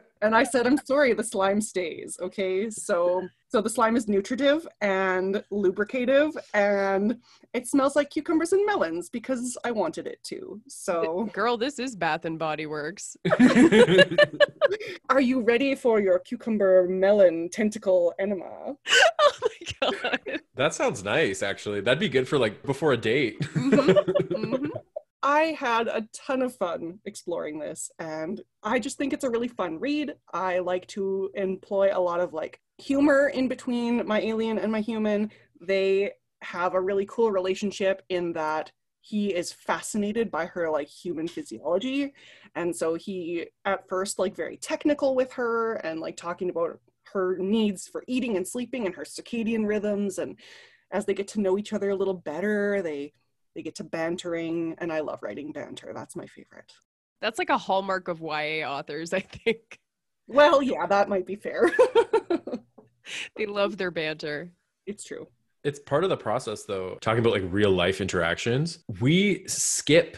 And 0.22 0.34
I 0.34 0.42
said, 0.42 0.66
I'm 0.66 0.78
sorry, 0.84 1.12
the 1.14 1.24
slime 1.24 1.60
stays. 1.60 2.18
Okay. 2.20 2.70
So 2.70 3.26
so 3.50 3.62
the 3.62 3.70
slime 3.70 3.96
is 3.96 4.08
nutritive 4.08 4.68
and 4.82 5.42
lubricative 5.50 6.36
and 6.52 7.18
it 7.54 7.66
smells 7.66 7.96
like 7.96 8.10
cucumbers 8.10 8.52
and 8.52 8.66
melons 8.66 9.08
because 9.08 9.56
I 9.64 9.70
wanted 9.70 10.06
it 10.06 10.22
to. 10.24 10.60
So 10.68 11.30
Girl, 11.32 11.56
this 11.56 11.78
is 11.78 11.96
Bath 11.96 12.26
and 12.26 12.38
Body 12.38 12.66
Works. 12.66 13.16
Are 15.08 15.20
you 15.20 15.40
ready 15.40 15.74
for 15.74 15.98
your 16.00 16.18
cucumber 16.18 16.86
melon 16.88 17.48
tentacle 17.50 18.12
enema? 18.18 18.76
oh 19.20 19.32
my 19.42 19.88
god. 19.90 20.40
that 20.56 20.74
sounds 20.74 21.02
nice, 21.02 21.42
actually. 21.42 21.80
That'd 21.80 22.00
be 22.00 22.10
good 22.10 22.28
for 22.28 22.38
like 22.38 22.62
before 22.64 22.92
a 22.92 22.96
date. 22.98 23.40
Mhm. 23.40 24.68
I 25.28 25.54
had 25.58 25.88
a 25.88 26.08
ton 26.14 26.40
of 26.40 26.56
fun 26.56 27.00
exploring 27.04 27.58
this, 27.58 27.90
and 27.98 28.40
I 28.62 28.78
just 28.78 28.96
think 28.96 29.12
it's 29.12 29.24
a 29.24 29.30
really 29.30 29.46
fun 29.46 29.78
read. 29.78 30.14
I 30.32 30.60
like 30.60 30.86
to 30.86 31.30
employ 31.34 31.90
a 31.92 32.00
lot 32.00 32.20
of 32.20 32.32
like 32.32 32.58
humor 32.78 33.28
in 33.28 33.46
between 33.46 34.06
my 34.06 34.22
alien 34.22 34.58
and 34.58 34.72
my 34.72 34.80
human. 34.80 35.30
They 35.60 36.12
have 36.40 36.72
a 36.72 36.80
really 36.80 37.04
cool 37.04 37.30
relationship 37.30 38.00
in 38.08 38.32
that 38.32 38.72
he 39.02 39.34
is 39.34 39.52
fascinated 39.52 40.30
by 40.30 40.46
her 40.46 40.70
like 40.70 40.88
human 40.88 41.28
physiology 41.28 42.14
and 42.54 42.74
so 42.74 42.94
he 42.94 43.46
at 43.64 43.88
first 43.88 44.18
like 44.18 44.34
very 44.36 44.56
technical 44.56 45.14
with 45.14 45.32
her 45.32 45.74
and 45.74 46.00
like 46.00 46.16
talking 46.16 46.50
about 46.50 46.78
her 47.12 47.38
needs 47.38 47.86
for 47.86 48.04
eating 48.06 48.36
and 48.36 48.46
sleeping 48.46 48.86
and 48.86 48.94
her 48.94 49.04
circadian 49.04 49.66
rhythms 49.66 50.18
and 50.18 50.36
as 50.90 51.06
they 51.06 51.14
get 51.14 51.28
to 51.28 51.40
know 51.40 51.56
each 51.56 51.72
other 51.72 51.90
a 51.90 51.96
little 51.96 52.14
better 52.14 52.82
they 52.82 53.12
they 53.58 53.62
get 53.62 53.74
to 53.74 53.82
bantering 53.84 54.76
and 54.78 54.92
i 54.92 55.00
love 55.00 55.20
writing 55.20 55.50
banter 55.50 55.90
that's 55.92 56.14
my 56.14 56.26
favorite. 56.26 56.72
That's 57.20 57.40
like 57.40 57.50
a 57.50 57.58
hallmark 57.58 58.06
of 58.06 58.20
YA 58.20 58.64
authors, 58.64 59.12
I 59.20 59.20
think. 59.20 59.80
well 60.28 60.62
yeah 60.62 60.86
that 60.86 61.08
might 61.08 61.26
be 61.26 61.34
fair. 61.36 61.70
They 63.36 63.46
love 63.46 63.78
their 63.78 63.90
banter. 63.90 64.50
it's 64.86 65.02
true. 65.02 65.26
It's 65.64 65.78
part 65.80 66.04
of 66.04 66.10
the 66.10 66.16
process 66.16 66.64
though 66.64 66.98
talking 67.00 67.20
about 67.20 67.32
like 67.32 67.42
real 67.46 67.72
life 67.72 68.00
interactions. 68.00 68.78
We 69.00 69.44
skip 69.48 70.16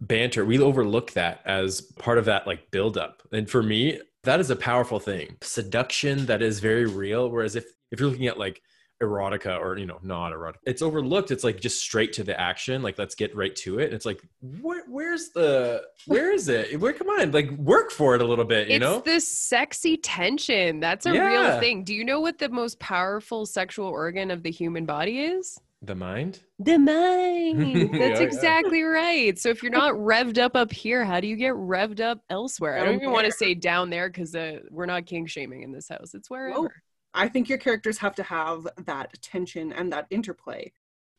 banter 0.00 0.44
we 0.44 0.58
overlook 0.60 1.12
that 1.12 1.40
as 1.44 1.80
part 1.80 2.16
of 2.18 2.24
that 2.26 2.46
like 2.46 2.70
buildup. 2.70 3.22
And 3.32 3.50
for 3.50 3.62
me 3.62 4.00
that 4.24 4.40
is 4.40 4.50
a 4.50 4.56
powerful 4.56 5.00
thing. 5.00 5.36
Seduction 5.42 6.26
that 6.26 6.40
is 6.42 6.60
very 6.60 6.86
real 6.86 7.28
whereas 7.28 7.56
if 7.56 7.66
if 7.90 8.00
you're 8.00 8.08
looking 8.08 8.28
at 8.28 8.38
like 8.38 8.62
erotica 9.02 9.58
or 9.60 9.78
you 9.78 9.86
know 9.86 9.98
not 10.02 10.32
erotica 10.32 10.56
it's 10.64 10.82
overlooked 10.82 11.30
it's 11.30 11.44
like 11.44 11.60
just 11.60 11.80
straight 11.80 12.12
to 12.12 12.24
the 12.24 12.38
action 12.40 12.82
like 12.82 12.98
let's 12.98 13.14
get 13.14 13.34
right 13.36 13.54
to 13.54 13.78
it 13.78 13.84
and 13.84 13.94
it's 13.94 14.04
like 14.04 14.20
where, 14.60 14.82
where's 14.88 15.28
the 15.30 15.82
where 16.06 16.32
is 16.32 16.48
it 16.48 16.80
where 16.80 16.92
come 16.92 17.08
on 17.08 17.30
like 17.30 17.50
work 17.52 17.92
for 17.92 18.16
it 18.16 18.22
a 18.22 18.24
little 18.24 18.44
bit 18.44 18.68
you 18.68 18.74
it's 18.76 18.80
know 18.82 19.00
the 19.00 19.20
sexy 19.20 19.96
tension. 19.96 20.80
That's 20.80 21.06
a 21.06 21.12
Yeah. 21.14 21.26
real 21.50 21.60
thing. 21.60 21.84
Do 21.84 21.94
you 21.94 22.04
know 22.04 22.20
what 22.20 22.38
the 22.38 22.48
most 22.48 22.78
powerful 22.80 23.46
sexual 23.46 23.86
organ 23.86 24.30
of 24.30 24.42
the 24.42 24.50
human 24.50 24.84
body 24.84 25.20
is? 25.20 25.58
the 25.80 25.94
mind 25.94 26.40
The 26.58 26.76
mind. 26.76 27.92
That's 27.92 28.20
yeah. 28.20 28.26
exactly 28.26 28.82
right. 28.82 29.38
So 29.38 29.48
if 29.48 29.62
you're 29.62 29.70
not 29.70 29.94
revved 29.94 30.38
up 30.38 30.56
up 30.56 30.72
here, 30.72 31.04
how 31.04 31.20
do 31.20 31.28
you 31.28 31.36
get 31.36 31.54
revved 31.54 32.00
up 32.00 32.20
elsewhere? 32.30 32.78
I 32.80 32.84
don't 32.84 32.96
even 32.96 33.12
want 33.12 33.26
to 33.26 33.30
there. 33.38 33.48
say 33.48 33.54
down 33.54 33.88
there 33.90 34.08
because 34.08 34.34
uh, 34.34 34.58
we're 34.70 34.86
not 34.86 35.06
kink 35.06 35.28
shaming 35.28 35.62
in 35.62 35.70
this 35.70 35.88
house. 35.88 36.14
It's 36.14 36.28
wherever. 36.28 36.82
I 37.14 37.28
think 37.28 37.48
your 37.48 37.58
characters 37.58 37.98
have 37.98 38.14
to 38.16 38.22
have 38.22 38.66
that 38.84 39.20
tension 39.22 39.72
and 39.72 39.92
that 39.92 40.06
interplay. 40.10 40.72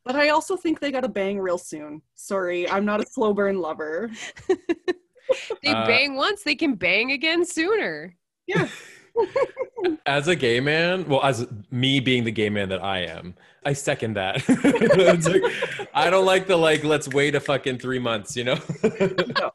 But 0.05 0.15
I 0.15 0.29
also 0.29 0.55
think 0.55 0.79
they 0.79 0.91
got 0.91 1.01
to 1.01 1.09
bang 1.09 1.39
real 1.39 1.57
soon. 1.57 2.01
Sorry, 2.15 2.69
I'm 2.69 2.85
not 2.85 3.01
a 3.01 3.05
slow 3.05 3.33
burn 3.33 3.59
lover. 3.59 4.09
They 5.63 5.69
Uh, 5.71 5.85
bang 5.85 6.15
once, 6.15 6.43
they 6.43 6.55
can 6.55 6.73
bang 6.73 7.11
again 7.11 7.45
sooner. 7.45 8.15
Yeah. 8.47 8.67
as 10.05 10.27
a 10.27 10.35
gay 10.35 10.59
man, 10.59 11.07
well, 11.07 11.23
as 11.23 11.47
me 11.71 11.99
being 11.99 12.23
the 12.23 12.31
gay 12.31 12.49
man 12.49 12.69
that 12.69 12.83
I 12.83 13.01
am, 13.01 13.35
I 13.63 13.73
second 13.73 14.15
that. 14.15 14.43
It's 14.47 15.27
like, 15.27 15.43
I 15.93 16.09
don't 16.09 16.25
like 16.25 16.47
the 16.47 16.55
like, 16.55 16.83
let's 16.83 17.07
wait 17.07 17.35
a 17.35 17.39
fucking 17.39 17.79
three 17.79 17.99
months, 17.99 18.35
you 18.35 18.43
know? 18.43 18.57
No. 19.39 19.51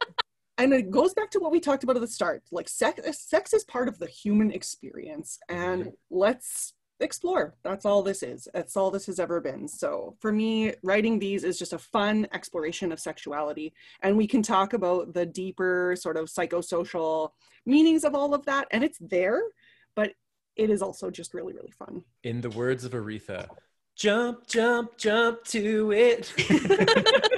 And 0.57 0.73
it 0.73 0.89
goes 0.89 1.13
back 1.13 1.31
to 1.31 1.39
what 1.39 1.51
we 1.51 1.59
talked 1.59 1.83
about 1.83 1.97
at 1.97 2.01
the 2.01 2.07
start. 2.07 2.43
Like 2.51 2.69
sex, 2.69 3.01
sex 3.19 3.53
is 3.53 3.63
part 3.65 3.87
of 3.87 3.99
the 3.99 4.07
human 4.07 4.51
experience, 4.51 5.37
and 5.49 5.83
mm-hmm. 5.83 5.89
let's 6.09 6.73
explore. 6.99 7.55
That's 7.63 7.85
all 7.85 8.01
this 8.01 8.23
is. 8.23 8.47
That's 8.53 8.77
all 8.77 8.91
this 8.91 9.05
has 9.07 9.19
ever 9.19 9.41
been. 9.41 9.67
So 9.67 10.15
for 10.19 10.31
me, 10.31 10.73
writing 10.83 11.19
these 11.19 11.43
is 11.43 11.59
just 11.59 11.73
a 11.73 11.77
fun 11.77 12.27
exploration 12.33 12.91
of 12.91 12.99
sexuality. 12.99 13.73
And 14.01 14.15
we 14.17 14.27
can 14.27 14.41
talk 14.41 14.73
about 14.73 15.13
the 15.13 15.25
deeper 15.25 15.95
sort 15.99 16.17
of 16.17 16.27
psychosocial 16.27 17.31
meanings 17.65 18.03
of 18.03 18.15
all 18.15 18.33
of 18.33 18.45
that. 18.45 18.67
And 18.71 18.83
it's 18.83 18.97
there, 18.99 19.41
but 19.95 20.13
it 20.55 20.69
is 20.69 20.81
also 20.81 21.09
just 21.09 21.33
really, 21.33 21.53
really 21.53 21.71
fun. 21.71 22.03
In 22.23 22.41
the 22.41 22.49
words 22.49 22.85
of 22.85 22.93
Aretha, 22.93 23.49
jump, 23.95 24.47
jump, 24.47 24.97
jump 24.97 25.43
to 25.45 25.91
it. 25.91 26.33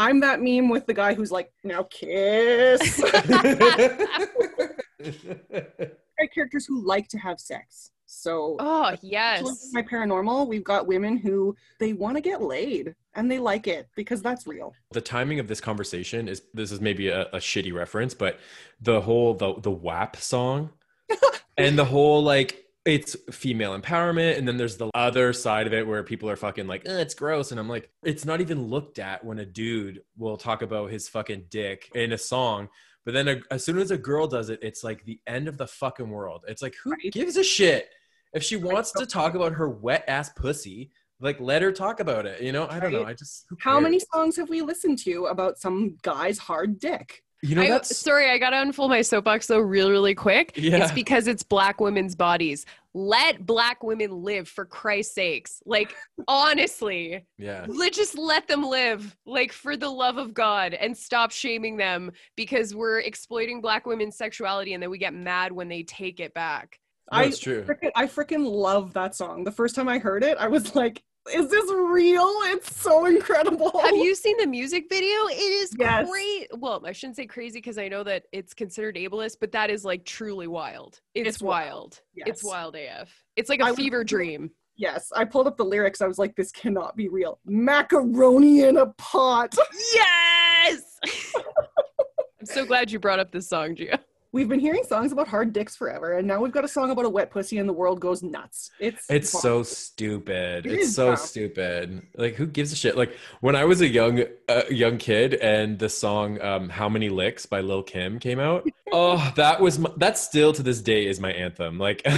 I'm 0.00 0.20
that 0.20 0.40
meme 0.40 0.70
with 0.70 0.86
the 0.86 0.94
guy 0.94 1.12
who's 1.12 1.30
like, 1.30 1.52
now 1.62 1.82
kiss. 1.90 2.80
characters 6.34 6.64
who 6.64 6.82
like 6.86 7.06
to 7.08 7.18
have 7.18 7.38
sex. 7.38 7.90
So 8.06 8.56
Oh 8.58 8.96
yes. 9.02 9.68
my 9.72 9.82
paranormal, 9.82 10.48
we've 10.48 10.64
got 10.64 10.86
women 10.86 11.18
who 11.18 11.54
they 11.78 11.92
want 11.92 12.16
to 12.16 12.22
get 12.22 12.40
laid 12.40 12.94
and 13.14 13.30
they 13.30 13.38
like 13.38 13.66
it 13.66 13.88
because 13.94 14.22
that's 14.22 14.46
real. 14.46 14.72
the 14.92 15.02
timing 15.02 15.38
of 15.38 15.48
this 15.48 15.60
conversation 15.60 16.28
is 16.28 16.42
this 16.54 16.72
is 16.72 16.80
maybe 16.80 17.08
a, 17.08 17.26
a 17.26 17.36
shitty 17.36 17.74
reference, 17.74 18.14
but 18.14 18.40
the 18.80 19.02
whole 19.02 19.34
the 19.34 19.54
the 19.60 19.70
WAP 19.70 20.16
song 20.16 20.70
and 21.58 21.78
the 21.78 21.84
whole 21.84 22.22
like 22.22 22.64
it's 22.86 23.14
female 23.30 23.78
empowerment 23.78 24.38
and 24.38 24.48
then 24.48 24.56
there's 24.56 24.78
the 24.78 24.90
other 24.94 25.32
side 25.34 25.66
of 25.66 25.74
it 25.74 25.86
where 25.86 26.02
people 26.02 26.30
are 26.30 26.36
fucking 26.36 26.66
like 26.66 26.82
eh, 26.88 27.00
it's 27.00 27.12
gross 27.12 27.50
and 27.50 27.60
i'm 27.60 27.68
like 27.68 27.90
it's 28.02 28.24
not 28.24 28.40
even 28.40 28.68
looked 28.68 28.98
at 28.98 29.22
when 29.22 29.38
a 29.38 29.44
dude 29.44 30.00
will 30.16 30.38
talk 30.38 30.62
about 30.62 30.90
his 30.90 31.06
fucking 31.06 31.44
dick 31.50 31.90
in 31.94 32.12
a 32.12 32.18
song 32.18 32.68
but 33.04 33.14
then 33.14 33.28
a, 33.28 33.36
as 33.50 33.64
soon 33.64 33.78
as 33.78 33.90
a 33.90 33.98
girl 33.98 34.26
does 34.26 34.48
it 34.50 34.58
it's 34.62 34.82
like 34.84 35.04
the 35.04 35.20
end 35.26 35.48
of 35.48 35.56
the 35.56 35.66
fucking 35.66 36.08
world. 36.10 36.44
It's 36.46 36.62
like 36.62 36.74
who 36.84 36.90
Right. 36.90 37.12
gives 37.12 37.36
a 37.38 37.42
shit? 37.44 37.88
If 38.34 38.42
she 38.42 38.56
wants 38.56 38.92
to 38.92 39.06
talk 39.06 39.34
about 39.34 39.52
her 39.52 39.68
wet 39.68 40.04
ass 40.06 40.28
pussy 40.30 40.90
like 41.18 41.40
let 41.40 41.62
her 41.62 41.72
talk 41.72 42.00
about 42.00 42.24
it 42.26 42.40
you 42.42 42.52
know? 42.52 42.66
I 42.68 42.80
don't 42.80 42.92
know 42.92 43.04
i 43.04 43.12
just 43.14 43.46
How 43.58 43.80
many 43.80 44.00
songs 44.12 44.36
have 44.36 44.48
we 44.48 44.62
listened 44.62 44.98
to 45.00 45.26
about 45.26 45.58
some 45.58 45.96
guy's 46.02 46.38
hard 46.38 46.78
dick? 46.78 47.22
You 47.42 47.54
know 47.54 47.62
I, 47.62 47.68
that's 47.68 47.96
sorry, 47.96 48.30
I 48.30 48.38
gotta 48.38 48.60
unfold 48.60 48.90
my 48.90 49.02
soapbox 49.02 49.46
though, 49.46 49.58
really, 49.58 49.90
really 49.90 50.14
quick. 50.14 50.52
Yeah. 50.56 50.76
It's 50.76 50.92
because 50.92 51.26
it's 51.26 51.42
black 51.42 51.80
women's 51.80 52.14
bodies. 52.14 52.66
Let 52.92 53.46
black 53.46 53.84
women 53.84 54.22
live 54.22 54.48
for 54.48 54.64
Christ's 54.64 55.14
sakes. 55.14 55.62
Like, 55.64 55.94
honestly, 56.26 57.24
yeah 57.38 57.66
let 57.68 57.92
just 57.92 58.18
let 58.18 58.48
them 58.48 58.64
live, 58.64 59.16
like 59.26 59.52
for 59.52 59.76
the 59.76 59.88
love 59.88 60.18
of 60.18 60.34
God, 60.34 60.74
and 60.74 60.96
stop 60.96 61.30
shaming 61.30 61.76
them 61.76 62.10
because 62.36 62.74
we're 62.74 63.00
exploiting 63.00 63.60
black 63.60 63.86
women's 63.86 64.16
sexuality 64.16 64.74
and 64.74 64.82
then 64.82 64.90
we 64.90 64.98
get 64.98 65.14
mad 65.14 65.52
when 65.52 65.68
they 65.68 65.82
take 65.82 66.20
it 66.20 66.34
back. 66.34 66.78
No, 67.12 67.18
I 67.18 67.24
it's 67.24 67.38
true. 67.38 67.64
Frickin- 67.64 67.92
I 67.94 68.06
freaking 68.06 68.44
love 68.44 68.94
that 68.94 69.14
song. 69.14 69.44
The 69.44 69.52
first 69.52 69.74
time 69.74 69.88
I 69.88 69.98
heard 69.98 70.22
it, 70.22 70.38
I 70.38 70.48
was 70.48 70.74
like, 70.74 71.02
is 71.32 71.48
this 71.50 71.70
real? 71.70 72.26
It's 72.44 72.74
so 72.80 73.06
incredible. 73.06 73.70
Have 73.80 73.94
you 73.96 74.14
seen 74.14 74.36
the 74.38 74.46
music 74.46 74.86
video? 74.88 75.08
It 75.28 75.34
is 75.40 75.72
Yes. 75.78 76.08
great. 76.08 76.48
Well, 76.58 76.82
I 76.84 76.92
shouldn't 76.92 77.16
say 77.16 77.26
crazy 77.26 77.58
because 77.58 77.78
I 77.78 77.88
know 77.88 78.02
that 78.04 78.24
it's 78.32 78.54
considered 78.54 78.96
ableist, 78.96 79.36
but 79.40 79.52
that 79.52 79.70
is 79.70 79.84
like 79.84 80.04
truly 80.04 80.46
wild. 80.46 81.00
It's, 81.14 81.28
It's 81.28 81.42
wild. 81.42 82.00
wild. 82.16 82.28
It's 82.28 82.42
wild 82.44 82.76
AF. 82.76 83.10
It's 83.36 83.48
like 83.48 83.60
a 83.60 83.64
I 83.66 83.74
fever 83.74 84.02
dream. 84.04 84.50
Yes, 84.76 85.12
I 85.14 85.24
pulled 85.26 85.46
up 85.46 85.56
the 85.58 85.64
lyrics. 85.64 86.00
I 86.00 86.06
was 86.06 86.18
like, 86.18 86.34
this 86.36 86.50
cannot 86.50 86.96
be 86.96 87.08
real. 87.08 87.38
Macaroni 87.44 88.62
in 88.62 88.78
a 88.78 88.86
pot. 88.96 89.54
Yes. 89.94 90.98
I'm 91.36 92.46
so 92.46 92.64
glad 92.64 92.90
you 92.90 92.98
brought 92.98 93.18
up 93.18 93.30
this 93.30 93.48
song, 93.48 93.74
Gio. 93.76 93.98
We've 94.32 94.48
been 94.48 94.60
hearing 94.60 94.84
songs 94.84 95.10
about 95.10 95.26
hard 95.26 95.52
dicks 95.52 95.74
forever, 95.74 96.18
and 96.18 96.28
now 96.28 96.40
we've 96.40 96.52
got 96.52 96.64
a 96.64 96.68
song 96.68 96.92
about 96.92 97.04
a 97.04 97.08
wet 97.08 97.32
pussy, 97.32 97.58
and 97.58 97.68
the 97.68 97.72
world 97.72 97.98
goes 97.98 98.22
nuts. 98.22 98.70
It's 98.78 99.04
It's 99.10 99.28
so 99.28 99.64
stupid. 99.64 100.66
It 100.66 100.72
it's 100.72 100.94
so 100.94 101.16
stupid. 101.16 102.06
Like 102.14 102.36
who 102.36 102.46
gives 102.46 102.72
a 102.72 102.76
shit? 102.76 102.96
Like 102.96 103.16
when 103.40 103.56
I 103.56 103.64
was 103.64 103.80
a 103.80 103.88
young 103.88 104.22
uh, 104.48 104.62
young 104.70 104.98
kid 104.98 105.34
and 105.34 105.80
the 105.80 105.88
song 105.88 106.40
um, 106.42 106.68
"How 106.68 106.88
Many 106.88 107.08
Licks" 107.08 107.44
by 107.44 107.60
Lil 107.60 107.82
Kim 107.82 108.20
came 108.20 108.38
out. 108.38 108.68
oh, 108.92 109.32
that 109.34 109.60
was 109.60 109.80
my, 109.80 109.90
that 109.96 110.16
still 110.16 110.52
to 110.52 110.62
this 110.62 110.80
day 110.80 111.06
is 111.06 111.18
my 111.18 111.32
anthem. 111.32 111.76
Like, 111.80 112.00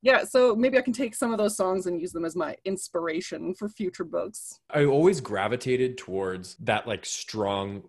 yeah. 0.00 0.22
So 0.22 0.54
maybe 0.54 0.78
I 0.78 0.82
can 0.82 0.92
take 0.92 1.16
some 1.16 1.32
of 1.32 1.38
those 1.38 1.56
songs 1.56 1.86
and 1.86 2.00
use 2.00 2.12
them 2.12 2.24
as 2.24 2.36
my 2.36 2.56
inspiration 2.64 3.52
for 3.52 3.68
future 3.68 4.04
books. 4.04 4.60
I 4.70 4.84
always 4.84 5.20
gravitated 5.20 5.98
towards 5.98 6.54
that 6.60 6.86
like 6.86 7.04
strong 7.04 7.82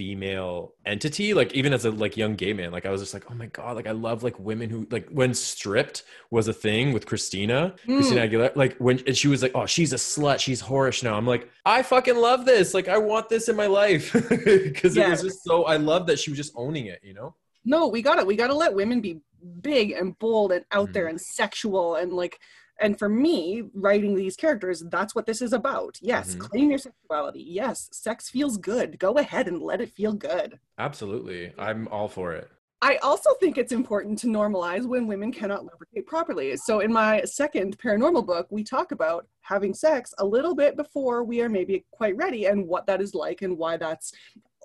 female 0.00 0.72
entity 0.86 1.34
like 1.34 1.52
even 1.52 1.74
as 1.74 1.84
a 1.84 1.90
like 1.90 2.16
young 2.16 2.34
gay 2.34 2.54
man 2.54 2.72
like 2.72 2.86
i 2.86 2.90
was 2.90 3.02
just 3.02 3.12
like 3.12 3.30
oh 3.30 3.34
my 3.34 3.44
god 3.58 3.76
like 3.76 3.86
i 3.86 3.90
love 3.90 4.22
like 4.22 4.38
women 4.38 4.70
who 4.70 4.86
like 4.90 5.06
when 5.10 5.34
stripped 5.34 6.04
was 6.30 6.48
a 6.48 6.54
thing 6.54 6.94
with 6.94 7.04
christina 7.04 7.74
Mm. 7.86 7.96
christina 7.98 8.22
aguilera 8.26 8.56
like 8.56 8.74
when 8.78 8.96
and 9.06 9.14
she 9.14 9.28
was 9.28 9.42
like 9.42 9.52
oh 9.54 9.66
she's 9.66 9.92
a 9.92 9.96
slut 9.96 10.38
she's 10.38 10.62
whorish 10.62 11.02
now 11.02 11.14
i'm 11.18 11.26
like 11.26 11.50
i 11.66 11.82
fucking 11.82 12.16
love 12.16 12.46
this 12.46 12.72
like 12.72 12.88
i 12.88 12.96
want 12.96 13.28
this 13.28 13.50
in 13.50 13.56
my 13.56 13.66
life 13.66 14.10
because 14.46 14.96
it 14.96 15.06
was 15.06 15.20
just 15.22 15.44
so 15.44 15.64
i 15.64 15.76
love 15.76 16.06
that 16.06 16.18
she 16.18 16.30
was 16.30 16.38
just 16.38 16.52
owning 16.56 16.86
it 16.86 17.00
you 17.02 17.12
know 17.12 17.34
No, 17.62 17.80
we 17.94 18.00
got 18.00 18.16
it. 18.20 18.26
We 18.26 18.36
got 18.42 18.46
to 18.54 18.54
let 18.64 18.72
women 18.80 18.98
be 19.02 19.20
big 19.60 19.86
and 19.98 20.18
bold 20.18 20.50
and 20.56 20.64
out 20.72 20.90
there 20.94 21.04
Mhm. 21.06 21.10
and 21.10 21.20
sexual 21.20 21.86
and 22.00 22.10
like. 22.22 22.36
And 22.80 22.98
for 22.98 23.08
me, 23.08 23.64
writing 23.74 24.14
these 24.14 24.36
characters, 24.36 24.82
that's 24.90 25.14
what 25.14 25.26
this 25.26 25.42
is 25.42 25.52
about. 25.52 25.98
Yes, 26.00 26.34
Mhm. 26.34 26.38
claim 26.40 26.70
your 26.70 26.78
sexuality. 26.78 27.42
Yes, 27.42 27.88
sex 27.92 28.28
feels 28.30 28.56
good. 28.56 28.98
Go 28.98 29.18
ahead 29.18 29.46
and 29.48 29.60
let 29.62 29.80
it 29.80 29.90
feel 29.90 30.12
good. 30.14 30.58
absolutely 30.78 31.52
i'm 31.58 31.86
all 31.88 32.08
for 32.08 32.32
it 32.32 32.48
I 32.82 32.96
also 33.02 33.28
think 33.34 33.58
it's 33.58 33.72
important 33.72 34.18
to 34.20 34.26
normalize 34.26 34.86
when 34.86 35.06
women 35.06 35.30
cannot 35.30 35.64
lubricate 35.64 36.06
properly. 36.06 36.56
So, 36.56 36.80
in 36.80 36.90
my 36.90 37.20
second 37.24 37.76
paranormal 37.76 38.24
book, 38.24 38.46
we 38.48 38.64
talk 38.64 38.90
about 38.92 39.26
having 39.42 39.74
sex 39.74 40.14
a 40.16 40.24
little 40.24 40.54
bit 40.54 40.78
before 40.78 41.22
we 41.22 41.42
are 41.42 41.50
maybe 41.50 41.84
quite 41.90 42.16
ready 42.16 42.46
and 42.46 42.66
what 42.66 42.86
that 42.86 43.02
is 43.02 43.14
like 43.14 43.42
and 43.42 43.58
why 43.58 43.76
that's. 43.76 44.14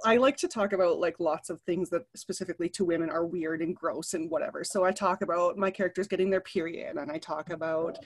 I 0.03 0.17
like 0.17 0.37
to 0.37 0.47
talk 0.47 0.73
about 0.73 0.99
like 0.99 1.19
lots 1.19 1.49
of 1.49 1.61
things 1.61 1.89
that 1.91 2.03
specifically 2.15 2.69
to 2.69 2.85
women 2.85 3.09
are 3.09 3.25
weird 3.25 3.61
and 3.61 3.75
gross 3.75 4.13
and 4.13 4.29
whatever. 4.29 4.63
So, 4.63 4.83
I 4.83 4.91
talk 4.91 5.21
about 5.21 5.57
my 5.57 5.71
characters 5.71 6.07
getting 6.07 6.29
their 6.29 6.41
period 6.41 6.97
and 6.97 7.11
I 7.11 7.17
talk 7.17 7.49
about 7.49 7.97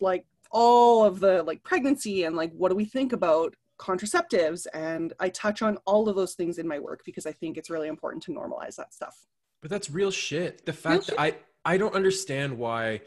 like 0.00 0.24
all 0.50 1.04
of 1.04 1.20
the 1.20 1.42
like 1.42 1.62
pregnancy 1.62 2.24
and 2.24 2.36
like 2.36 2.52
what 2.52 2.68
do 2.68 2.76
we 2.76 2.84
think 2.84 3.12
about 3.12 3.54
contraceptives 3.78 4.66
and 4.72 5.12
I 5.20 5.28
touch 5.28 5.62
on 5.62 5.76
all 5.84 6.08
of 6.08 6.16
those 6.16 6.34
things 6.34 6.58
in 6.58 6.66
my 6.66 6.78
work 6.78 7.02
because 7.04 7.26
I 7.26 7.32
think 7.32 7.58
it's 7.58 7.70
really 7.70 7.88
important 7.88 8.22
to 8.24 8.32
normalize 8.32 8.76
that 8.76 8.94
stuff. 8.94 9.26
But 9.60 9.70
that's 9.70 9.90
real 9.90 10.10
shit. 10.10 10.64
The 10.64 10.72
fact 10.72 11.08
that 11.08 11.20
I 11.20 11.36
I 11.64 11.76
don't 11.76 11.94
understand 11.94 12.56
why 12.56 13.02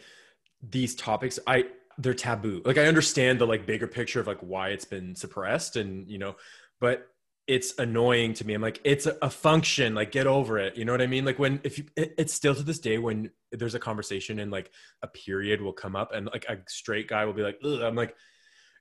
these 0.61 0.95
topics 0.95 1.39
I 1.47 1.65
they're 1.97 2.13
taboo. 2.13 2.61
Like 2.65 2.77
I 2.77 2.85
understand 2.85 3.39
the 3.39 3.47
like 3.47 3.65
bigger 3.65 3.87
picture 3.87 4.19
of 4.19 4.27
like 4.27 4.39
why 4.39 4.69
it's 4.69 4.85
been 4.85 5.15
suppressed 5.15 5.75
and 5.75 6.09
you 6.09 6.17
know, 6.17 6.35
but 6.79 7.07
it's 7.49 7.77
annoying 7.79 8.33
to 8.35 8.45
me. 8.45 8.53
I'm 8.53 8.61
like 8.61 8.79
it's 8.83 9.07
a, 9.07 9.17
a 9.21 9.29
function. 9.29 9.95
Like 9.95 10.11
get 10.11 10.27
over 10.27 10.57
it. 10.59 10.77
You 10.77 10.85
know 10.85 10.93
what 10.93 11.01
I 11.01 11.07
mean? 11.07 11.25
Like 11.25 11.39
when 11.39 11.59
if 11.63 11.77
you 11.77 11.85
it, 11.97 12.13
it's 12.17 12.33
still 12.33 12.55
to 12.55 12.63
this 12.63 12.79
day 12.79 12.97
when 12.99 13.31
there's 13.51 13.75
a 13.75 13.79
conversation 13.79 14.39
and 14.39 14.51
like 14.51 14.71
a 15.01 15.07
period 15.07 15.61
will 15.61 15.73
come 15.73 15.95
up 15.95 16.13
and 16.13 16.27
like 16.27 16.45
a 16.47 16.59
straight 16.67 17.07
guy 17.07 17.25
will 17.25 17.33
be 17.33 17.43
like, 17.43 17.59
Ugh. 17.63 17.81
I'm 17.81 17.95
like. 17.95 18.15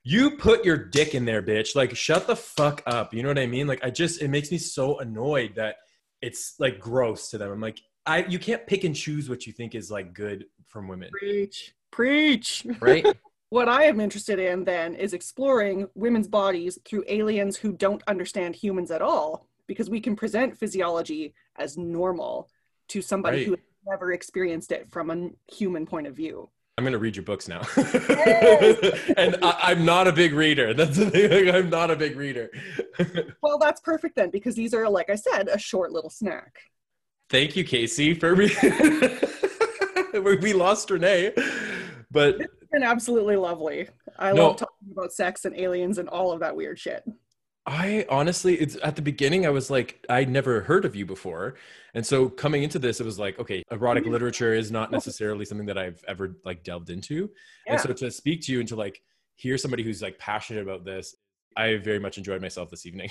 You 0.01 0.37
put 0.37 0.63
your 0.63 0.77
dick 0.77 1.13
in 1.13 1.25
there, 1.25 1.43
bitch. 1.43 1.75
Like, 1.75 1.93
shut 1.93 2.25
the 2.25 2.35
fuck 2.35 2.81
up. 2.85 3.13
You 3.13 3.21
know 3.21 3.27
what 3.27 3.37
I 3.37 3.45
mean? 3.45 3.67
Like, 3.67 3.83
I 3.83 3.89
just, 3.89 4.21
it 4.21 4.29
makes 4.29 4.49
me 4.49 4.57
so 4.57 4.97
annoyed 4.99 5.55
that 5.55 5.75
it's 6.21 6.55
like 6.57 6.79
gross 6.79 7.29
to 7.31 7.37
them. 7.37 7.51
I'm 7.51 7.59
like, 7.59 7.81
I 8.05 8.25
you 8.25 8.39
can't 8.39 8.65
pick 8.65 8.83
and 8.85 8.95
choose 8.95 9.29
what 9.29 9.45
you 9.45 9.53
think 9.53 9.75
is 9.75 9.91
like 9.91 10.13
good 10.13 10.45
from 10.67 10.87
women, 10.87 11.09
Preach. 11.11 11.73
Preach. 11.91 12.65
right? 12.79 13.05
What 13.51 13.67
I 13.67 13.85
am 13.85 13.99
interested 13.99 14.37
in 14.37 14.63
then 14.63 14.93
is 14.93 15.13
exploring 15.13 15.87
women's 15.95 16.27
bodies 16.27 16.77
through 16.85 17.03
aliens 17.07 17.57
who 17.57 17.71
don't 17.71 18.03
understand 18.07 18.55
humans 18.55 18.91
at 18.91 19.01
all, 19.01 19.47
because 19.65 19.89
we 19.89 19.99
can 19.99 20.15
present 20.15 20.55
physiology 20.57 21.33
as 21.57 21.75
normal 21.77 22.47
to 22.89 23.01
somebody 23.01 23.37
Right. 23.37 23.45
who 23.47 23.51
has 23.53 23.59
never 23.87 24.11
experienced 24.11 24.71
it 24.71 24.87
from 24.91 25.09
a 25.09 25.29
human 25.51 25.87
point 25.87 26.05
of 26.05 26.15
view. 26.15 26.49
I'm 26.77 26.83
gonna 26.85 26.97
read 26.99 27.15
your 27.15 27.23
books 27.25 27.47
now, 27.47 27.61
Yes. 27.75 29.01
and 29.17 29.35
I, 29.41 29.57
I'm 29.63 29.83
not 29.83 30.07
a 30.07 30.13
big 30.13 30.31
reader. 30.33 30.73
That's 30.73 30.95
the 30.97 31.09
thing. 31.09 31.45
Like, 31.47 31.55
I'm 31.55 31.69
not 31.69 31.89
a 31.91 31.95
big 31.95 32.15
reader. 32.17 32.51
Well, 33.41 33.57
that's 33.57 33.79
perfect 33.81 34.15
then, 34.15 34.29
because 34.29 34.55
these 34.55 34.73
are, 34.73 34.87
like 34.89 35.09
I 35.09 35.15
said, 35.15 35.47
a 35.47 35.57
short 35.57 35.91
little 35.91 36.09
snack. 36.09 36.59
Thank 37.29 37.55
you, 37.55 37.63
Casey, 37.63 38.13
for 38.13 38.35
re- 38.35 38.55
we 40.41 40.53
lost 40.53 40.89
Renee, 40.91 41.33
but 42.11 42.41
been 42.71 42.83
absolutely 42.83 43.35
lovely. 43.35 43.87
I 44.17 44.31
No. 44.31 44.47
love 44.47 44.57
talking 44.57 44.91
about 44.91 45.11
sex 45.13 45.45
and 45.45 45.55
aliens 45.57 45.97
and 45.97 46.09
all 46.09 46.31
of 46.31 46.39
that 46.41 46.55
weird 46.55 46.79
shit. 46.79 47.03
I 47.65 48.05
honestly, 48.09 48.55
it's 48.55 48.77
at 48.83 48.95
the 48.95 49.01
beginning, 49.01 49.45
I 49.45 49.49
was 49.49 49.69
like, 49.69 50.03
I'd 50.09 50.29
never 50.29 50.61
heard 50.61 50.85
of 50.85 50.95
you 50.95 51.05
before. 51.05 51.55
And 51.93 52.03
so 52.05 52.27
coming 52.27 52.63
into 52.63 52.79
this, 52.79 52.99
it 52.99 53.05
was 53.05 53.19
like, 53.19 53.37
okay, 53.39 53.63
erotic 53.71 54.03
Mm-hmm. 54.03 54.13
literature 54.13 54.53
is 54.53 54.71
not 54.71 54.91
necessarily 54.97 55.45
something 55.45 55.67
that 55.67 55.77
I've 55.77 56.03
ever 56.07 56.35
like 56.45 56.63
delved 56.63 56.89
into. 56.89 57.29
And 57.67 57.79
so 57.79 57.93
to 57.93 58.09
speak 58.09 58.41
to 58.43 58.51
you 58.53 58.59
and 58.59 58.67
to 58.69 58.75
like 58.75 59.01
hear 59.35 59.57
somebody 59.57 59.83
who's 59.83 60.01
like 60.01 60.17
passionate 60.17 60.63
about 60.63 60.83
this, 60.83 61.15
I 61.55 61.77
very 61.77 61.99
much 61.99 62.17
enjoyed 62.17 62.41
myself 62.41 62.69
this 62.69 62.85
evening. 62.85 63.09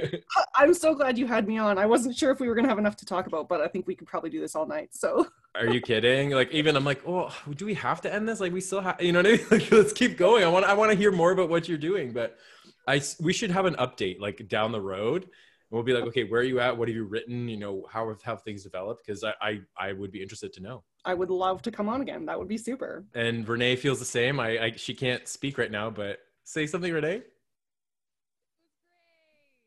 I'm 0.54 0.74
so 0.74 0.94
glad 0.94 1.18
you 1.18 1.26
had 1.26 1.48
me 1.48 1.58
on. 1.58 1.78
I 1.78 1.86
wasn't 1.86 2.16
sure 2.16 2.30
if 2.30 2.40
we 2.40 2.48
were 2.48 2.54
going 2.54 2.64
to 2.64 2.68
have 2.68 2.78
enough 2.78 2.96
to 2.96 3.06
talk 3.06 3.26
about, 3.26 3.48
but 3.48 3.60
I 3.60 3.68
think 3.68 3.86
we 3.86 3.94
could 3.94 4.06
probably 4.06 4.30
do 4.30 4.40
this 4.40 4.54
all 4.54 4.66
night. 4.66 4.90
So 4.92 5.26
Are 5.54 5.66
you 5.66 5.80
kidding? 5.80 6.30
Like 6.30 6.52
even 6.52 6.76
I'm 6.76 6.84
like, 6.84 7.02
oh, 7.06 7.34
do 7.56 7.64
we 7.66 7.74
have 7.74 8.00
to 8.02 8.12
end 8.12 8.28
this? 8.28 8.40
Like 8.40 8.52
we 8.52 8.60
still 8.60 8.80
have, 8.80 9.00
you 9.00 9.12
know 9.12 9.20
what 9.20 9.26
I 9.26 9.32
mean? 9.32 9.46
Like 9.50 9.70
let's 9.72 9.92
keep 9.92 10.16
going. 10.16 10.44
I 10.44 10.48
want, 10.48 10.66
I 10.66 10.74
want 10.74 10.92
to 10.92 10.96
hear 10.96 11.10
more 11.10 11.32
about 11.32 11.48
what 11.48 11.68
you're 11.68 11.78
doing, 11.78 12.12
but 12.12 12.38
I, 12.86 13.00
we 13.20 13.32
should 13.32 13.50
have 13.50 13.66
an 13.66 13.74
update 13.76 14.20
like 14.20 14.46
down 14.48 14.72
the 14.72 14.80
road. 14.80 15.24
And 15.24 15.30
we'll 15.76 15.82
be 15.82 15.92
like, 15.92 16.04
okay, 16.04 16.24
where 16.24 16.40
are 16.40 16.44
you 16.44 16.60
at? 16.60 16.76
What 16.76 16.88
have 16.88 16.96
you 16.96 17.04
written? 17.04 17.48
You 17.48 17.58
know, 17.58 17.86
how 17.90 18.08
have, 18.08 18.22
have 18.22 18.42
things 18.42 18.62
developed? 18.62 19.04
Because 19.04 19.24
I, 19.24 19.32
I, 19.40 19.60
I 19.78 19.92
would 19.92 20.12
be 20.12 20.22
interested 20.22 20.52
to 20.54 20.62
know. 20.62 20.84
I 21.04 21.14
would 21.14 21.30
love 21.30 21.62
to 21.62 21.70
come 21.70 21.88
on 21.88 22.00
again. 22.00 22.26
That 22.26 22.38
would 22.38 22.48
be 22.48 22.58
super. 22.58 23.04
And 23.14 23.46
Renee 23.48 23.76
feels 23.76 23.98
the 23.98 24.04
same. 24.04 24.40
I, 24.40 24.64
I 24.66 24.72
she 24.76 24.94
can't 24.94 25.26
speak 25.26 25.58
right 25.58 25.70
now, 25.70 25.90
but 25.90 26.18
say 26.44 26.66
something, 26.66 26.92
Renee. 26.92 27.22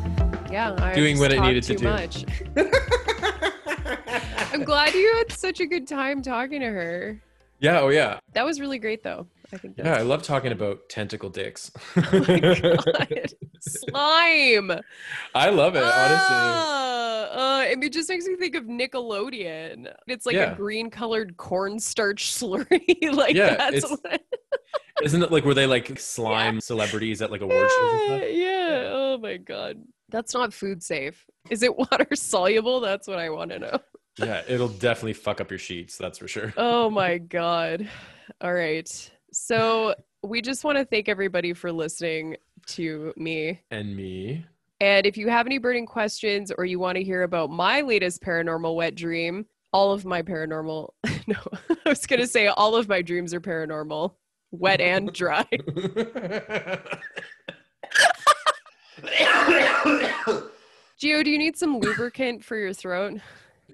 Yeah, 0.51 0.75
I 0.79 0.93
Doing 0.93 1.19
what 1.19 1.33
it 1.33 1.41
needed 1.41 1.63
to 1.65 1.75
do. 1.77 1.85
Much. 1.85 2.25
I'm 4.53 4.65
glad 4.65 4.93
you 4.93 5.15
had 5.17 5.33
such 5.33 5.61
a 5.61 5.67
good 5.67 5.87
time 5.87 6.21
talking 6.21 6.61
to 6.61 6.67
her. 6.67 7.21
Yeah. 7.61 7.81
Oh, 7.81 7.89
yeah. 7.89 8.19
That 8.35 8.45
was 8.45 8.61
really 8.61 8.79
great, 8.79 9.03
though. 9.03 9.27
I 9.53 9.57
think. 9.57 9.79
Yeah. 9.79 9.95
I 9.95 10.03
love 10.03 10.23
talking 10.23 10.53
about 10.53 10.89
tentacle 10.89 11.31
dicks. 11.31 11.71
Oh. 11.97 12.03
Slime. 13.61 14.73
I 15.35 15.51
love 15.51 15.77
it, 15.77 15.85
honestly. 15.85 16.37
Ah. 16.37 16.82
It 17.81 17.93
just 17.93 18.09
makes 18.09 18.27
me 18.27 18.37
think 18.37 18.55
of 18.55 18.65
Nickelodeon. 18.65 19.93
It's 20.07 20.27
like 20.27 20.35
Yeah. 20.35 20.53
a 20.53 20.57
green 20.57 20.91
colored 20.91 21.37
cornstarch 21.37 22.25
slurry. 22.33 23.13
like 23.15 23.35
Yeah, 23.35 23.55
that's 23.57 23.89
what. 23.91 24.23
Isn't 25.03 25.23
it 25.23 25.33
like 25.33 25.45
were 25.45 25.55
they 25.55 25.67
like 25.67 25.99
slime 25.99 26.61
celebrities 26.61 27.23
at 27.23 27.31
like 27.31 27.41
award 27.43 27.69
yeah, 28.09 28.25
yeah. 28.27 28.91
Oh 28.93 29.19
my 29.21 29.37
god. 29.37 29.83
That's 30.11 30.35
not 30.35 30.53
food 30.53 30.83
safe. 30.83 31.25
Is 31.51 31.63
it 31.63 31.77
water 31.77 32.07
soluble? 32.15 32.81
That's 32.81 33.09
what 33.09 33.19
I 33.19 33.31
want 33.31 33.51
to 33.53 33.59
know. 33.59 33.79
Yeah, 34.19 34.43
it'll 34.47 34.69
definitely 34.69 35.15
fuck 35.15 35.41
up 35.41 35.51
your 35.51 35.59
sheets. 35.59 35.97
That's 35.97 36.19
for 36.19 36.29
sure. 36.29 36.53
Oh 36.57 36.91
my 36.91 37.17
god. 37.19 37.89
All 38.43 38.53
right. 38.53 39.11
So 39.33 39.95
we 40.23 40.43
just 40.43 40.65
want 40.65 40.77
to 40.79 40.85
thank 40.85 41.09
everybody 41.09 41.55
for 41.55 41.73
listening 41.73 42.37
to 42.67 43.13
me. 43.17 43.61
And 43.71 43.97
me. 43.97 44.45
And 44.83 45.07
if 45.07 45.17
you 45.17 45.29
have 45.29 45.47
any 45.47 45.59
burning 45.59 45.87
questions 45.87 46.51
or 46.59 46.65
you 46.65 46.81
want 46.81 46.97
to 46.97 47.05
hear 47.05 47.23
about 47.23 47.51
my 47.51 47.83
latest 47.83 48.21
paranormal 48.21 48.75
wet 48.75 48.97
dream, 48.97 49.47
all 49.73 49.93
of 49.93 50.05
my 50.05 50.23
paranormal, 50.23 50.89
no, 51.29 51.37
I 51.87 51.89
was 51.89 52.05
going 52.05 52.19
to 52.19 52.27
say 52.27 52.49
all 52.49 52.75
of 52.75 52.89
my 52.89 53.01
dreams 53.01 53.33
are 53.33 53.41
paranormal, 53.41 54.15
wet 54.51 54.81
and 54.81 55.13
dry. 55.13 55.47
Gio, 61.01 61.23
do 61.25 61.31
you 61.31 61.39
need 61.39 61.57
some 61.57 61.79
lubricant 61.79 62.45
for 62.45 62.57
your 62.57 62.73
throat? 62.73 63.21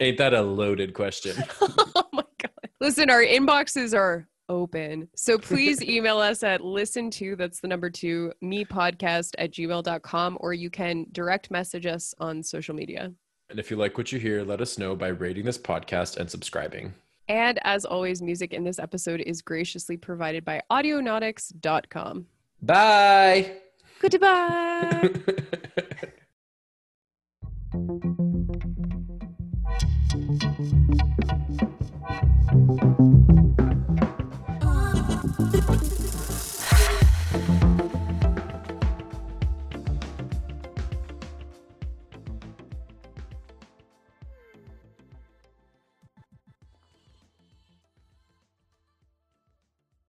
Ain't 0.01 0.19
that 0.19 0.35
a 0.35 0.43
loaded 0.43 0.93
question? 0.93 1.43
oh 1.63 2.05
my 2.13 2.23
God. 2.39 2.51
Listen, 2.83 3.09
our 3.09 3.23
inboxes 3.23 3.97
are 3.97 4.29
open. 4.49 5.09
So 5.15 5.39
please 5.39 5.83
email 5.83 6.19
us 6.19 6.43
at 6.43 6.63
listen 6.63 7.11
to, 7.13 7.37
that's 7.37 7.61
the 7.61 7.69
number 7.69 7.91
two, 7.91 8.33
me 8.41 8.65
podcast 8.65 9.35
at 9.39 9.53
gmail.com, 9.53 10.39
or 10.41 10.55
you 10.55 10.71
can 10.71 11.07
direct 11.13 11.51
message 11.51 11.87
us 11.87 12.15
on 12.19 12.43
social 12.43 12.75
media. 12.75 13.13
And 13.51 13.59
if 13.59 13.71
you 13.71 13.77
like 13.77 13.97
what 13.97 14.13
you 14.13 14.19
hear, 14.19 14.45
let 14.45 14.61
us 14.61 14.79
know 14.79 14.95
by 14.95 15.09
rating 15.09 15.45
this 15.45 15.59
podcast 15.59 16.17
and 16.17 16.31
subscribing. 16.31 16.93
And 17.29 17.59
as 17.63 17.85
always, 17.85 18.23
music 18.23 18.53
in 18.53 18.65
this 18.65 18.79
episode 18.79 19.21
is 19.21 19.43
graciously 19.43 19.97
provided 19.97 20.45
by 20.45 20.63
audionautics.com. 20.71 22.27
Bye. 22.63 23.53
Goodbye. 24.01 25.11